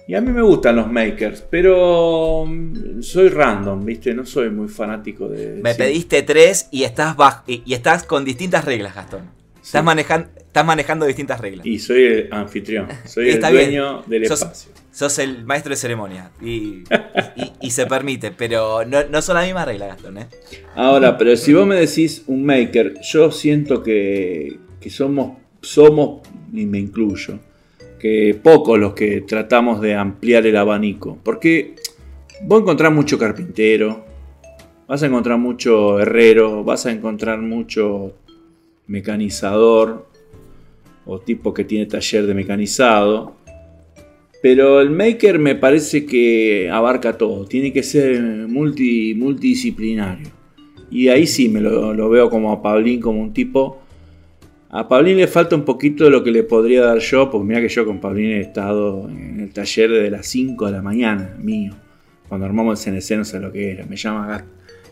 Y 0.10 0.16
a 0.16 0.22
mí 0.22 0.32
me 0.32 0.42
gustan 0.42 0.76
los 0.76 0.92
makers, 0.92 1.44
pero 1.52 2.44
mm, 2.48 3.04
soy 3.04 3.30
random, 3.30 3.86
¿viste? 3.86 4.12
No 4.16 4.26
soy 4.26 4.50
muy 4.50 4.68
fanático 4.68 5.30
de... 5.30 5.60
Me 5.62 5.74
sí. 5.74 5.78
pediste 5.78 6.24
tres 6.24 6.68
y 6.72 6.82
estás 6.82 7.16
bajo, 7.16 7.44
y, 7.46 7.62
estás 7.72 8.06
con 8.06 8.26
distintas 8.26 8.66
reglas, 8.66 8.96
Gastón. 8.96 9.30
Estás, 9.62 9.82
Sí. 9.82 9.86
manejan- 9.86 10.30
estás 10.36 10.66
manejando 10.66 11.06
distintas 11.06 11.40
reglas. 11.40 11.64
Y 11.64 11.78
soy 11.78 12.04
el 12.06 12.30
anfitrión, 12.34 12.88
soy 13.06 13.30
Está 13.36 13.50
el 13.50 13.54
bien. 13.58 13.66
dueño 13.70 14.02
del 14.08 14.26
Sos- 14.28 14.42
espacio. 14.42 14.72
Sos 14.92 15.20
el 15.20 15.46
maestro 15.46 15.70
de 15.70 15.76
ceremonia. 15.76 16.32
Y, 16.42 16.86
y- 17.36 17.52
y 17.62 17.70
se 17.70 17.86
permite, 17.86 18.32
pero 18.32 18.84
no, 18.86 19.04
no 19.12 19.22
son 19.22 19.36
las 19.36 19.46
mismas 19.46 19.68
reglas, 19.68 19.90
Gastón, 19.90 20.18
¿eh? 20.18 20.28
Ahora, 20.76 21.20
pero 21.20 21.38
si 21.38 21.54
vos 21.54 21.68
me 21.68 21.76
decís 21.76 22.24
un 22.26 22.44
maker, 22.44 22.96
yo 23.04 23.30
siento 23.30 23.84
que, 23.84 24.58
que 24.82 24.90
somos, 24.90 25.38
somos, 25.62 26.28
y 26.52 26.66
me 26.66 26.80
incluyo, 26.80 27.38
que 28.00 28.40
pocos 28.42 28.80
los 28.80 28.94
que 28.94 29.22
tratamos 29.22 29.82
de 29.82 29.96
ampliar 29.96 30.48
el 30.48 30.58
abanico. 30.58 31.18
Porque 31.24 31.76
vos 32.44 32.62
encontrás 32.62 32.92
mucho 32.92 33.20
carpintero, 33.20 34.06
vas 34.88 35.04
a 35.04 35.08
encontrar 35.08 35.38
mucho 35.38 36.00
herrero, 36.00 36.64
vas 36.64 36.86
a 36.86 36.92
encontrar 36.92 37.40
mucho 37.40 38.14
mecanizador 38.88 40.08
o 41.06 41.20
tipo 41.20 41.54
que 41.54 41.66
tiene 41.66 41.86
taller 41.86 42.26
de 42.26 42.34
mecanizado. 42.34 43.36
Pero 44.42 44.80
el 44.80 44.90
maker 44.90 45.38
me 45.38 45.56
parece 45.56 46.06
que 46.06 46.70
abarca 46.72 47.18
todo, 47.18 47.46
tiene 47.46 47.74
que 47.74 47.84
ser 47.84 48.22
multi, 48.48 49.14
multidisciplinario. 49.14 50.30
Y 50.90 51.10
ahí 51.10 51.28
sí 51.28 51.50
me 51.50 51.60
lo, 51.60 51.94
lo 51.94 52.10
veo 52.10 52.30
como 52.30 52.52
a 52.52 52.62
Pablín, 52.62 53.02
como 53.02 53.22
un 53.22 53.34
tipo. 53.34 53.82
A 54.72 54.88
Pablín 54.88 55.18
le 55.18 55.28
falta 55.28 55.56
un 55.56 55.66
poquito 55.66 56.04
de 56.04 56.12
lo 56.12 56.24
que 56.24 56.30
le 56.32 56.44
podría 56.44 56.84
dar 56.84 57.00
yo, 57.00 57.32
porque 57.32 57.48
mira 57.48 57.60
que 57.60 57.70
yo 57.70 57.86
con 57.86 58.00
Pablín 58.00 58.32
he 58.32 58.42
estado 58.42 59.10
en 59.10 59.40
el 59.40 59.52
taller 59.52 59.90
desde 59.90 60.12
las 60.12 60.28
5 60.28 60.68
de 60.68 60.72
la 60.72 60.82
mañana, 60.82 61.36
mío. 61.40 61.74
Cuando 62.28 62.46
armamos 62.46 62.86
el 62.86 63.02
CNC 63.02 63.18
no 63.18 63.26
sé 63.26 63.40
lo 63.40 63.52
que 63.52 63.72
era, 63.72 63.86
me 63.88 63.96
llama 63.96 64.46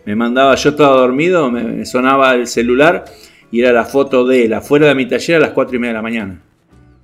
Me 0.03 0.15
mandaba, 0.15 0.55
yo 0.55 0.71
estaba 0.71 0.95
dormido, 0.95 1.51
me, 1.51 1.63
me 1.63 1.85
sonaba 1.85 2.33
el 2.33 2.47
celular 2.47 3.05
y 3.51 3.61
era 3.61 3.71
la 3.71 3.85
foto 3.85 4.25
de 4.25 4.45
él 4.45 4.53
afuera 4.53 4.87
de 4.87 4.95
mi 4.95 5.07
taller 5.07 5.37
a 5.37 5.39
las 5.41 5.51
4 5.51 5.75
y 5.75 5.79
media 5.79 5.91
de 5.91 5.97
la 5.97 6.01
mañana. 6.01 6.41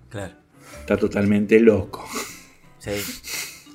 Claro. 0.09 0.33
Está 0.79 0.97
totalmente 0.97 1.59
loco. 1.59 2.03
Sí. 2.79 2.91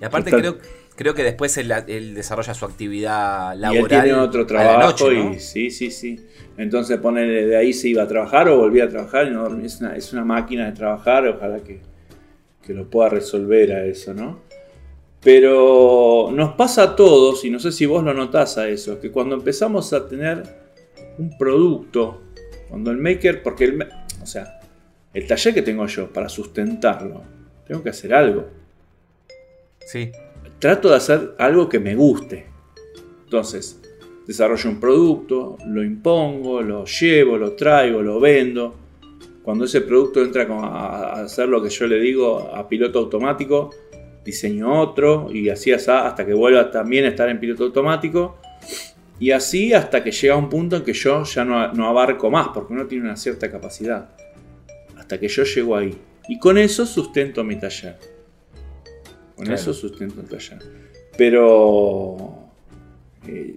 Y 0.00 0.04
aparte 0.04 0.30
Total. 0.30 0.56
creo, 0.56 0.77
creo 0.98 1.14
que 1.14 1.22
después 1.22 1.56
él, 1.58 1.72
él 1.86 2.14
desarrolla 2.14 2.54
su 2.54 2.64
actividad 2.64 3.52
Y 3.52 3.54
él 3.54 3.60
laboral. 3.60 4.02
tiene 4.02 4.18
otro 4.18 4.44
trabajo 4.44 4.80
noche, 4.80 5.14
¿no? 5.14 5.32
y 5.32 5.38
sí, 5.38 5.70
sí, 5.70 5.92
sí. 5.92 6.18
Entonces 6.56 6.98
ponele 6.98 7.46
de 7.46 7.56
ahí 7.56 7.72
se 7.72 7.88
iba 7.88 8.02
a 8.02 8.08
trabajar 8.08 8.48
o 8.48 8.58
volvía 8.58 8.84
a 8.84 8.88
trabajar 8.88 9.28
y 9.28 9.30
no 9.30 9.44
dormía. 9.44 9.66
Es 9.66 9.80
una, 9.80 9.94
es 9.94 10.12
una 10.12 10.24
máquina 10.24 10.66
de 10.66 10.72
trabajar, 10.72 11.28
ojalá 11.28 11.60
que, 11.60 11.80
que 12.60 12.74
lo 12.74 12.90
pueda 12.90 13.10
resolver 13.10 13.72
a 13.72 13.84
eso, 13.84 14.12
¿no? 14.12 14.40
Pero 15.22 16.30
nos 16.32 16.54
pasa 16.54 16.82
a 16.82 16.96
todos, 16.96 17.44
y 17.44 17.50
no 17.50 17.60
sé 17.60 17.70
si 17.70 17.86
vos 17.86 18.02
lo 18.02 18.12
notás 18.12 18.58
a 18.58 18.68
eso, 18.68 19.00
que 19.00 19.10
cuando 19.12 19.36
empezamos 19.36 19.92
a 19.92 20.08
tener 20.08 20.42
un 21.16 21.36
producto, 21.38 22.22
cuando 22.68 22.90
el 22.90 22.98
maker, 22.98 23.42
porque 23.42 23.64
el, 23.64 23.88
o 24.20 24.26
sea, 24.26 24.60
el 25.14 25.26
taller 25.28 25.54
que 25.54 25.62
tengo 25.62 25.86
yo 25.86 26.12
para 26.12 26.28
sustentarlo, 26.28 27.22
tengo 27.66 27.82
que 27.82 27.90
hacer 27.90 28.12
algo. 28.14 28.46
Sí. 29.86 30.10
Trato 30.58 30.90
de 30.90 30.96
hacer 30.96 31.34
algo 31.38 31.68
que 31.68 31.78
me 31.78 31.94
guste. 31.94 32.46
Entonces, 33.24 33.80
desarrollo 34.26 34.70
un 34.70 34.80
producto, 34.80 35.56
lo 35.66 35.84
impongo, 35.84 36.62
lo 36.62 36.84
llevo, 36.84 37.38
lo 37.38 37.52
traigo, 37.52 38.02
lo 38.02 38.18
vendo. 38.18 38.74
Cuando 39.42 39.64
ese 39.64 39.80
producto 39.82 40.22
entra 40.22 40.46
a 40.50 41.22
hacer 41.22 41.48
lo 41.48 41.62
que 41.62 41.70
yo 41.70 41.86
le 41.86 42.00
digo 42.00 42.50
a 42.54 42.68
piloto 42.68 42.98
automático, 42.98 43.70
diseño 44.24 44.80
otro 44.80 45.28
y 45.32 45.48
así 45.48 45.72
hasta 45.72 46.26
que 46.26 46.34
vuelva 46.34 46.70
también 46.70 47.06
a 47.06 47.08
estar 47.08 47.28
en 47.28 47.40
piloto 47.40 47.64
automático. 47.64 48.38
Y 49.20 49.30
así 49.30 49.72
hasta 49.72 50.04
que 50.04 50.12
llega 50.12 50.36
un 50.36 50.48
punto 50.48 50.76
en 50.76 50.84
que 50.84 50.92
yo 50.92 51.24
ya 51.24 51.44
no, 51.44 51.86
abarco 51.86 52.30
más, 52.30 52.48
porque 52.48 52.72
uno 52.72 52.86
tiene 52.86 53.04
una 53.04 53.16
cierta 53.16 53.50
capacidad. 53.50 54.10
Hasta 54.96 55.18
que 55.18 55.28
yo 55.28 55.44
llego 55.44 55.76
ahí. 55.76 55.96
Y 56.28 56.38
con 56.38 56.58
eso 56.58 56.84
sustento 56.84 57.42
mi 57.42 57.56
taller. 57.56 58.17
Con 59.38 59.52
eso 59.52 59.72
sustento 59.72 60.20
el 60.20 60.26
taller. 60.26 60.58
Pero 61.16 62.50
eh, 63.28 63.54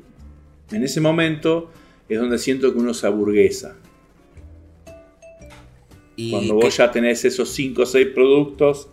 en 0.71 0.83
ese 0.83 1.01
momento 1.01 1.71
es 2.07 2.19
donde 2.19 2.37
siento 2.37 2.71
que 2.71 2.77
uno 2.77 2.93
se 2.93 3.07
aburguesa. 3.07 3.75
Cuando 6.29 6.53
vos 6.53 6.77
ya 6.77 6.91
tenés 6.91 7.25
esos 7.25 7.49
5 7.49 7.81
o 7.81 7.85
6 7.85 8.07
productos 8.13 8.89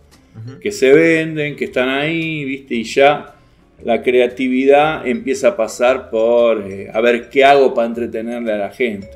que 0.61 0.71
se 0.71 0.91
venden, 0.91 1.55
que 1.55 1.65
están 1.65 1.89
ahí, 1.89 2.43
¿viste? 2.43 2.73
Y 2.73 2.83
ya 2.85 3.35
la 3.83 4.01
creatividad 4.01 5.05
empieza 5.05 5.49
a 5.49 5.55
pasar 5.55 6.09
por 6.09 6.65
eh, 6.65 6.89
a 6.91 6.99
ver 7.01 7.29
qué 7.29 7.43
hago 7.43 7.75
para 7.75 7.87
entretenerle 7.87 8.53
a 8.53 8.57
la 8.57 8.71
gente. 8.71 9.09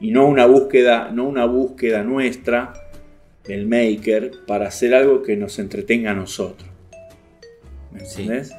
Y 0.00 0.12
no 0.12 0.28
una 0.28 0.46
búsqueda, 0.46 1.10
no 1.12 1.26
una 1.26 1.46
búsqueda 1.46 2.04
nuestra, 2.04 2.74
del 3.44 3.66
maker, 3.66 4.30
para 4.46 4.68
hacer 4.68 4.94
algo 4.94 5.22
que 5.22 5.36
nos 5.36 5.58
entretenga 5.58 6.12
a 6.12 6.14
nosotros. 6.14 6.67
¿Me 7.92 8.00
entiendes? 8.00 8.52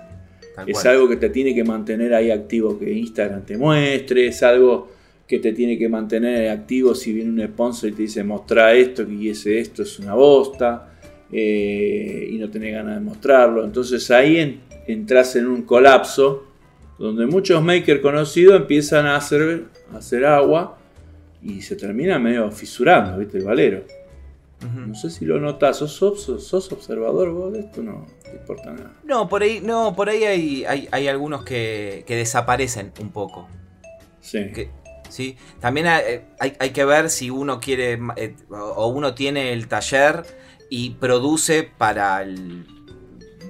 es 0.67 0.85
algo 0.85 1.07
que 1.07 1.15
te 1.15 1.29
tiene 1.29 1.53
que 1.53 1.63
mantener 1.63 2.13
ahí 2.13 2.31
activo, 2.31 2.77
que 2.77 2.91
Instagram 2.91 3.45
te 3.45 3.57
muestre, 3.57 4.27
es 4.27 4.43
algo 4.43 4.89
que 5.27 5.39
te 5.39 5.53
tiene 5.53 5.77
que 5.77 5.87
mantener 5.87 6.49
activo 6.49 6.95
si 6.95 7.13
viene 7.13 7.29
un 7.29 7.47
sponsor 7.47 7.89
y 7.89 7.93
te 7.93 8.01
dice 8.03 8.23
mostra 8.23 8.73
esto, 8.73 9.07
que 9.07 9.29
ese 9.29 9.59
esto 9.59 9.83
es 9.83 9.99
una 9.99 10.15
bosta, 10.15 10.91
eh, 11.31 12.29
y 12.31 12.37
no 12.37 12.49
tenés 12.49 12.73
ganas 12.73 12.95
de 12.95 13.01
mostrarlo. 13.01 13.63
Entonces 13.63 14.09
ahí 14.11 14.59
entras 14.87 15.35
en 15.35 15.47
un 15.47 15.61
colapso 15.63 16.45
donde 16.97 17.27
muchos 17.27 17.63
makers 17.63 18.01
conocidos 18.01 18.59
empiezan 18.59 19.05
a 19.05 19.15
hacer, 19.15 19.65
hacer 19.93 20.25
agua 20.25 20.77
y 21.41 21.61
se 21.61 21.75
termina 21.75 22.19
medio 22.19 22.51
fisurando, 22.51 23.17
¿viste? 23.17 23.37
El 23.37 23.45
valero. 23.45 23.83
No 24.61 24.93
sé 24.93 25.09
si 25.09 25.25
lo 25.25 25.39
notas, 25.39 25.77
¿Sos, 25.77 25.95
sos, 25.95 26.71
observador 26.71 27.31
vos 27.31 27.53
de 27.53 27.61
esto? 27.61 27.81
No 27.81 28.05
te 28.23 28.31
importa 28.31 28.71
nada. 28.71 28.93
No, 29.03 29.29
por 29.29 29.41
ahí, 29.41 29.61
no, 29.61 29.95
por 29.95 30.09
ahí 30.09 30.23
hay, 30.25 30.87
hay, 30.91 31.07
algunos 31.07 31.43
que, 31.43 32.03
desaparecen 32.07 32.91
un 32.99 33.09
poco. 33.09 33.47
Sí. 34.19 34.51
¿sí? 35.07 35.37
También 35.59 35.87
hay, 35.87 36.23
hay, 36.59 36.69
que 36.71 36.83
ver 36.83 37.09
si 37.09 37.29
uno 37.29 37.59
quiere 37.59 37.99
eh, 38.17 38.35
o 38.49 38.87
uno 38.87 39.15
tiene 39.15 39.53
el 39.53 39.67
taller 39.67 40.25
y 40.69 40.91
produce 40.91 41.63
para 41.63 42.21
el 42.21 42.65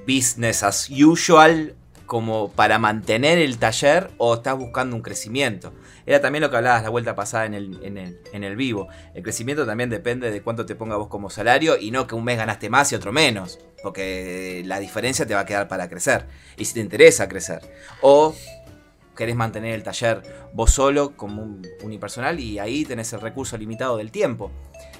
business 0.07 0.63
as 0.63 0.89
usual 0.89 1.75
como 2.05 2.51
para 2.51 2.79
mantener 2.79 3.37
el 3.37 3.57
taller 3.57 4.09
o 4.17 4.35
estás 4.35 4.57
buscando 4.57 4.95
un 4.95 5.01
crecimiento. 5.01 5.73
Era 6.09 6.21
también 6.21 6.41
lo 6.41 6.49
que 6.49 6.57
hablabas 6.57 6.81
la 6.81 6.89
vuelta 6.89 7.13
pasada 7.13 7.45
en 7.45 7.53
el, 7.53 8.17
en, 8.33 8.43
el, 8.43 8.55
vivo. 8.55 8.87
El 9.13 9.21
crecimiento 9.21 9.63
también 9.67 9.91
depende 9.91 10.31
de 10.31 10.41
cuánto 10.41 10.65
te 10.65 10.73
ponga 10.73 10.95
vos 10.95 11.07
como 11.07 11.29
salario 11.29 11.77
y 11.79 11.91
no 11.91 12.07
que 12.07 12.15
un 12.15 12.23
mes 12.23 12.35
ganaste 12.35 12.67
más 12.67 12.91
y 12.91 12.95
otro 12.95 13.11
menos. 13.11 13.59
Porque 13.83 14.63
la 14.65 14.79
diferencia 14.79 15.27
te 15.27 15.35
va 15.35 15.41
a 15.41 15.45
quedar 15.45 15.67
para 15.67 15.87
crecer. 15.87 16.25
Y 16.57 16.65
si 16.65 16.73
te 16.73 16.79
interesa 16.79 17.29
crecer. 17.29 17.61
O 18.01 18.33
querés 19.15 19.35
mantener 19.35 19.75
el 19.75 19.83
taller 19.83 20.23
vos 20.51 20.71
solo 20.71 21.15
como 21.15 21.43
un 21.43 21.61
unipersonal 21.83 22.39
y 22.39 22.57
ahí 22.57 22.85
tenés 22.85 23.13
el 23.13 23.21
recurso 23.21 23.55
limitado 23.55 23.97
del 23.97 24.09
tiempo. 24.09 24.49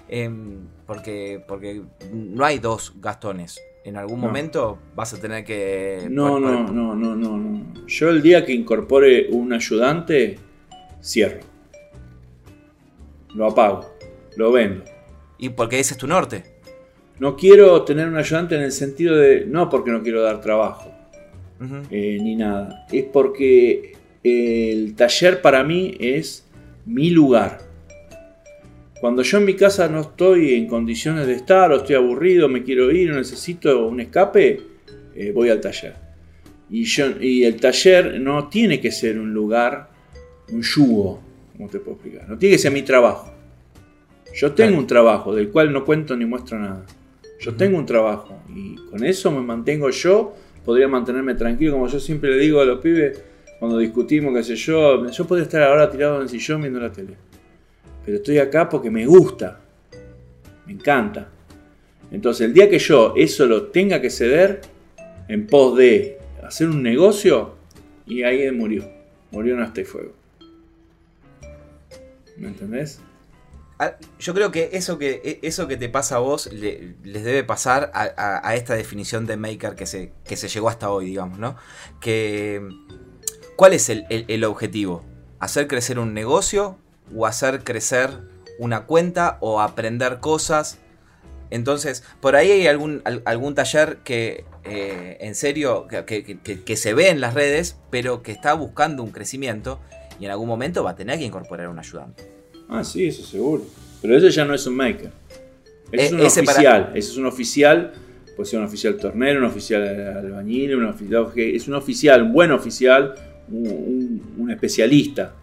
Em, 0.10 0.68
porque, 0.86 1.44
porque 1.48 1.82
no 2.14 2.46
hay 2.46 2.60
dos 2.60 2.94
gastones. 2.98 3.60
En 3.84 3.98
algún 3.98 4.20
momento 4.20 4.78
vas 4.94 5.12
a 5.16 5.18
tener 5.20 5.44
que... 5.44 6.06
No, 6.08 6.40
no, 6.40 6.68
no, 6.72 6.94
no, 6.94 7.16
no, 7.16 7.16
no. 7.16 7.88
Yo 7.88 8.10
el 8.10 8.22
día 8.22 8.46
que 8.46 8.54
incorpore 8.54 9.30
un 9.32 9.54
ayudante, 9.54 10.38
cierro. 11.02 11.42
Lo 13.34 13.48
apago, 13.48 13.96
lo 14.36 14.52
vendo. 14.52 14.84
¿Y 15.38 15.50
porque 15.50 15.80
ese 15.80 15.94
es 15.94 15.98
tu 15.98 16.08
norte? 16.08 16.44
No 17.20 17.36
quiero 17.36 17.84
tener 17.84 18.08
un 18.08 18.18
ayudante 18.18 18.56
en 18.56 18.62
el 18.62 18.72
sentido 18.72 19.16
de, 19.16 19.46
no 19.46 19.70
porque 19.70 19.92
no 19.92 20.02
quiero 20.02 20.22
dar 20.22 20.42
trabajo, 20.42 20.92
eh, 21.92 22.18
ni 22.22 22.36
nada. 22.36 22.86
Es 22.92 23.06
porque 23.06 23.94
el 24.24 24.96
taller 24.96 25.42
para 25.42 25.64
mí 25.64 25.96
es 26.00 26.46
mi 26.86 27.10
lugar. 27.10 27.60
Cuando 29.00 29.22
yo 29.22 29.38
en 29.38 29.46
mi 29.46 29.56
casa 29.56 29.88
no 29.88 30.02
estoy 30.02 30.56
en 30.56 30.68
condiciones 30.68 31.28
de 31.28 31.34
estar, 31.34 31.72
o 31.72 31.78
estoy 31.78 31.96
aburrido, 31.96 32.50
me 32.50 32.64
quiero 32.64 32.92
ir, 32.92 33.12
o 33.12 33.16
necesito 33.16 33.88
un 33.88 34.02
escape, 34.02 34.62
eh, 35.16 35.32
voy 35.34 35.50
al 35.50 35.62
taller. 35.62 35.96
Y, 36.70 36.84
yo, 36.84 37.06
y 37.20 37.44
el 37.46 37.60
taller 37.60 38.20
no 38.20 38.50
tiene 38.50 38.80
que 38.80 38.92
ser 38.92 39.20
un 39.20 39.34
lugar, 39.34 39.89
un 40.52 40.62
yugo, 40.62 41.22
como 41.56 41.70
te 41.70 41.80
puedo 41.80 41.98
explicar. 41.98 42.28
No 42.30 42.38
tiene 42.38 42.56
que 42.56 42.60
ser 42.60 42.72
mi 42.72 42.84
trabajo. 42.84 43.32
Yo 44.34 44.54
tengo 44.54 44.78
un 44.78 44.88
trabajo 44.88 45.34
del 45.34 45.50
cual 45.50 45.74
no 45.74 45.84
cuento 45.84 46.16
ni 46.16 46.26
muestro 46.26 46.60
nada. 46.60 46.86
Yo 47.40 47.56
tengo 47.56 47.78
un 47.78 47.86
trabajo 47.86 48.42
y 48.54 48.76
con 48.90 49.04
eso 49.04 49.32
me 49.32 49.42
mantengo 49.42 49.90
yo, 49.90 50.36
podría 50.66 50.88
mantenerme 50.88 51.36
tranquilo, 51.36 51.74
como 51.74 51.88
yo 51.88 52.00
siempre 52.00 52.32
le 52.32 52.38
digo 52.38 52.60
a 52.60 52.66
los 52.66 52.80
pibes 52.80 53.22
cuando 53.60 53.78
discutimos, 53.78 54.34
qué 54.36 54.44
sé 54.44 54.56
yo, 54.56 55.06
yo 55.10 55.26
podría 55.26 55.44
estar 55.44 55.64
ahora 55.64 55.90
tirado 55.90 56.18
en 56.18 56.24
el 56.24 56.30
sillón 56.30 56.62
viendo 56.62 56.80
la 56.80 56.92
tele 56.92 57.30
pero 58.10 58.18
estoy 58.18 58.40
acá 58.40 58.68
porque 58.68 58.90
me 58.90 59.06
gusta, 59.06 59.60
me 60.66 60.74
encanta. 60.74 61.30
Entonces 62.12 62.48
el 62.48 62.56
día 62.56 62.68
que 62.68 62.80
yo 62.80 63.14
eso 63.16 63.46
lo 63.46 63.68
tenga 63.68 64.02
que 64.02 64.10
ceder 64.10 64.62
en 65.28 65.46
pos 65.46 65.78
de 65.78 66.18
hacer 66.44 66.70
un 66.70 66.82
negocio, 66.82 67.54
y 68.08 68.24
ahí 68.24 68.50
murió, 68.52 68.84
murió 69.30 69.54
en 69.54 69.62
este 69.62 69.86
fuego. 69.86 70.14
¿Me 72.40 72.48
entendés? 72.48 73.00
Ah, 73.78 73.96
yo 74.20 74.34
creo 74.34 74.52
que 74.52 74.72
eso 74.74 74.98
que, 74.98 75.22
e, 75.24 75.48
eso 75.48 75.68
que 75.68 75.78
te 75.78 75.88
pasa 75.88 76.16
a 76.16 76.20
vos 76.20 76.52
les 76.52 77.24
debe 77.24 77.44
pasar 77.44 77.92
a, 77.94 78.56
esta 78.56 78.74
definición 78.76 79.26
de 79.26 79.38
maker 79.38 79.76
que 79.76 79.86
se, 79.86 80.12
que 80.26 80.36
se 80.36 80.48
llegó 80.48 80.70
hasta 80.70 80.90
hoy, 80.90 81.06
digamos, 81.06 81.40
¿no? 81.40 81.56
Que, 82.02 82.68
¿Cuál 83.56 83.74
es 83.74 83.90
el 83.90 84.44
objetivo? 84.44 85.06
¿Hacer 85.40 85.68
crecer 85.68 86.00
un 86.00 86.14
negocio 86.14 86.78
o 87.16 87.26
hacer 87.26 87.64
crecer 87.64 88.12
una 88.60 88.86
cuenta 88.86 89.38
o 89.40 89.62
aprender 89.62 90.20
cosas. 90.20 90.78
Entonces, 91.50 92.04
por 92.22 92.36
ahí 92.36 92.52
hay 92.52 92.68
algún, 92.68 93.02
algún 93.26 93.56
taller 93.56 93.98
que 94.04 94.46
eh, 94.66 95.18
en 95.22 95.34
serio, 95.34 95.88
que, 95.88 96.76
se 96.76 96.94
ve 96.94 97.10
en 97.10 97.22
las 97.22 97.34
redes, 97.34 97.78
pero 97.90 98.22
que 98.22 98.32
está 98.32 98.54
buscando 98.54 99.02
un 99.02 99.12
crecimiento 99.12 99.80
y 100.20 100.26
en 100.26 100.32
algún 100.32 100.48
momento 100.48 100.84
va 100.84 100.92
a 100.92 100.96
tener 100.96 101.18
que 101.18 101.26
incorporar 101.26 101.68
un 101.70 101.80
ayudante. 101.80 102.24
Ah, 102.68 102.84
sí, 102.84 103.08
eso 103.08 103.24
seguro. 103.24 103.64
Pero 104.02 104.18
ese 104.18 104.30
ya 104.32 104.46
no 104.46 104.54
es 104.54 104.66
un 104.68 104.76
maker. 104.76 105.12
Ese 105.92 106.06
es 106.06 106.12
un 106.12 106.22
oficial. 106.22 106.92
Ese 106.94 107.12
es 107.12 107.18
un 107.18 107.26
oficial. 107.26 107.94
Puede 108.36 108.50
ser 108.50 108.60
un 108.60 108.66
oficial 108.66 108.98
tornero, 108.98 109.40
un 109.40 109.46
oficial 109.46 109.84
albañil, 110.18 110.76
un 110.76 110.86
oficial, 110.86 111.32
es 111.36 111.68
un 111.68 111.74
oficial, 111.74 112.24
un 112.24 112.32
buen 112.32 112.52
oficial, 112.52 113.16
un, 113.50 114.50
especialista 114.50 115.34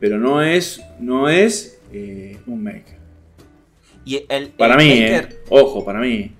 pero 0.00 0.18
no 0.18 0.42
es, 0.42 0.82
no 1.00 1.28
es 1.28 1.80
eh, 1.92 2.36
un 2.46 2.62
maker. 2.62 2.98
Y 4.04 4.24
el, 4.28 4.48
para 4.50 4.76
mí, 4.76 4.90
eh, 4.90 5.26
ojo, 5.48 5.84
para 5.84 6.00
mí. 6.00 6.32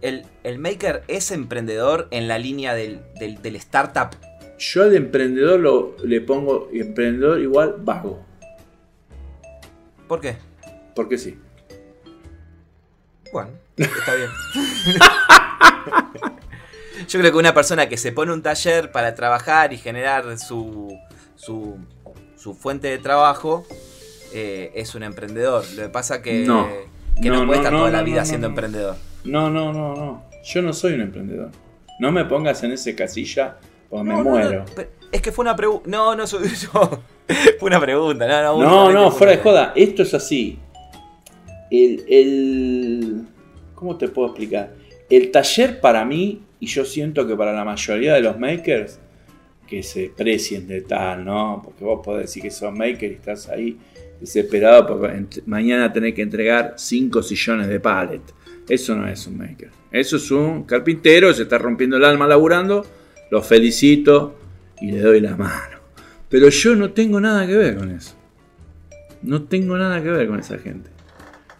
El, 0.00 0.24
maker 0.58 1.02
es 1.06 1.30
emprendedor 1.32 2.08
en 2.10 2.28
la 2.28 2.38
línea 2.38 2.74
del, 2.74 3.02
startup. 3.56 4.16
Yo 4.62 4.84
al 4.84 4.94
emprendedor 4.94 5.58
lo, 5.58 5.96
le 6.04 6.20
pongo 6.20 6.68
emprendedor 6.72 7.40
igual 7.40 7.76
vago. 7.78 8.24
¿Por 10.06 10.20
qué? 10.20 10.36
Porque 10.94 11.18
sí. 11.18 11.36
Bueno, 13.32 13.50
está 13.76 14.14
bien. 14.14 14.30
Yo 17.08 17.18
creo 17.18 17.32
que 17.32 17.38
una 17.38 17.54
persona 17.54 17.88
que 17.88 17.96
se 17.96 18.12
pone 18.12 18.32
un 18.32 18.42
taller 18.42 18.92
para 18.92 19.14
trabajar 19.14 19.72
y 19.72 19.78
generar 19.78 20.38
su, 20.38 20.96
su 21.34 21.78
su 22.42 22.54
fuente 22.54 22.88
de 22.88 22.98
trabajo 22.98 23.64
eh, 24.32 24.72
es 24.74 24.96
un 24.96 25.04
emprendedor. 25.04 25.64
Lo 25.76 25.82
que 25.84 25.88
pasa 25.88 26.22
que 26.22 26.44
no, 26.44 26.68
que 27.22 27.30
no, 27.30 27.46
puede 27.46 27.60
estar 27.60 27.72
toda 27.72 27.90
la 27.90 28.02
vida 28.02 28.24
siendo 28.24 28.48
emprendedor. 28.48 28.96
No, 29.22 29.48
no, 29.48 29.72
no, 29.72 29.94
no. 29.94 30.24
Yo 30.44 30.60
no 30.60 30.72
soy 30.72 30.94
un 30.94 31.02
emprendedor. 31.02 31.50
No 32.00 32.10
me 32.10 32.24
pongas 32.24 32.64
en 32.64 32.72
ese 32.72 32.96
casilla 32.96 33.58
porque 33.92 34.08
me 34.08 34.22
muero. 34.22 34.64
es 35.12 35.20
que 35.20 35.30
fue 35.32 35.42
una 35.44 35.54
pregunta. 35.54 35.88
No, 35.88 36.16
no 36.16 36.26
soy 36.26 36.48
yo. 36.72 37.02
Fue 37.60 37.68
una 37.68 37.80
pregunta, 37.80 38.26
no, 38.26 38.58
no. 38.62 38.90
No, 38.90 39.10
fuera 39.10 39.32
de 39.32 39.38
joda. 39.38 39.72
Esto 39.76 40.02
es 40.02 40.14
así. 40.14 40.58
El, 41.70 42.04
el- 42.08 43.26
¿Cómo 43.74 43.96
te 43.96 44.08
puedo 44.08 44.28
explicar? 44.28 44.74
El 45.10 45.30
taller 45.30 45.80
para 45.80 46.04
mí, 46.04 46.42
y 46.60 46.66
yo 46.66 46.84
siento 46.84 47.26
que 47.26 47.34
para 47.36 47.52
la 47.52 47.64
mayoría 47.64 48.14
de 48.14 48.20
los 48.20 48.38
makers, 48.38 48.98
que 49.66 49.82
se 49.82 50.10
precien 50.16 50.66
de 50.68 50.82
tal, 50.82 51.24
¿no? 51.24 51.60
Porque 51.64 51.84
vos 51.84 52.00
podés 52.04 52.22
decir 52.26 52.42
que 52.42 52.50
sos 52.50 52.72
maker 52.72 53.10
y 53.10 53.14
estás 53.14 53.48
ahí 53.48 53.76
desesperado 54.20 54.86
porque 54.86 55.26
mañana 55.46 55.92
tenés 55.92 56.14
que 56.14 56.22
entregar 56.22 56.74
5 56.76 57.22
sillones 57.22 57.68
de 57.68 57.80
pallet. 57.80 58.20
Eso 58.68 58.94
no 58.94 59.08
es 59.08 59.26
un 59.26 59.38
maker. 59.38 59.70
Eso 59.90 60.16
es 60.16 60.30
un 60.30 60.62
carpintero 60.64 61.32
se 61.34 61.42
está 61.42 61.58
rompiendo 61.58 61.96
el 61.96 62.04
alma 62.04 62.26
laburando. 62.26 62.84
Lo 63.32 63.40
felicito 63.40 64.36
y 64.78 64.92
le 64.92 65.00
doy 65.00 65.18
la 65.18 65.34
mano. 65.34 65.78
Pero 66.28 66.50
yo 66.50 66.76
no 66.76 66.90
tengo 66.92 67.18
nada 67.18 67.46
que 67.46 67.56
ver 67.56 67.78
con 67.78 67.90
eso. 67.90 68.14
No 69.22 69.44
tengo 69.44 69.78
nada 69.78 70.02
que 70.02 70.10
ver 70.10 70.28
con 70.28 70.38
esa 70.38 70.58
gente. 70.58 70.90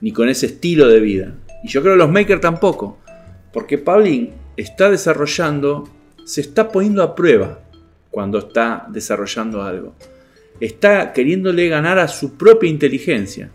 Ni 0.03 0.13
con 0.13 0.29
ese 0.29 0.45
estilo 0.45 0.87
de 0.87 1.01
vida. 1.01 1.33
Y 1.65 1.69
yo 1.69 1.81
creo 1.81 1.95
que 1.95 2.01
los 2.01 2.11
makers 2.11 2.43
tampoco. 2.43 2.99
Porque 3.55 3.79
Pablín 3.79 4.33
está 4.55 4.91
desarrollando, 4.91 5.89
se 6.27 6.43
está 6.43 6.71
poniendo 6.71 7.03
a 7.03 7.15
prueba 7.15 7.61
cuando 8.11 8.41
está 8.41 8.87
desarrollando 8.91 9.63
algo. 9.63 9.95
Está 10.61 11.15
queriéndole 11.15 11.69
ganar 11.69 11.99
a 11.99 12.07
su 12.07 12.37
propia 12.37 12.69
inteligencia. 12.69 13.51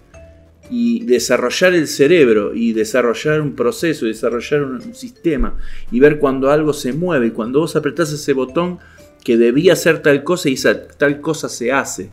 Y 0.70 1.05
desarrollar 1.05 1.74
el 1.74 1.88
cerebro, 1.88 2.53
y 2.53 2.74
desarrollar 2.74 3.41
un 3.41 3.55
proceso, 3.55 4.05
y 4.05 4.09
desarrollar 4.09 4.63
un, 4.63 4.93
sistema, 4.93 5.57
y 5.91 5.99
ver 5.99 6.20
cuando 6.20 6.51
algo 6.51 6.74
se 6.74 6.93
mueve, 6.93 7.28
y 7.28 7.32
cuando 7.32 7.59
vos 7.59 7.76
apretás 7.76 8.11
ese 8.11 8.34
botón 8.34 8.80
que 9.24 9.38
debía 9.38 9.74
hacer 9.74 10.01
tal 10.01 10.24
cosa 10.24 10.49
y 10.49 10.53
esa 10.53 10.88
tal 10.88 11.22
cosa 11.22 11.49
se 11.49 11.72
hace. 11.72 12.09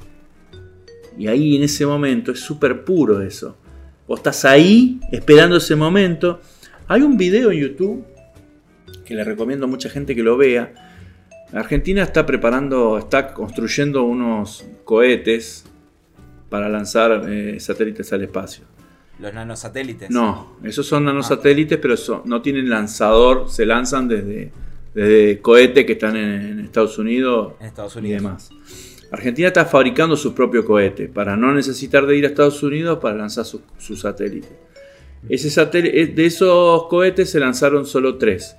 Y 1.16 1.28
ahí 1.28 1.56
en 1.56 1.62
ese 1.62 1.86
momento 1.86 2.32
es 2.32 2.40
súper 2.40 2.84
puro 2.84 3.22
eso. 3.22 3.56
Vos 4.06 4.18
estás 4.18 4.44
ahí 4.44 5.00
esperando 5.12 5.56
ese 5.56 5.76
momento. 5.76 6.40
Hay 6.88 7.02
un 7.02 7.16
video 7.16 7.50
en 7.50 7.60
YouTube 7.60 8.04
que 9.04 9.14
le 9.14 9.24
recomiendo 9.24 9.66
a 9.66 9.68
mucha 9.68 9.88
gente 9.88 10.14
que 10.14 10.22
lo 10.22 10.36
vea. 10.36 10.72
Argentina 11.52 12.02
está 12.02 12.26
preparando, 12.26 12.98
está 12.98 13.32
construyendo 13.32 14.02
unos 14.02 14.64
cohetes 14.84 15.64
para 16.54 16.68
lanzar 16.68 17.24
eh, 17.28 17.58
satélites 17.58 18.12
al 18.12 18.22
espacio. 18.22 18.62
Los 19.18 19.34
nanosatélites. 19.34 20.08
No, 20.08 20.56
esos 20.62 20.86
son 20.86 21.04
nanosatélites, 21.04 21.78
pero 21.82 21.96
son- 21.96 22.22
no 22.26 22.40
tienen 22.42 22.70
lanzador, 22.70 23.50
se 23.50 23.66
lanzan 23.66 24.06
desde, 24.06 24.52
desde 24.94 25.40
cohetes 25.40 25.84
que 25.84 25.94
están 25.94 26.14
en, 26.16 26.30
en 26.50 26.60
Estados 26.60 26.96
Unidos 26.96 27.54
En 27.58 27.66
Estados 27.66 27.96
y 27.96 28.08
demás. 28.08 28.50
Argentina 29.10 29.48
está 29.48 29.64
fabricando 29.64 30.16
su 30.16 30.32
propio 30.32 30.64
cohete 30.64 31.08
para 31.08 31.36
no 31.36 31.52
necesitar 31.52 32.06
de 32.06 32.16
ir 32.18 32.24
a 32.24 32.28
Estados 32.28 32.62
Unidos 32.62 33.00
para 33.02 33.16
lanzar 33.16 33.44
su, 33.44 33.62
su 33.78 33.96
satélite. 33.96 34.48
Ese 35.28 35.50
satélite. 35.50 36.06
De 36.06 36.26
esos 36.26 36.86
cohetes 36.86 37.30
se 37.30 37.40
lanzaron 37.40 37.84
solo 37.84 38.16
tres. 38.16 38.54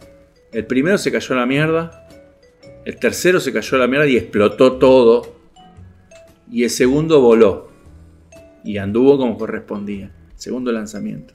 El 0.52 0.66
primero 0.66 0.98
se 0.98 1.14
cayó 1.14 1.34
a 1.36 1.38
la 1.39 1.46
mierda. 1.46 2.10
El 2.84 2.98
tercero 2.98 3.39
se 3.39 3.54
cayó 3.54 3.78
a 3.78 3.80
la 3.80 3.88
mierda 3.88 4.06
y 4.06 4.18
explotó 4.18 4.74
todo. 4.74 5.34
Y 6.52 6.64
el 6.66 6.70
segundo 6.70 7.20
voló. 7.22 7.70
Y 8.66 8.78
anduvo 8.78 9.18
como 9.18 9.38
correspondía. 9.38 10.11
Segundo 10.36 10.74
lanzamiento. 10.74 11.34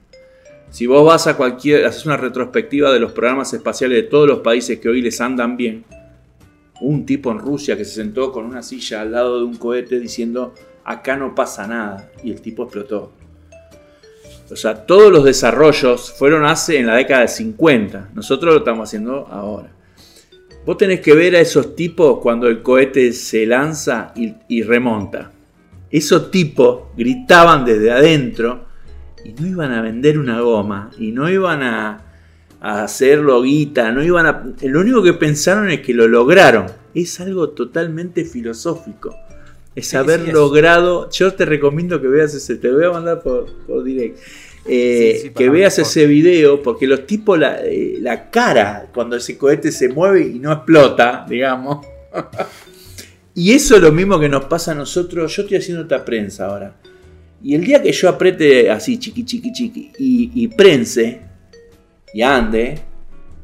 Si 0.69 0.85
vos 0.85 1.03
vas 1.03 1.25
a 1.25 1.35
cualquier. 1.35 1.85
haces 1.85 2.05
una 2.05 2.17
retrospectiva 2.17 2.91
de 2.91 2.99
los 2.99 3.13
programas 3.13 3.51
espaciales 3.53 4.03
de 4.03 4.09
todos 4.09 4.27
los 4.27 4.39
países 4.39 4.79
que 4.79 4.89
hoy 4.89 5.01
les 5.01 5.19
andan 5.19 5.57
bien 5.57 5.83
un 6.81 7.05
tipo 7.05 7.31
en 7.31 7.39
Rusia 7.39 7.77
que 7.77 7.85
se 7.85 7.95
sentó 7.95 8.31
con 8.31 8.45
una 8.45 8.63
silla 8.63 9.01
al 9.01 9.11
lado 9.11 9.37
de 9.37 9.45
un 9.45 9.55
cohete 9.55 9.99
diciendo 9.99 10.53
acá 10.83 11.15
no 11.15 11.33
pasa 11.35 11.67
nada 11.67 12.11
y 12.23 12.31
el 12.31 12.41
tipo 12.41 12.63
explotó. 12.63 13.13
O 14.49 14.55
sea, 14.55 14.85
todos 14.85 15.11
los 15.11 15.23
desarrollos 15.23 16.11
fueron 16.11 16.43
hace 16.43 16.77
en 16.77 16.87
la 16.87 16.95
década 16.95 17.21
de 17.21 17.27
50. 17.29 18.09
Nosotros 18.13 18.53
lo 18.53 18.59
estamos 18.59 18.89
haciendo 18.89 19.27
ahora. 19.29 19.71
Vos 20.65 20.77
tenés 20.77 20.99
que 20.99 21.13
ver 21.13 21.35
a 21.35 21.39
esos 21.39 21.75
tipos 21.75 22.19
cuando 22.19 22.47
el 22.47 22.61
cohete 22.61 23.13
se 23.13 23.45
lanza 23.45 24.11
y, 24.15 24.33
y 24.49 24.63
remonta. 24.63 25.31
Esos 25.91 26.31
tipos 26.31 26.83
gritaban 26.95 27.65
desde 27.65 27.91
adentro 27.91 28.65
y 29.25 29.33
no 29.33 29.45
iban 29.47 29.71
a 29.73 29.81
vender 29.81 30.17
una 30.17 30.39
goma 30.41 30.91
y 30.97 31.11
no 31.11 31.29
iban 31.29 31.61
a, 31.63 32.01
a 32.61 32.83
hacerlo 32.83 33.41
guita, 33.41 33.91
no 33.91 34.03
iban 34.03 34.25
a... 34.25 34.43
Lo 34.61 34.79
único 34.79 35.03
que 35.03 35.13
pensaron 35.13 35.69
es 35.69 35.81
que 35.81 35.93
lo 35.93 36.07
lograron. 36.07 36.67
Es 36.93 37.19
algo 37.19 37.49
totalmente 37.49 38.23
filosófico. 38.25 39.15
Es 39.75 39.93
Sí, 39.93 39.97
haber 39.97 40.21
sí, 40.21 40.27
es. 40.27 40.33
logrado... 40.33 41.09
Yo 41.11 41.33
te 41.33 41.45
recomiendo 41.45 42.01
que 42.01 42.07
veas 42.07 42.33
ese... 42.33 42.55
Te 42.55 42.71
voy 42.71 42.85
a 42.85 42.91
mandar 42.91 43.21
por, 43.21 43.45
por 43.67 43.83
direct. 43.83 44.17
Eh, 44.65 45.19
Sí, 45.23 45.29
que 45.31 45.49
veas 45.49 45.77
ese 45.79 46.05
video 46.05 46.61
porque 46.61 46.85
los 46.87 47.07
tipos 47.07 47.37
la, 47.39 47.59
eh, 47.63 47.97
la 47.99 48.29
cara 48.29 48.87
cuando 48.93 49.15
ese 49.15 49.35
cohete 49.37 49.71
se 49.71 49.89
mueve 49.89 50.21
y 50.27 50.37
no 50.37 50.51
explota 50.51 51.25
digamos 51.27 51.83
y 53.35 53.51
eso 53.53 53.75
es 53.75 53.81
lo 53.81 53.91
mismo 53.91 54.19
que 54.19 54.29
nos 54.29 54.45
pasa 54.45 54.71
a 54.71 54.75
nosotros 54.75 55.35
yo 55.35 55.43
estoy 55.43 55.57
haciendo 55.57 55.83
esta 55.83 56.03
prensa 56.03 56.47
ahora 56.47 56.75
y 57.43 57.55
el 57.55 57.63
día 57.63 57.81
que 57.81 57.91
yo 57.91 58.09
apriete 58.09 58.69
así 58.69 58.97
chiqui 58.99 59.23
chiqui 59.25 59.51
chiqui 59.51 59.91
y, 59.97 60.31
y 60.43 60.47
prense 60.49 61.21
y 62.13 62.21
ande, 62.23 62.79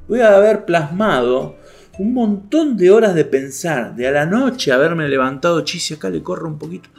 voy 0.10 0.20
a 0.20 0.36
haber 0.36 0.66
plasmado 0.66 1.56
un 2.00 2.14
montón 2.14 2.76
de 2.76 2.92
horas 2.92 3.16
de 3.16 3.24
pensar, 3.26 3.96
de 3.96 4.08
a 4.08 4.12
la 4.12 4.26
noche 4.26 4.72
haberme 4.74 5.08
levantado, 5.08 5.62
chis, 5.62 5.94
acá 5.94 6.10
le 6.10 6.22
corro 6.22 6.48
un 6.50 6.60
poquito, 6.60 6.90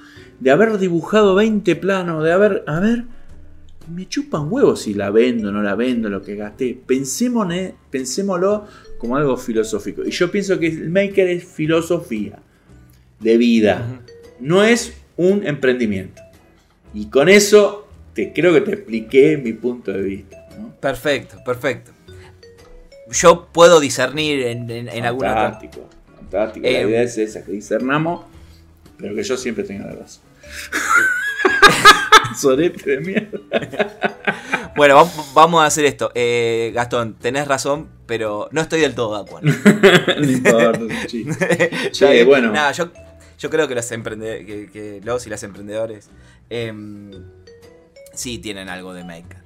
de 0.41 0.51
haber 0.51 0.79
dibujado 0.79 1.35
20 1.35 1.77
planos, 1.77 2.25
de 2.25 2.33
haber, 2.33 2.65
a 2.67 2.81
ver, 2.81 3.05
me 3.95 4.09
chupan 4.09 4.51
huevos 4.51 4.81
si 4.83 4.95
la 4.95 5.11
vendo, 5.11 5.53
no 5.53 5.63
la 5.63 5.75
vendo, 5.75 6.09
lo 6.09 6.23
que 6.23 6.37
gasté. 6.37 6.81
Pensémosle- 6.87 7.75
pensémoslo 7.91 8.65
como 8.99 9.17
algo 9.17 9.37
filosófico. 9.37 10.05
Y 10.05 10.11
yo 10.11 10.31
pienso 10.31 10.59
que 10.59 10.67
el 10.69 10.91
maker 10.91 11.29
es 11.29 11.45
filosofía 11.45 12.39
de 13.21 13.37
vida, 13.37 14.01
no 14.41 14.65
es 14.65 14.95
un 15.17 15.47
emprendimiento. 15.47 16.23
Y 16.95 17.07
con 17.11 17.29
eso 17.29 17.87
te 18.15 18.33
creo 18.33 18.53
que 18.55 18.61
te 18.63 18.73
expliqué 18.73 19.37
mi 19.37 19.53
punto 19.53 19.93
de 19.93 20.03
vista. 20.03 20.47
¿no? 20.59 20.75
Perfecto, 20.81 21.37
perfecto. 21.45 21.93
Yo 23.11 23.49
puedo 23.53 23.81
discernir 23.81 24.47
en, 24.47 24.71
en, 24.71 24.89
en 24.89 25.05
alguna. 25.05 25.35
Fantástico, 25.35 25.89
fantástico. 26.15 26.67
Eh, 26.67 26.73
la 26.85 26.89
idea 26.91 27.03
es 27.03 27.17
esa, 27.19 27.45
que 27.45 27.53
discernamos, 27.53 28.25
pero 28.99 29.15
que 29.15 29.23
yo 29.23 29.37
siempre 29.37 29.65
tenga 29.65 29.87
la 29.87 29.93
razón. 29.93 30.23
Sorete 32.39 32.91
de 32.91 33.01
mierda. 33.01 33.39
Bueno, 34.77 34.97
vam- 35.05 35.33
vamos 35.35 35.63
a 35.63 35.67
hacer 35.67 35.85
esto. 35.87 36.13
Eh, 36.15 36.71
Gastón, 36.75 37.15
tenés 37.15 37.49
razón, 37.49 37.89
pero 38.07 38.49
no 38.53 38.61
estoy 38.61 38.81
del 38.81 38.95
todo 38.95 39.17
de 39.17 39.23
acuerdo. 39.29 39.51
no 40.21 40.31
importa, 40.31 40.79
bien. 42.13 42.27
bueno. 42.27 42.53
Nada, 42.53 42.73
yo, 42.73 42.91
yo 43.39 43.51
creo 43.51 43.69
que 43.69 43.75
los 43.75 43.91
emprendedores, 43.93 44.47
que, 44.47 44.71
que 44.71 45.01
los 45.03 45.27
y 45.27 45.31
las 45.31 45.43
emprendedores, 45.43 46.11
em, 46.51 47.11
sí 48.13 48.39
tienen 48.39 48.69
algo 48.69 48.93
de 48.95 49.05
maker. 49.05 49.39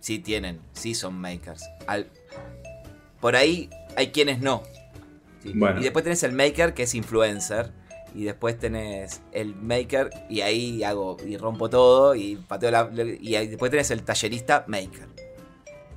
Sí 0.00 0.18
tienen, 0.18 0.60
sí 0.72 0.94
son 0.94 1.14
makers. 1.14 1.64
Al- 1.86 2.08
por 3.20 3.36
ahí 3.36 3.68
hay 3.96 4.08
quienes 4.08 4.40
no. 4.40 4.62
Sí. 5.42 5.52
Bueno. 5.54 5.80
Y 5.80 5.84
después 5.84 6.02
tenés 6.04 6.22
el 6.22 6.32
maker 6.32 6.74
que 6.74 6.84
es 6.84 6.94
influencer. 6.94 7.70
Y 8.14 8.24
después 8.24 8.58
tenés 8.58 9.20
el 9.32 9.54
maker 9.54 10.10
y 10.30 10.40
ahí 10.40 10.82
hago 10.82 11.18
y 11.24 11.36
rompo 11.36 11.68
todo 11.68 12.14
y 12.14 12.36
pateo 12.36 12.70
la... 12.70 12.90
Y 13.20 13.34
ahí 13.34 13.46
después 13.48 13.70
tenés 13.70 13.90
el 13.90 14.02
tallerista 14.02 14.64
maker. 14.66 15.06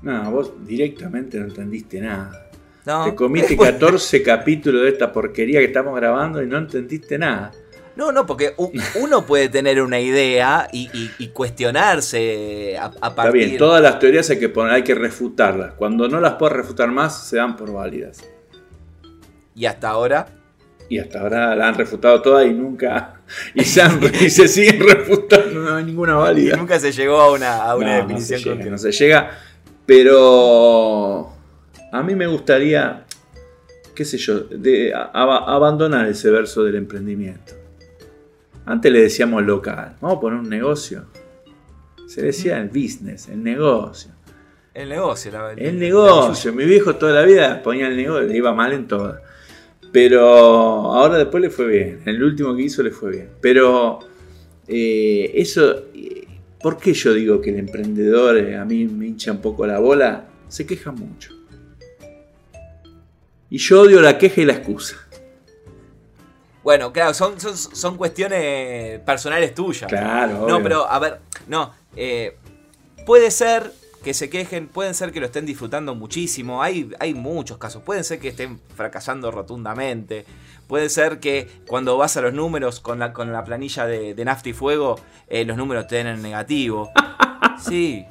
No, 0.02 0.30
vos 0.30 0.52
directamente 0.68 1.40
no 1.40 1.46
entendiste 1.46 2.02
nada. 2.02 2.51
No, 2.86 3.06
Te 3.06 3.14
comiste 3.16 3.56
14 3.56 4.24
capítulos 4.24 4.82
de 4.84 4.90
esta 4.90 5.12
porquería 5.14 5.60
que 5.60 5.66
estamos 5.66 5.96
grabando 5.96 6.42
y 6.42 6.48
no 6.48 6.58
entendiste 6.58 7.18
nada. 7.18 7.52
No, 7.96 8.12
no, 8.12 8.26
porque 8.26 8.54
uno 8.96 9.26
puede 9.26 9.50
tener 9.50 9.82
una 9.82 10.00
idea 10.00 10.68
y, 10.72 10.90
y- 10.94 11.12
y 11.20 11.28
cuestionarse 11.28 12.76
a, 12.78 12.86
a 12.86 12.88
Está 12.88 13.16
partir. 13.16 13.46
bien, 13.46 13.58
todas 13.58 13.82
las 13.82 14.00
teorías 14.00 14.30
hay 14.30 14.40
que 14.40 14.50
poner, 14.50 14.74
hay 14.74 14.84
que 14.84 14.96
refutarlas. 14.96 15.74
Cuando 15.74 16.08
no 16.08 16.20
las 16.22 16.34
puedes 16.36 16.56
refutar 16.56 16.90
más, 16.90 17.28
se 17.28 17.38
dan 17.38 17.56
por 17.58 17.72
válidas. 17.72 18.24
Y 19.54 19.66
hasta 19.66 19.90
ahora. 19.90 20.28
Y 20.90 21.00
hasta 21.00 21.20
ahora 21.22 21.56
la 21.56 21.68
han 21.68 21.76
refutado 21.76 22.22
todas 22.22 22.46
y 22.48 22.54
nunca. 22.54 23.22
Y 23.54 23.64
se, 23.66 23.82
han- 23.82 24.02
y 24.20 24.30
se 24.30 24.48
siguen 24.48 24.80
refutando, 24.88 25.60
no 25.60 25.76
hay 25.76 25.84
ninguna 25.84 26.16
válida. 26.16 26.56
Nunca 26.58 26.80
se 26.80 26.92
llegó 26.94 27.20
a 27.22 27.32
una, 27.32 27.58
a 27.64 27.76
una 27.76 27.98
No, 28.00 28.08
definición 28.08 28.40
no 28.40 28.44
se 28.44 28.44
llega, 28.44 28.52
concreta. 28.56 28.72
no 28.72 28.78
se 28.78 28.92
llega. 28.94 29.32
Pero 29.86 31.34
a 31.92 32.04
mí 32.04 32.16
me 32.16 32.28
gustaría, 32.28 33.06
qué 33.96 34.06
sé 34.06 34.18
yo, 34.18 34.40
de 34.42 34.94
a- 34.94 35.12
a- 35.14 35.56
abandonar 35.56 36.08
ese 36.08 36.30
verso 36.32 36.64
del 36.64 36.76
emprendimiento. 36.76 37.54
Antes 38.66 38.92
le 38.92 39.02
decíamos 39.02 39.44
local, 39.44 39.96
vamos 40.02 40.18
a 40.18 40.22
poner 40.22 40.40
un 40.40 40.50
negocio. 40.50 41.06
Se 42.08 42.22
decía 42.22 42.60
el 42.60 42.68
business, 42.70 43.28
el 43.30 43.42
negocio. 43.44 44.12
El 44.74 44.90
negocio, 44.90 45.32
la 45.32 45.52
El 45.54 45.80
negocio, 45.80 46.54
mi 46.54 46.64
viejo 46.66 46.96
toda 46.96 47.12
la 47.14 47.24
vida 47.26 47.62
ponía 47.62 47.88
el 47.88 47.98
negocio, 47.98 48.28
le 48.28 48.38
iba 48.38 48.54
mal 48.54 48.72
en 48.74 48.88
todas. 48.88 49.20
Pero 49.92 50.22
ahora 50.26 51.18
después 51.18 51.42
le 51.42 51.50
fue 51.50 51.68
bien. 51.68 52.02
En 52.06 52.16
el 52.16 52.24
último 52.24 52.56
que 52.56 52.62
hizo 52.64 52.82
le 52.82 52.92
fue 52.92 53.12
bien. 53.12 53.30
Pero 53.42 54.00
eh, 54.68 55.32
eso, 55.36 55.88
eh, 55.94 56.26
¿por 56.62 56.78
qué 56.78 56.94
yo 56.94 57.14
digo 57.14 57.42
que 57.42 57.50
el 57.50 57.58
emprendedor 57.60 58.38
eh, 58.38 58.56
a 58.56 58.64
mí 58.64 58.86
me 58.86 59.08
hincha 59.08 59.32
un 59.34 59.42
poco 59.42 59.68
la 59.68 59.80
bola? 59.80 60.28
Se 60.48 60.66
queja 60.66 60.92
mucho. 60.94 61.34
Y 63.52 63.58
yo 63.58 63.82
odio 63.82 64.02
la 64.02 64.18
queja 64.18 64.40
y 64.40 64.46
la 64.46 64.54
excusa. 64.54 64.96
Bueno, 66.64 66.94
claro, 66.94 67.14
son, 67.14 67.38
son, 67.38 67.58
son 67.58 67.98
cuestiones 67.98 69.02
personales 69.02 69.54
tuyas. 69.54 69.90
Claro. 69.90 70.48
No, 70.48 70.64
pero 70.64 70.90
a 70.90 70.98
ver, 71.00 71.20
no. 71.48 71.74
puede 73.06 73.30
ser 73.30 73.74
que 74.06 74.14
se 74.14 74.30
quejen, 74.30 74.70
pueden 74.70 74.94
ser 74.94 75.12
que 75.12 75.20
lo 75.20 75.26
estén 75.26 75.46
disfrutando 75.46 75.96
muchísimo, 75.96 76.64
hay, 76.64 76.92
hay 77.00 77.14
muchos 77.14 77.58
casos, 77.58 77.84
pueden 77.84 78.06
ser 78.06 78.20
que 78.20 78.30
estén 78.30 78.60
fracasando 78.76 79.32
rotundamente, 79.32 80.26
puede 80.68 80.90
ser 80.90 81.20
que 81.20 81.50
cuando 81.68 81.98
vas 81.98 82.16
a 82.16 82.22
los 82.22 82.34
números 82.34 82.80
con 82.80 83.00
la, 83.00 83.12
con 83.12 83.34
la 83.34 83.44
planilla 83.44 83.86
de, 83.86 84.16
de 84.16 84.26
Nafta 84.26 84.48
y 84.48 84.54
Fuego, 84.54 84.98
eh, 85.28 85.44
los 85.44 85.58
números 85.58 85.88
te 85.88 85.98
den 85.98 86.08
en 86.08 86.22
negativo. 86.22 86.90
Sí, 87.60 88.08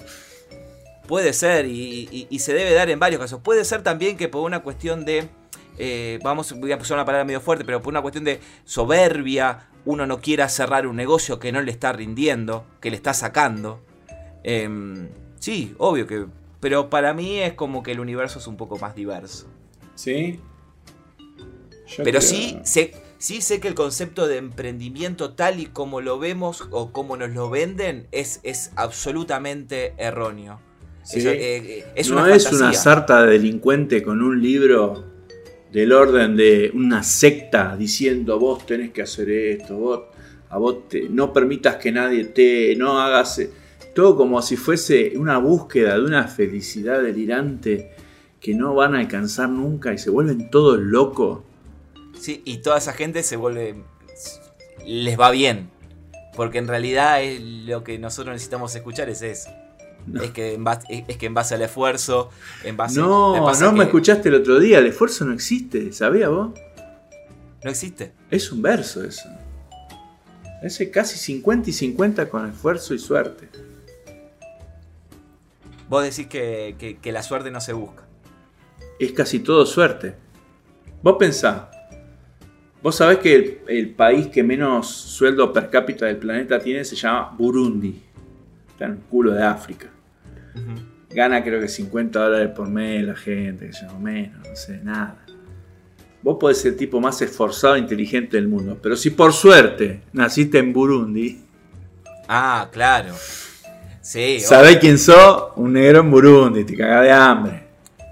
puede 1.11 1.35
ser 1.35 1.67
y, 1.67 2.39
se 2.39 2.55
debe 2.55 2.73
dar 2.73 2.89
en 2.89 2.99
varios 2.99 3.21
casos. 3.21 3.41
Puede 3.43 3.67
ser 3.67 3.83
también 3.83 4.17
que 4.17 4.29
por 4.29 4.43
una 4.43 4.61
cuestión 4.61 5.05
de... 5.05 5.29
Eh, 5.77 6.19
vamos, 6.23 6.59
voy 6.59 6.73
a 6.73 6.77
usar 6.77 6.97
una 6.97 7.05
palabra 7.05 7.25
medio 7.25 7.41
fuerte, 7.43 7.65
pero 7.65 7.83
por 7.83 7.93
una 7.93 8.01
cuestión 8.01 8.25
de 8.25 8.41
soberbia, 8.65 9.69
uno 9.85 10.07
no 10.07 10.21
quiera 10.21 10.49
cerrar 10.49 10.87
un 10.87 10.97
negocio 10.97 11.39
que 11.39 11.53
no 11.53 11.61
le 11.61 11.71
está 11.71 11.93
rindiendo, 11.93 12.65
que 12.81 12.91
le 12.91 12.97
está 12.97 13.13
sacando. 13.13 13.83
Em, 14.43 15.09
Sí, 15.41 15.75
obvio 15.79 16.07
que. 16.07 16.27
Pero 16.61 16.91
para 16.91 17.15
mí 17.15 17.39
es 17.39 17.55
como 17.55 17.83
que 17.83 17.93
el 17.93 18.01
universo 18.01 18.39
es 18.39 18.47
un 18.47 18.57
poco 18.57 18.79
más 18.79 18.95
diverso. 18.95 19.49
¿Sí? 19.97 20.39
pero 22.05 22.21
sí 22.21 22.61
sé, 22.63 22.95
sí 23.19 23.41
sé 23.41 23.59
que 23.59 23.67
el 23.67 23.75
concepto 23.75 24.29
de 24.29 24.37
emprendimiento 24.37 25.35
tal 25.35 25.59
y 25.59 25.67
como 25.67 26.01
lo 26.01 26.21
vemos 26.21 26.69
o 26.71 26.93
como 26.93 27.17
nos 27.17 27.31
lo 27.31 27.51
venden 27.51 28.07
es, 28.13 28.39
es 28.45 28.71
absolutamente 28.77 29.95
erróneo. 29.99 30.61
¿Sí? 31.11 31.21
Eh, 31.27 31.85
es, 31.95 32.11
no 32.11 32.25
es 32.27 32.53
una 32.53 32.73
sarta 32.73 33.25
de 33.25 33.33
delincuente 33.33 34.03
con 34.03 34.23
un 34.23 34.41
libro 34.41 35.05
del 35.73 35.93
orden 35.93 36.37
de 36.37 36.71
una 36.75 37.03
secta 37.03 37.77
diciendo 37.77 38.39
vos 38.39 38.65
tenés 38.65 38.93
que 38.93 39.03
hacer 39.03 39.29
esto, 39.31 39.77
vos, 39.77 40.01
a 40.49 40.59
vos 40.59 40.89
te, 40.89 41.09
no 41.09 41.33
permitas 41.33 41.77
que 41.77 41.91
nadie 41.91 42.27
te, 42.27 42.77
no 42.77 43.01
hagas 43.01 43.41
todo 43.95 44.17
como 44.17 44.41
si 44.41 44.57
fuese 44.57 45.15
una 45.17 45.39
búsqueda 45.39 45.95
de 45.95 46.05
una 46.05 46.29
felicidad 46.29 47.03
delirante 47.03 47.91
que 48.41 48.55
no 48.55 48.75
van 48.75 48.95
a 48.95 49.01
alcanzar 49.01 49.49
nunca 49.49 49.93
y 49.93 49.99
se 49.99 50.11
vuelven 50.11 50.51
todos 50.51 50.79
locos. 50.79 51.41
Sí, 52.19 52.43
y 52.45 52.59
toda 52.59 52.79
esa 52.79 52.93
gente 52.93 53.23
se 53.23 53.37
vuelve. 53.37 53.83
les 54.87 55.19
va 55.19 55.31
bien. 55.31 55.71
Porque 56.37 56.59
en 56.59 56.69
realidad 56.69 57.23
es 57.23 57.41
lo 57.41 57.83
que 57.83 57.99
nosotros 57.99 58.33
necesitamos 58.33 58.75
escuchar 58.75 59.11
es 59.11 59.23
eso. 59.23 59.51
Es, 60.23 60.31
que 60.31 60.55
en 60.55 60.65
base, 60.65 61.05
es 61.07 61.17
que 61.17 61.27
en 61.27 61.35
base 61.35 61.55
al 61.55 61.63
esfuerzo, 61.63 62.31
en 62.65 62.77
base 62.77 63.01
No, 63.01 63.53
no 63.53 63.73
me 63.73 63.85
escuchaste 63.85 64.29
el 64.29 64.37
otro 64.37 64.59
día, 64.59 64.79
el 64.79 64.87
esfuerzo 64.87 65.25
no 65.25 65.33
existe, 65.33 65.93
¿sabías 65.93 66.31
vos? 66.31 66.51
No 67.63 67.71
existe. 67.71 68.13
Es 68.31 68.51
un 68.53 68.63
verso 68.63 69.05
eso. 69.05 69.29
Ese 70.63 70.91
casi 70.91 71.19
50 71.19 71.71
y 71.71 71.73
50 71.73 72.29
con 72.29 72.49
esfuerzo 72.49 72.95
y 72.95 72.99
suerte. 72.99 73.49
Vos 75.89 76.05
decís 76.05 76.29
que, 76.29 76.99
la 77.05 77.23
suerte 77.23 77.51
no 77.51 77.61
se 77.61 77.73
busca. 77.73 78.05
Es 78.99 79.13
casi 79.13 79.41
todo 79.41 79.67
suerte. 79.67 80.15
Vos 81.03 81.17
pensás, 81.19 81.63
vos 82.83 82.95
sabés 82.95 83.19
que 83.19 83.63
el, 83.67 83.95
país 83.95 84.29
que 84.29 84.43
menos 84.43 84.87
sueldo 84.87 85.53
per 85.53 85.71
cápita 85.71 86.07
del 86.07 86.19
planeta 86.19 86.59
tiene 86.59 86.85
se 86.85 86.95
llama 86.95 87.35
Burundi. 87.37 88.03
Está 88.81 88.87
en 88.87 88.93
el 88.93 88.99
culo 89.11 89.33
de 89.33 89.43
África. 89.43 89.89
Gana 91.11 91.45
creo 91.45 91.61
que 91.61 91.69
50 91.69 92.19
dólares 92.19 92.49
por 92.57 92.67
mes 92.67 93.05
la 93.05 93.15
gente, 93.15 93.67
que 93.67 93.73
llama 93.73 93.99
menos, 93.99 94.49
no 94.49 94.57
sé, 94.57 94.81
nada. 94.83 95.19
Vos 96.23 96.39
podés 96.41 96.63
ser 96.63 96.73
el 96.73 96.79
tipo 96.79 96.99
más 96.99 97.21
esforzado 97.21 97.75
e 97.75 97.79
inteligente 97.79 98.39
del 98.39 98.49
mundo, 98.49 98.79
pero 98.81 98.97
si 98.97 99.11
por 99.11 99.35
suerte 99.35 100.01
naciste 100.15 100.57
en 100.57 100.73
Burundi. 100.73 101.43
Ah, 102.27 102.71
claro. 102.73 103.13
Sí. 104.01 104.41
¿Sabés 104.41 104.79
quién 104.79 104.97
sos? 104.97 105.53
Un 105.57 105.75
negro 105.75 106.01
en 106.01 106.11
Burundi, 106.11 106.65
te 106.65 106.75
caga 106.75 107.03
de 107.03 107.13
hambre. 107.13 107.67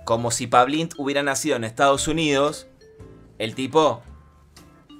Como 0.04 0.30
si 0.30 0.48
Pablint 0.48 0.92
hubiera 0.98 1.22
nacido 1.22 1.56
en 1.56 1.64
Estados 1.64 2.08
Unidos, 2.08 2.68
el 3.38 3.54
tipo 3.54 4.02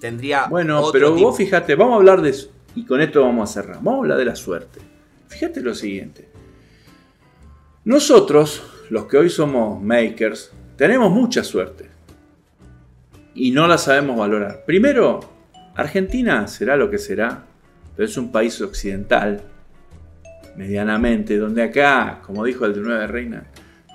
tendría. 0.00 0.46
Bueno, 0.46 0.82
pero 0.92 1.14
vos 1.14 1.36
fíjate, 1.36 1.74
vamos 1.74 1.92
a 1.92 1.96
hablar 1.96 2.22
de 2.22 2.30
eso. 2.30 2.50
Y 2.74 2.86
con 2.86 3.02
esto 3.02 3.20
vamos 3.20 3.50
a 3.50 3.52
cerrar. 3.52 3.76
Vamos 3.82 3.96
a 3.96 3.98
hablar 3.98 4.16
de 4.16 4.24
la 4.24 4.34
suerte. 4.34 4.88
Fíjate 5.28 5.60
lo 5.60 5.74
siguiente. 5.74 6.28
Nosotros, 7.84 8.62
los 8.90 9.06
que 9.06 9.18
hoy 9.18 9.30
somos 9.30 9.82
makers, 9.82 10.52
tenemos 10.76 11.10
mucha 11.10 11.44
suerte. 11.44 11.88
Y 13.34 13.50
no 13.52 13.66
la 13.66 13.78
sabemos 13.78 14.18
valorar. 14.18 14.64
Primero, 14.66 15.20
Argentina 15.74 16.46
será 16.48 16.76
lo 16.76 16.90
que 16.90 16.98
será, 16.98 17.44
pero 17.96 18.06
es 18.08 18.16
un 18.16 18.32
país 18.32 18.60
occidental 18.60 19.40
medianamente, 20.56 21.38
donde 21.38 21.62
acá, 21.62 22.20
como 22.26 22.44
dijo 22.44 22.66
el 22.66 22.74
de 22.74 22.80
Nueva 22.80 23.06
Reina, 23.06 23.46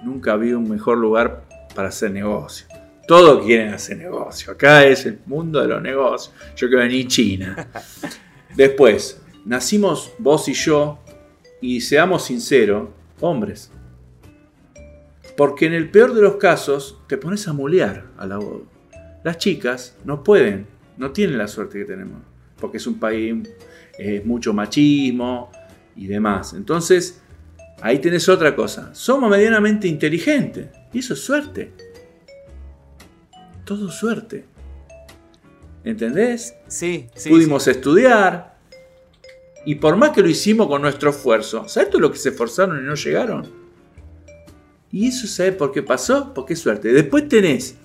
nunca 0.03 0.33
había 0.33 0.57
un 0.57 0.69
mejor 0.69 0.97
lugar 0.97 1.43
para 1.75 1.89
hacer 1.89 2.11
negocio. 2.11 2.67
Todos 3.05 3.45
quieren 3.45 3.73
hacer 3.73 3.97
negocio. 3.97 4.53
Acá 4.53 4.85
es 4.85 5.05
el 5.05 5.19
mundo 5.25 5.61
de 5.61 5.67
los 5.67 5.81
negocios. 5.81 6.33
Yo 6.55 6.69
que 6.69 6.77
vení 6.77 7.05
China. 7.05 7.67
Después, 8.55 9.21
nacimos 9.45 10.11
vos 10.19 10.47
y 10.47 10.53
yo, 10.53 11.02
y 11.63 11.79
seamos 11.79 12.25
sinceros, 12.25 12.89
hombres. 13.21 13.71
Porque 15.37 15.65
en 15.65 15.73
el 15.73 15.89
peor 15.89 16.13
de 16.13 16.21
los 16.21 16.35
casos 16.35 16.99
te 17.07 17.17
pones 17.17 17.47
a 17.47 17.53
mulear 17.53 18.07
a 18.17 18.27
la 18.27 18.37
boda. 18.37 18.65
Las 19.23 19.37
chicas 19.37 19.95
no 20.03 20.23
pueden, 20.23 20.67
no 20.97 21.11
tienen 21.11 21.37
la 21.37 21.47
suerte 21.47 21.79
que 21.79 21.85
tenemos. 21.85 22.21
Porque 22.59 22.77
es 22.77 22.85
un 22.85 22.99
país, 22.99 23.49
es 23.97 24.25
mucho 24.25 24.53
machismo, 24.53 25.49
y 25.95 26.07
demás. 26.07 26.53
Entonces, 26.53 27.21
ahí 27.81 27.99
tenés 27.99 28.27
otra 28.27 28.55
cosa. 28.55 28.93
Somos 28.93 29.29
medianamente 29.29 29.87
inteligentes. 29.87 30.67
Y 30.91 30.99
eso 30.99 31.13
es 31.13 31.21
suerte. 31.21 31.71
Todo 33.63 33.89
suerte. 33.89 34.45
¿Entendés? 35.85 36.55
Sí, 36.67 37.07
sí. 37.15 37.29
Pudimos 37.29 37.69
estudiar. 37.69 38.52
Y 39.65 39.75
por 39.75 39.95
más 39.95 40.11
que 40.11 40.21
lo 40.21 40.29
hicimos 40.29 40.67
con 40.67 40.81
nuestro 40.81 41.09
esfuerzo, 41.09 41.67
¿sabes 41.67 41.89
todo 41.89 42.01
lo 42.01 42.11
que 42.11 42.17
se 42.17 42.29
esforzaron 42.29 42.83
y 42.83 42.87
no 42.87 42.95
llegaron? 42.95 43.47
Y 44.91 45.07
eso, 45.07 45.25
¿sabes 45.25 45.55
por 45.55 45.71
qué 45.71 45.81
pasó? 45.81 46.33
Porque 46.33 46.53
es 46.53 46.59
suerte. 46.59 46.91
Después 46.91 47.27
tenés, 47.27 47.77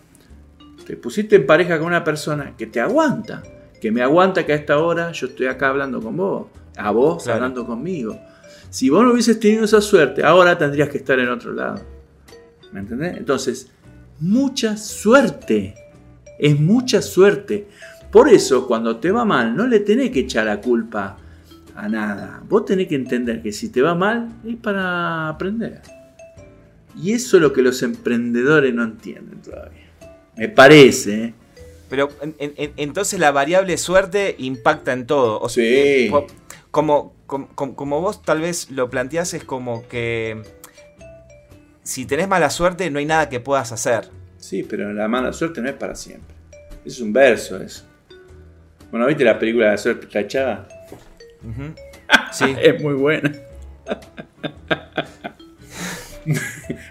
te 0.87 0.97
pusiste 0.97 1.37
en 1.37 1.47
pareja 1.47 1.79
con 1.79 1.87
una 1.87 2.05
persona 2.05 2.55
que 2.57 2.67
te 2.67 2.81
aguanta, 2.81 3.43
que 3.81 3.93
me 3.93 4.03
aguanta 4.03 4.45
que 4.45 4.53
a 4.53 4.57
esta 4.57 4.79
hora 4.79 5.13
yo 5.13 5.29
estoy 5.29 5.47
acá 5.47 5.69
hablando 5.69 6.01
con 6.01 6.17
vos, 6.17 6.47
a 6.77 6.91
vos 6.91 7.27
hablando 7.29 7.65
conmigo. 7.65 8.19
Si 8.71 8.91
vos 8.91 9.05
no 9.05 9.13
hubieses 9.13 9.41
tenido 9.41 9.65
esa 9.65 9.81
suerte, 9.81 10.25
ahora 10.25 10.59
tendrías 10.59 10.89
que 10.89 10.99
estar 10.99 11.19
en 11.19 11.29
otro 11.29 11.53
lado. 11.53 11.81
¿Me 12.73 12.81
entendés? 12.81 13.17
Entonces, 13.17 13.71
mucha 14.21 14.77
suerte. 14.77 15.75
Es 16.39 16.59
mucha 16.59 17.01
suerte. 17.01 17.69
Por 18.11 18.29
eso, 18.29 18.67
cuando 18.67 18.97
te 18.99 19.11
va 19.11 19.25
mal, 19.25 19.57
no 19.57 19.67
le 19.67 19.81
tenés 19.81 20.11
que 20.11 20.21
echar 20.21 20.47
la 20.47 20.61
culpa 20.61 21.17
a 21.79 21.89
nada. 21.89 22.43
Vos 22.49 22.65
tenés 22.65 22.89
que 22.89 22.95
entender 22.95 23.43
que 23.43 23.53
si 23.53 23.69
te 23.69 23.83
va 23.83 23.95
mal, 23.95 24.29
es 24.47 24.57
para 24.57 25.29
aprender. 25.29 25.81
Y 26.97 27.13
eso 27.13 27.37
es 27.37 27.43
lo 27.43 27.53
que 27.53 27.63
los 27.63 27.83
emprendedores 27.83 28.75
no 28.75 28.83
entienden 28.83 29.41
todavía. 29.41 29.89
Me 30.37 30.49
parece. 30.49 31.25
¿eh? 31.25 31.35
Pero 31.89 32.09
entonces 32.77 33.19
la 33.21 33.31
variable 33.31 33.77
suerte 33.77 34.35
impacta 34.39 34.93
en 34.93 35.07
todo. 35.07 35.41
O 35.41 35.49
sí 35.49 36.11
como, 36.71 37.15
como, 37.27 38.01
vos 38.01 38.23
tal 38.23 38.41
vez 38.41 38.71
lo 38.71 38.89
planteás, 38.91 39.35
es 39.35 39.45
como 39.45 39.87
que 39.89 40.43
si 41.83 42.07
tenés 42.07 42.29
mala 42.29 42.51
suerte 42.51 42.91
no 42.91 42.99
hay 42.99 43.07
nada 43.07 43.29
que 43.29 43.41
puedas 43.41 43.73
hacer. 43.73 44.11
Sí, 44.37 44.63
pero 44.63 44.93
la 44.93 45.09
mala 45.09 45.33
suerte 45.33 45.61
no 45.61 45.69
es 45.69 45.75
para 45.75 45.95
siempre. 45.95 46.35
Es 46.85 47.01
un 47.01 47.13
verso 47.13 47.61
eso. 47.61 47.85
Bueno, 48.91 49.07
¿viste 49.07 49.25
la 49.25 49.39
película 49.39 49.67
de 49.67 49.71
la 49.73 49.79
suerte 49.79 50.07
tachada? 50.07 50.69
Sí. 52.33 52.55
es 52.63 52.83
muy 52.83 52.95
buena. 52.95 53.33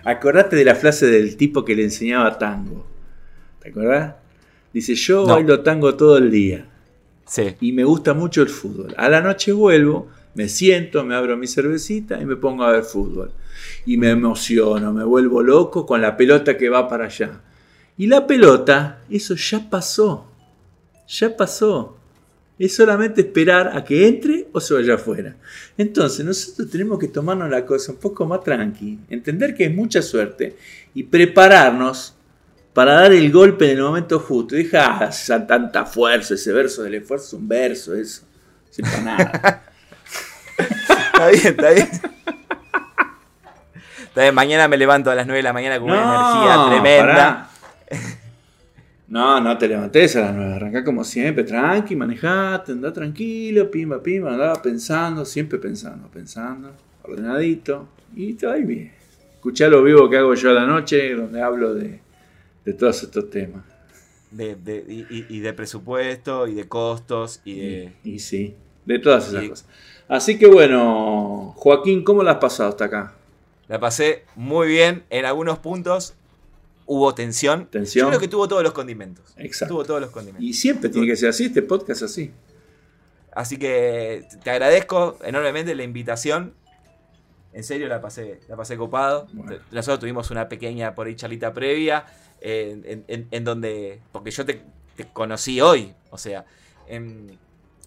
Acordate 0.04 0.56
de 0.56 0.66
la 0.66 0.76
frase 0.76 1.08
del 1.08 1.38
tipo 1.38 1.64
que 1.64 1.76
le 1.76 1.84
enseñaba 1.84 2.38
tango. 2.38 2.86
¿Te 3.62 3.70
acordás? 3.70 4.16
Dice, 4.74 4.96
yo 4.96 5.26
bailo 5.26 5.62
tango 5.62 5.96
todo 5.96 6.18
el 6.18 6.32
día. 6.32 6.66
Y 7.60 7.74
me 7.74 7.84
gusta 7.84 8.14
mucho 8.14 8.42
el 8.42 8.50
fútbol. 8.50 8.94
A 8.98 9.10
la 9.10 9.22
noche 9.22 9.52
vuelvo, 9.52 10.08
me 10.34 10.48
siento, 10.48 11.04
me 11.04 11.16
abro 11.16 11.36
mi 11.36 11.48
cervecita 11.48 12.22
y 12.22 12.26
me 12.26 12.36
pongo 12.36 12.64
a 12.64 12.72
ver 12.72 12.84
fútbol. 12.84 13.32
Y 13.86 13.98
me 13.98 14.12
emociono, 14.12 14.94
me 14.94 15.04
vuelvo 15.04 15.42
loco 15.42 15.86
con 15.86 16.02
la 16.02 16.16
pelota 16.16 16.58
que 16.58 16.70
va 16.70 16.88
para 16.88 17.06
allá. 17.06 17.42
Y 17.98 18.08
la 18.08 18.28
pelota, 18.28 19.02
eso 19.10 19.36
ya 19.36 19.70
pasó. 19.70 20.28
Ya 21.08 21.36
pasó. 21.36 21.97
Es 22.60 22.76
solamente 22.76 23.22
esperar 23.22 23.72
a 23.76 23.84
que 23.84 24.08
entre 24.08 24.48
o 24.52 24.60
se 24.60 24.74
vaya 24.74 24.96
afuera. 24.96 25.36
Entonces, 25.78 26.26
nosotros 26.26 26.70
tenemos 26.70 26.98
que 26.98 27.08
tomarnos 27.08 27.50
la 27.50 27.66
cosa 27.66 27.92
un 27.92 28.00
poco 28.00 28.26
más 28.26 28.44
tranqui, 28.44 29.00
entender 29.10 29.54
que 29.54 29.66
es 29.66 29.76
mucha 29.76 30.02
suerte 30.02 30.56
y 30.94 31.04
prepararnos 31.04 32.16
para 32.74 32.94
dar 32.94 33.12
el 33.12 33.32
golpe 33.32 33.72
en 33.72 33.78
el 33.78 33.84
momento 33.84 34.20
justo. 34.20 34.56
Y 34.56 34.64
deja 34.64 35.10
ah, 35.10 35.48
tanta 35.48 35.86
fuerza, 35.86 36.34
ese 36.34 36.52
verso 36.52 36.84
del 36.84 36.96
esfuerzo 36.96 37.28
es 37.28 37.34
un 37.34 37.48
verso, 37.48 37.96
eso. 37.96 38.24
Sin 38.70 38.86
para 38.86 39.02
nada. 39.02 39.64
está 41.14 41.28
bien, 41.30 41.48
está 41.48 41.70
bien. 41.72 41.90
Mañana 44.34 44.68
me 44.68 44.78
levanto 44.78 45.12
a 45.12 45.16
las 45.16 45.28
9 45.28 45.38
de 45.38 45.44
la 45.44 45.54
mañana 45.54 45.80
con 45.80 45.92
una 45.92 46.02
energía 46.02 46.66
tremenda. 46.70 47.50
No, 49.08 49.40
no 49.40 49.58
te 49.58 49.70
levantes 49.70 50.18
a 50.18 50.22
las 50.22 50.36
9, 50.36 50.54
arrancá 50.56 50.84
como 50.84 51.04
siempre, 51.04 51.46
tranqui, 51.46 51.96
manejate, 51.96 52.74
andá 52.74 52.92
tranquilo, 52.92 53.72
pimba, 53.72 54.04
pimba, 54.04 54.34
andá 54.34 54.62
pensando, 54.62 55.24
siempre 55.24 55.60
pensando, 55.60 56.10
pensando, 56.10 56.74
ordenadito, 57.04 57.88
y 58.14 58.34
te 58.34 58.46
va 58.46 58.56
bien. 58.56 58.92
Escuchá 59.36 59.70
lo 59.70 59.82
vivo 59.82 60.10
que 60.10 60.18
hago 60.18 60.34
yo 60.34 60.50
a 60.50 60.54
la 60.54 60.66
noche, 60.66 61.14
donde 61.14 61.42
hablo 61.42 61.74
de, 61.74 62.02
todos 62.78 63.02
estos 63.04 63.30
temas. 63.30 63.64
y, 64.32 65.40
de 65.40 65.54
presupuesto, 65.54 66.46
y 66.48 66.54
de 66.54 66.68
costos, 66.68 67.42
y 67.46 67.60
de... 67.60 67.94
Y, 68.04 68.20
sí, 68.20 68.56
de 68.86 69.00
todas 69.00 69.30
esas 69.30 69.48
cosas. 69.48 69.68
Así 70.10 70.38
que 70.38 70.48
bueno, 70.48 71.54
Joaquín, 71.56 72.04
¿cómo 72.04 72.24
la 72.24 72.32
has 72.32 72.38
pasado 72.38 72.70
hasta 72.70 72.86
acá? 72.86 73.14
La 73.70 73.80
pasé 73.80 74.24
muy 74.36 74.68
bien. 74.68 75.04
En 75.10 75.26
algunos 75.26 75.60
puntos 75.60 76.16
hubo 76.88 77.14
tensión. 77.14 77.68
tensión. 77.68 78.06
Yo 78.06 78.10
creo 78.10 78.20
que 78.20 78.28
tuvo 78.28 78.48
todos 78.48 78.64
los 78.64 78.74
condimentos. 78.74 79.34
Exacto. 79.38 79.76
Tuvo 79.76 79.86
todos 79.86 80.02
los 80.02 80.10
condimentos. 80.10 80.44
Y 80.44 80.54
siempre 80.54 80.90
tiene 80.90 81.06
que 81.06 81.16
ser 81.16 81.30
así, 81.30 81.46
este 81.46 81.62
podcast 81.62 82.02
así. 82.02 82.32
Así 83.34 83.58
que 83.58 84.28
te 84.44 84.50
agradezco 84.50 85.20
enormemente 85.24 85.76
la 85.76 85.84
invitación. 85.84 86.54
En 87.54 87.64
serio 87.64 87.88
la 87.88 88.02
pasé, 88.02 88.40
la 88.48 88.56
pasé 88.56 88.78
copado. 88.78 89.28
Nosotros 89.72 90.00
tuvimos 90.00 90.32
una 90.32 90.50
pequeña 90.50 90.96
por 90.96 91.08
ahí 91.08 91.16
charlita 91.16 91.54
previa. 91.54 92.06
en, 92.42 93.44
donde. 93.44 94.02
Porque 94.12 94.32
yo 94.32 94.46
te, 94.46 94.64
conocí 95.14 95.62
hoy. 95.62 95.94
O 96.10 96.18
sea. 96.18 96.46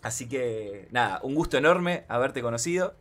así 0.03 0.29
que 0.29 0.87
nada, 0.93 1.21
un 1.23 1.35
gusto 1.35 1.57
enorme 1.59 2.05
haberte 2.09 2.43
conocido. 2.43 2.95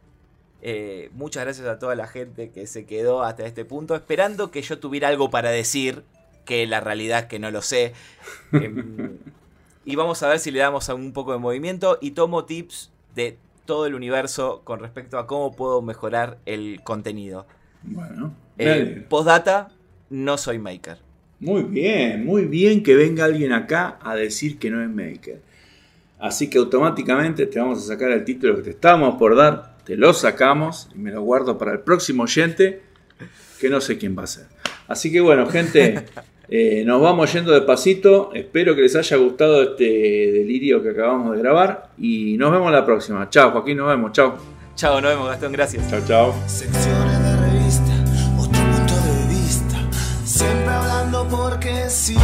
Eh, 0.61 1.09
muchas 1.13 1.43
gracias 1.43 1.67
a 1.67 1.79
toda 1.79 1.95
la 1.95 2.07
gente 2.07 2.49
que 2.49 2.67
se 2.67 2.85
quedó 2.85 3.23
hasta 3.23 3.45
este 3.45 3.65
punto, 3.65 3.95
esperando 3.95 4.51
que 4.51 4.61
yo 4.61 4.79
tuviera 4.79 5.07
algo 5.07 5.29
para 5.29 5.51
decir, 5.51 6.03
que 6.45 6.65
la 6.65 6.79
realidad 6.79 7.19
es 7.19 7.25
que 7.25 7.39
no 7.39 7.51
lo 7.51 7.61
sé. 7.61 7.93
Em, 8.51 9.17
y 9.85 9.95
vamos 9.95 10.21
a 10.23 10.29
ver 10.29 10.39
si 10.39 10.51
le 10.51 10.59
damos 10.59 10.89
un 10.89 11.13
poco 11.13 11.31
de 11.31 11.37
movimiento 11.37 11.97
y 12.01 12.11
tomo 12.11 12.45
tips 12.45 12.91
de 13.15 13.37
todo 13.65 13.85
el 13.85 13.95
universo 13.95 14.61
con 14.63 14.79
respecto 14.79 15.17
a 15.17 15.27
cómo 15.27 15.55
puedo 15.55 15.81
mejorar 15.81 16.39
el 16.45 16.81
contenido. 16.83 17.45
Bueno, 17.83 18.33
eh, 18.57 19.05
postdata, 19.07 19.69
no 20.09 20.37
soy 20.37 20.59
maker. 20.59 20.97
Muy 21.39 21.63
bien, 21.63 22.25
muy 22.25 22.45
bien 22.45 22.83
que 22.83 22.95
venga 22.95 23.25
alguien 23.25 23.53
acá 23.53 23.97
a 24.01 24.15
decir 24.15 24.59
que 24.59 24.69
no 24.69 24.83
es 24.83 24.89
maker. 24.89 25.41
Así 26.19 26.49
que 26.49 26.57
automáticamente 26.57 27.45
te 27.45 27.59
vamos 27.59 27.79
a 27.79 27.87
sacar 27.87 28.11
el 28.11 28.25
título 28.25 28.57
que 28.57 28.63
te 28.63 28.69
estábamos 28.71 29.15
por 29.15 29.35
dar 29.35 29.77
te 29.89 29.97
lo 29.97 30.13
sacamos 30.13 30.87
y 30.93 30.99
me 30.99 31.09
lo 31.09 31.23
guardo 31.23 31.57
para 31.57 31.71
el 31.71 31.79
próximo 31.79 32.21
oyente, 32.21 32.83
que 33.59 33.71
no 33.71 33.81
sé 33.81 33.97
quién 33.97 34.15
va 34.15 34.21
a 34.21 34.27
ser. 34.27 34.45
Así 34.87 35.11
que 35.11 35.19
bueno, 35.19 35.47
gente, 35.47 36.05
eh, 36.47 36.83
nos 36.85 37.01
vamos 37.01 37.33
yendo 37.33 37.51
de 37.51 37.61
pasito. 37.61 38.29
Espero 38.35 38.75
que 38.75 38.83
les 38.83 38.95
haya 38.95 39.17
gustado 39.17 39.63
este 39.63 39.85
delirio 39.85 40.83
que 40.83 40.91
acabamos 40.91 41.35
de 41.35 41.41
grabar 41.41 41.89
y 41.97 42.37
nos 42.37 42.51
vemos 42.51 42.71
la 42.71 42.85
próxima. 42.85 43.27
Chao, 43.31 43.49
Joaquín, 43.49 43.77
nos 43.77 43.87
vemos. 43.87 44.11
Chao. 44.11 44.37
Chao, 44.75 45.01
nos 45.01 45.09
vemos, 45.09 45.27
Gastón, 45.27 45.53
gracias. 45.53 45.89
Chao, 45.89 46.01
chao. 46.07 46.35
Secciones 46.45 47.23
de 47.23 47.37
revista, 47.37 48.05
otro 48.37 48.61
punto 48.61 48.93
de 48.93 49.27
vista, 49.27 49.89
siempre 50.23 50.69
hablando 50.69 51.27
porque 51.29 51.89
sí. 51.89 52.15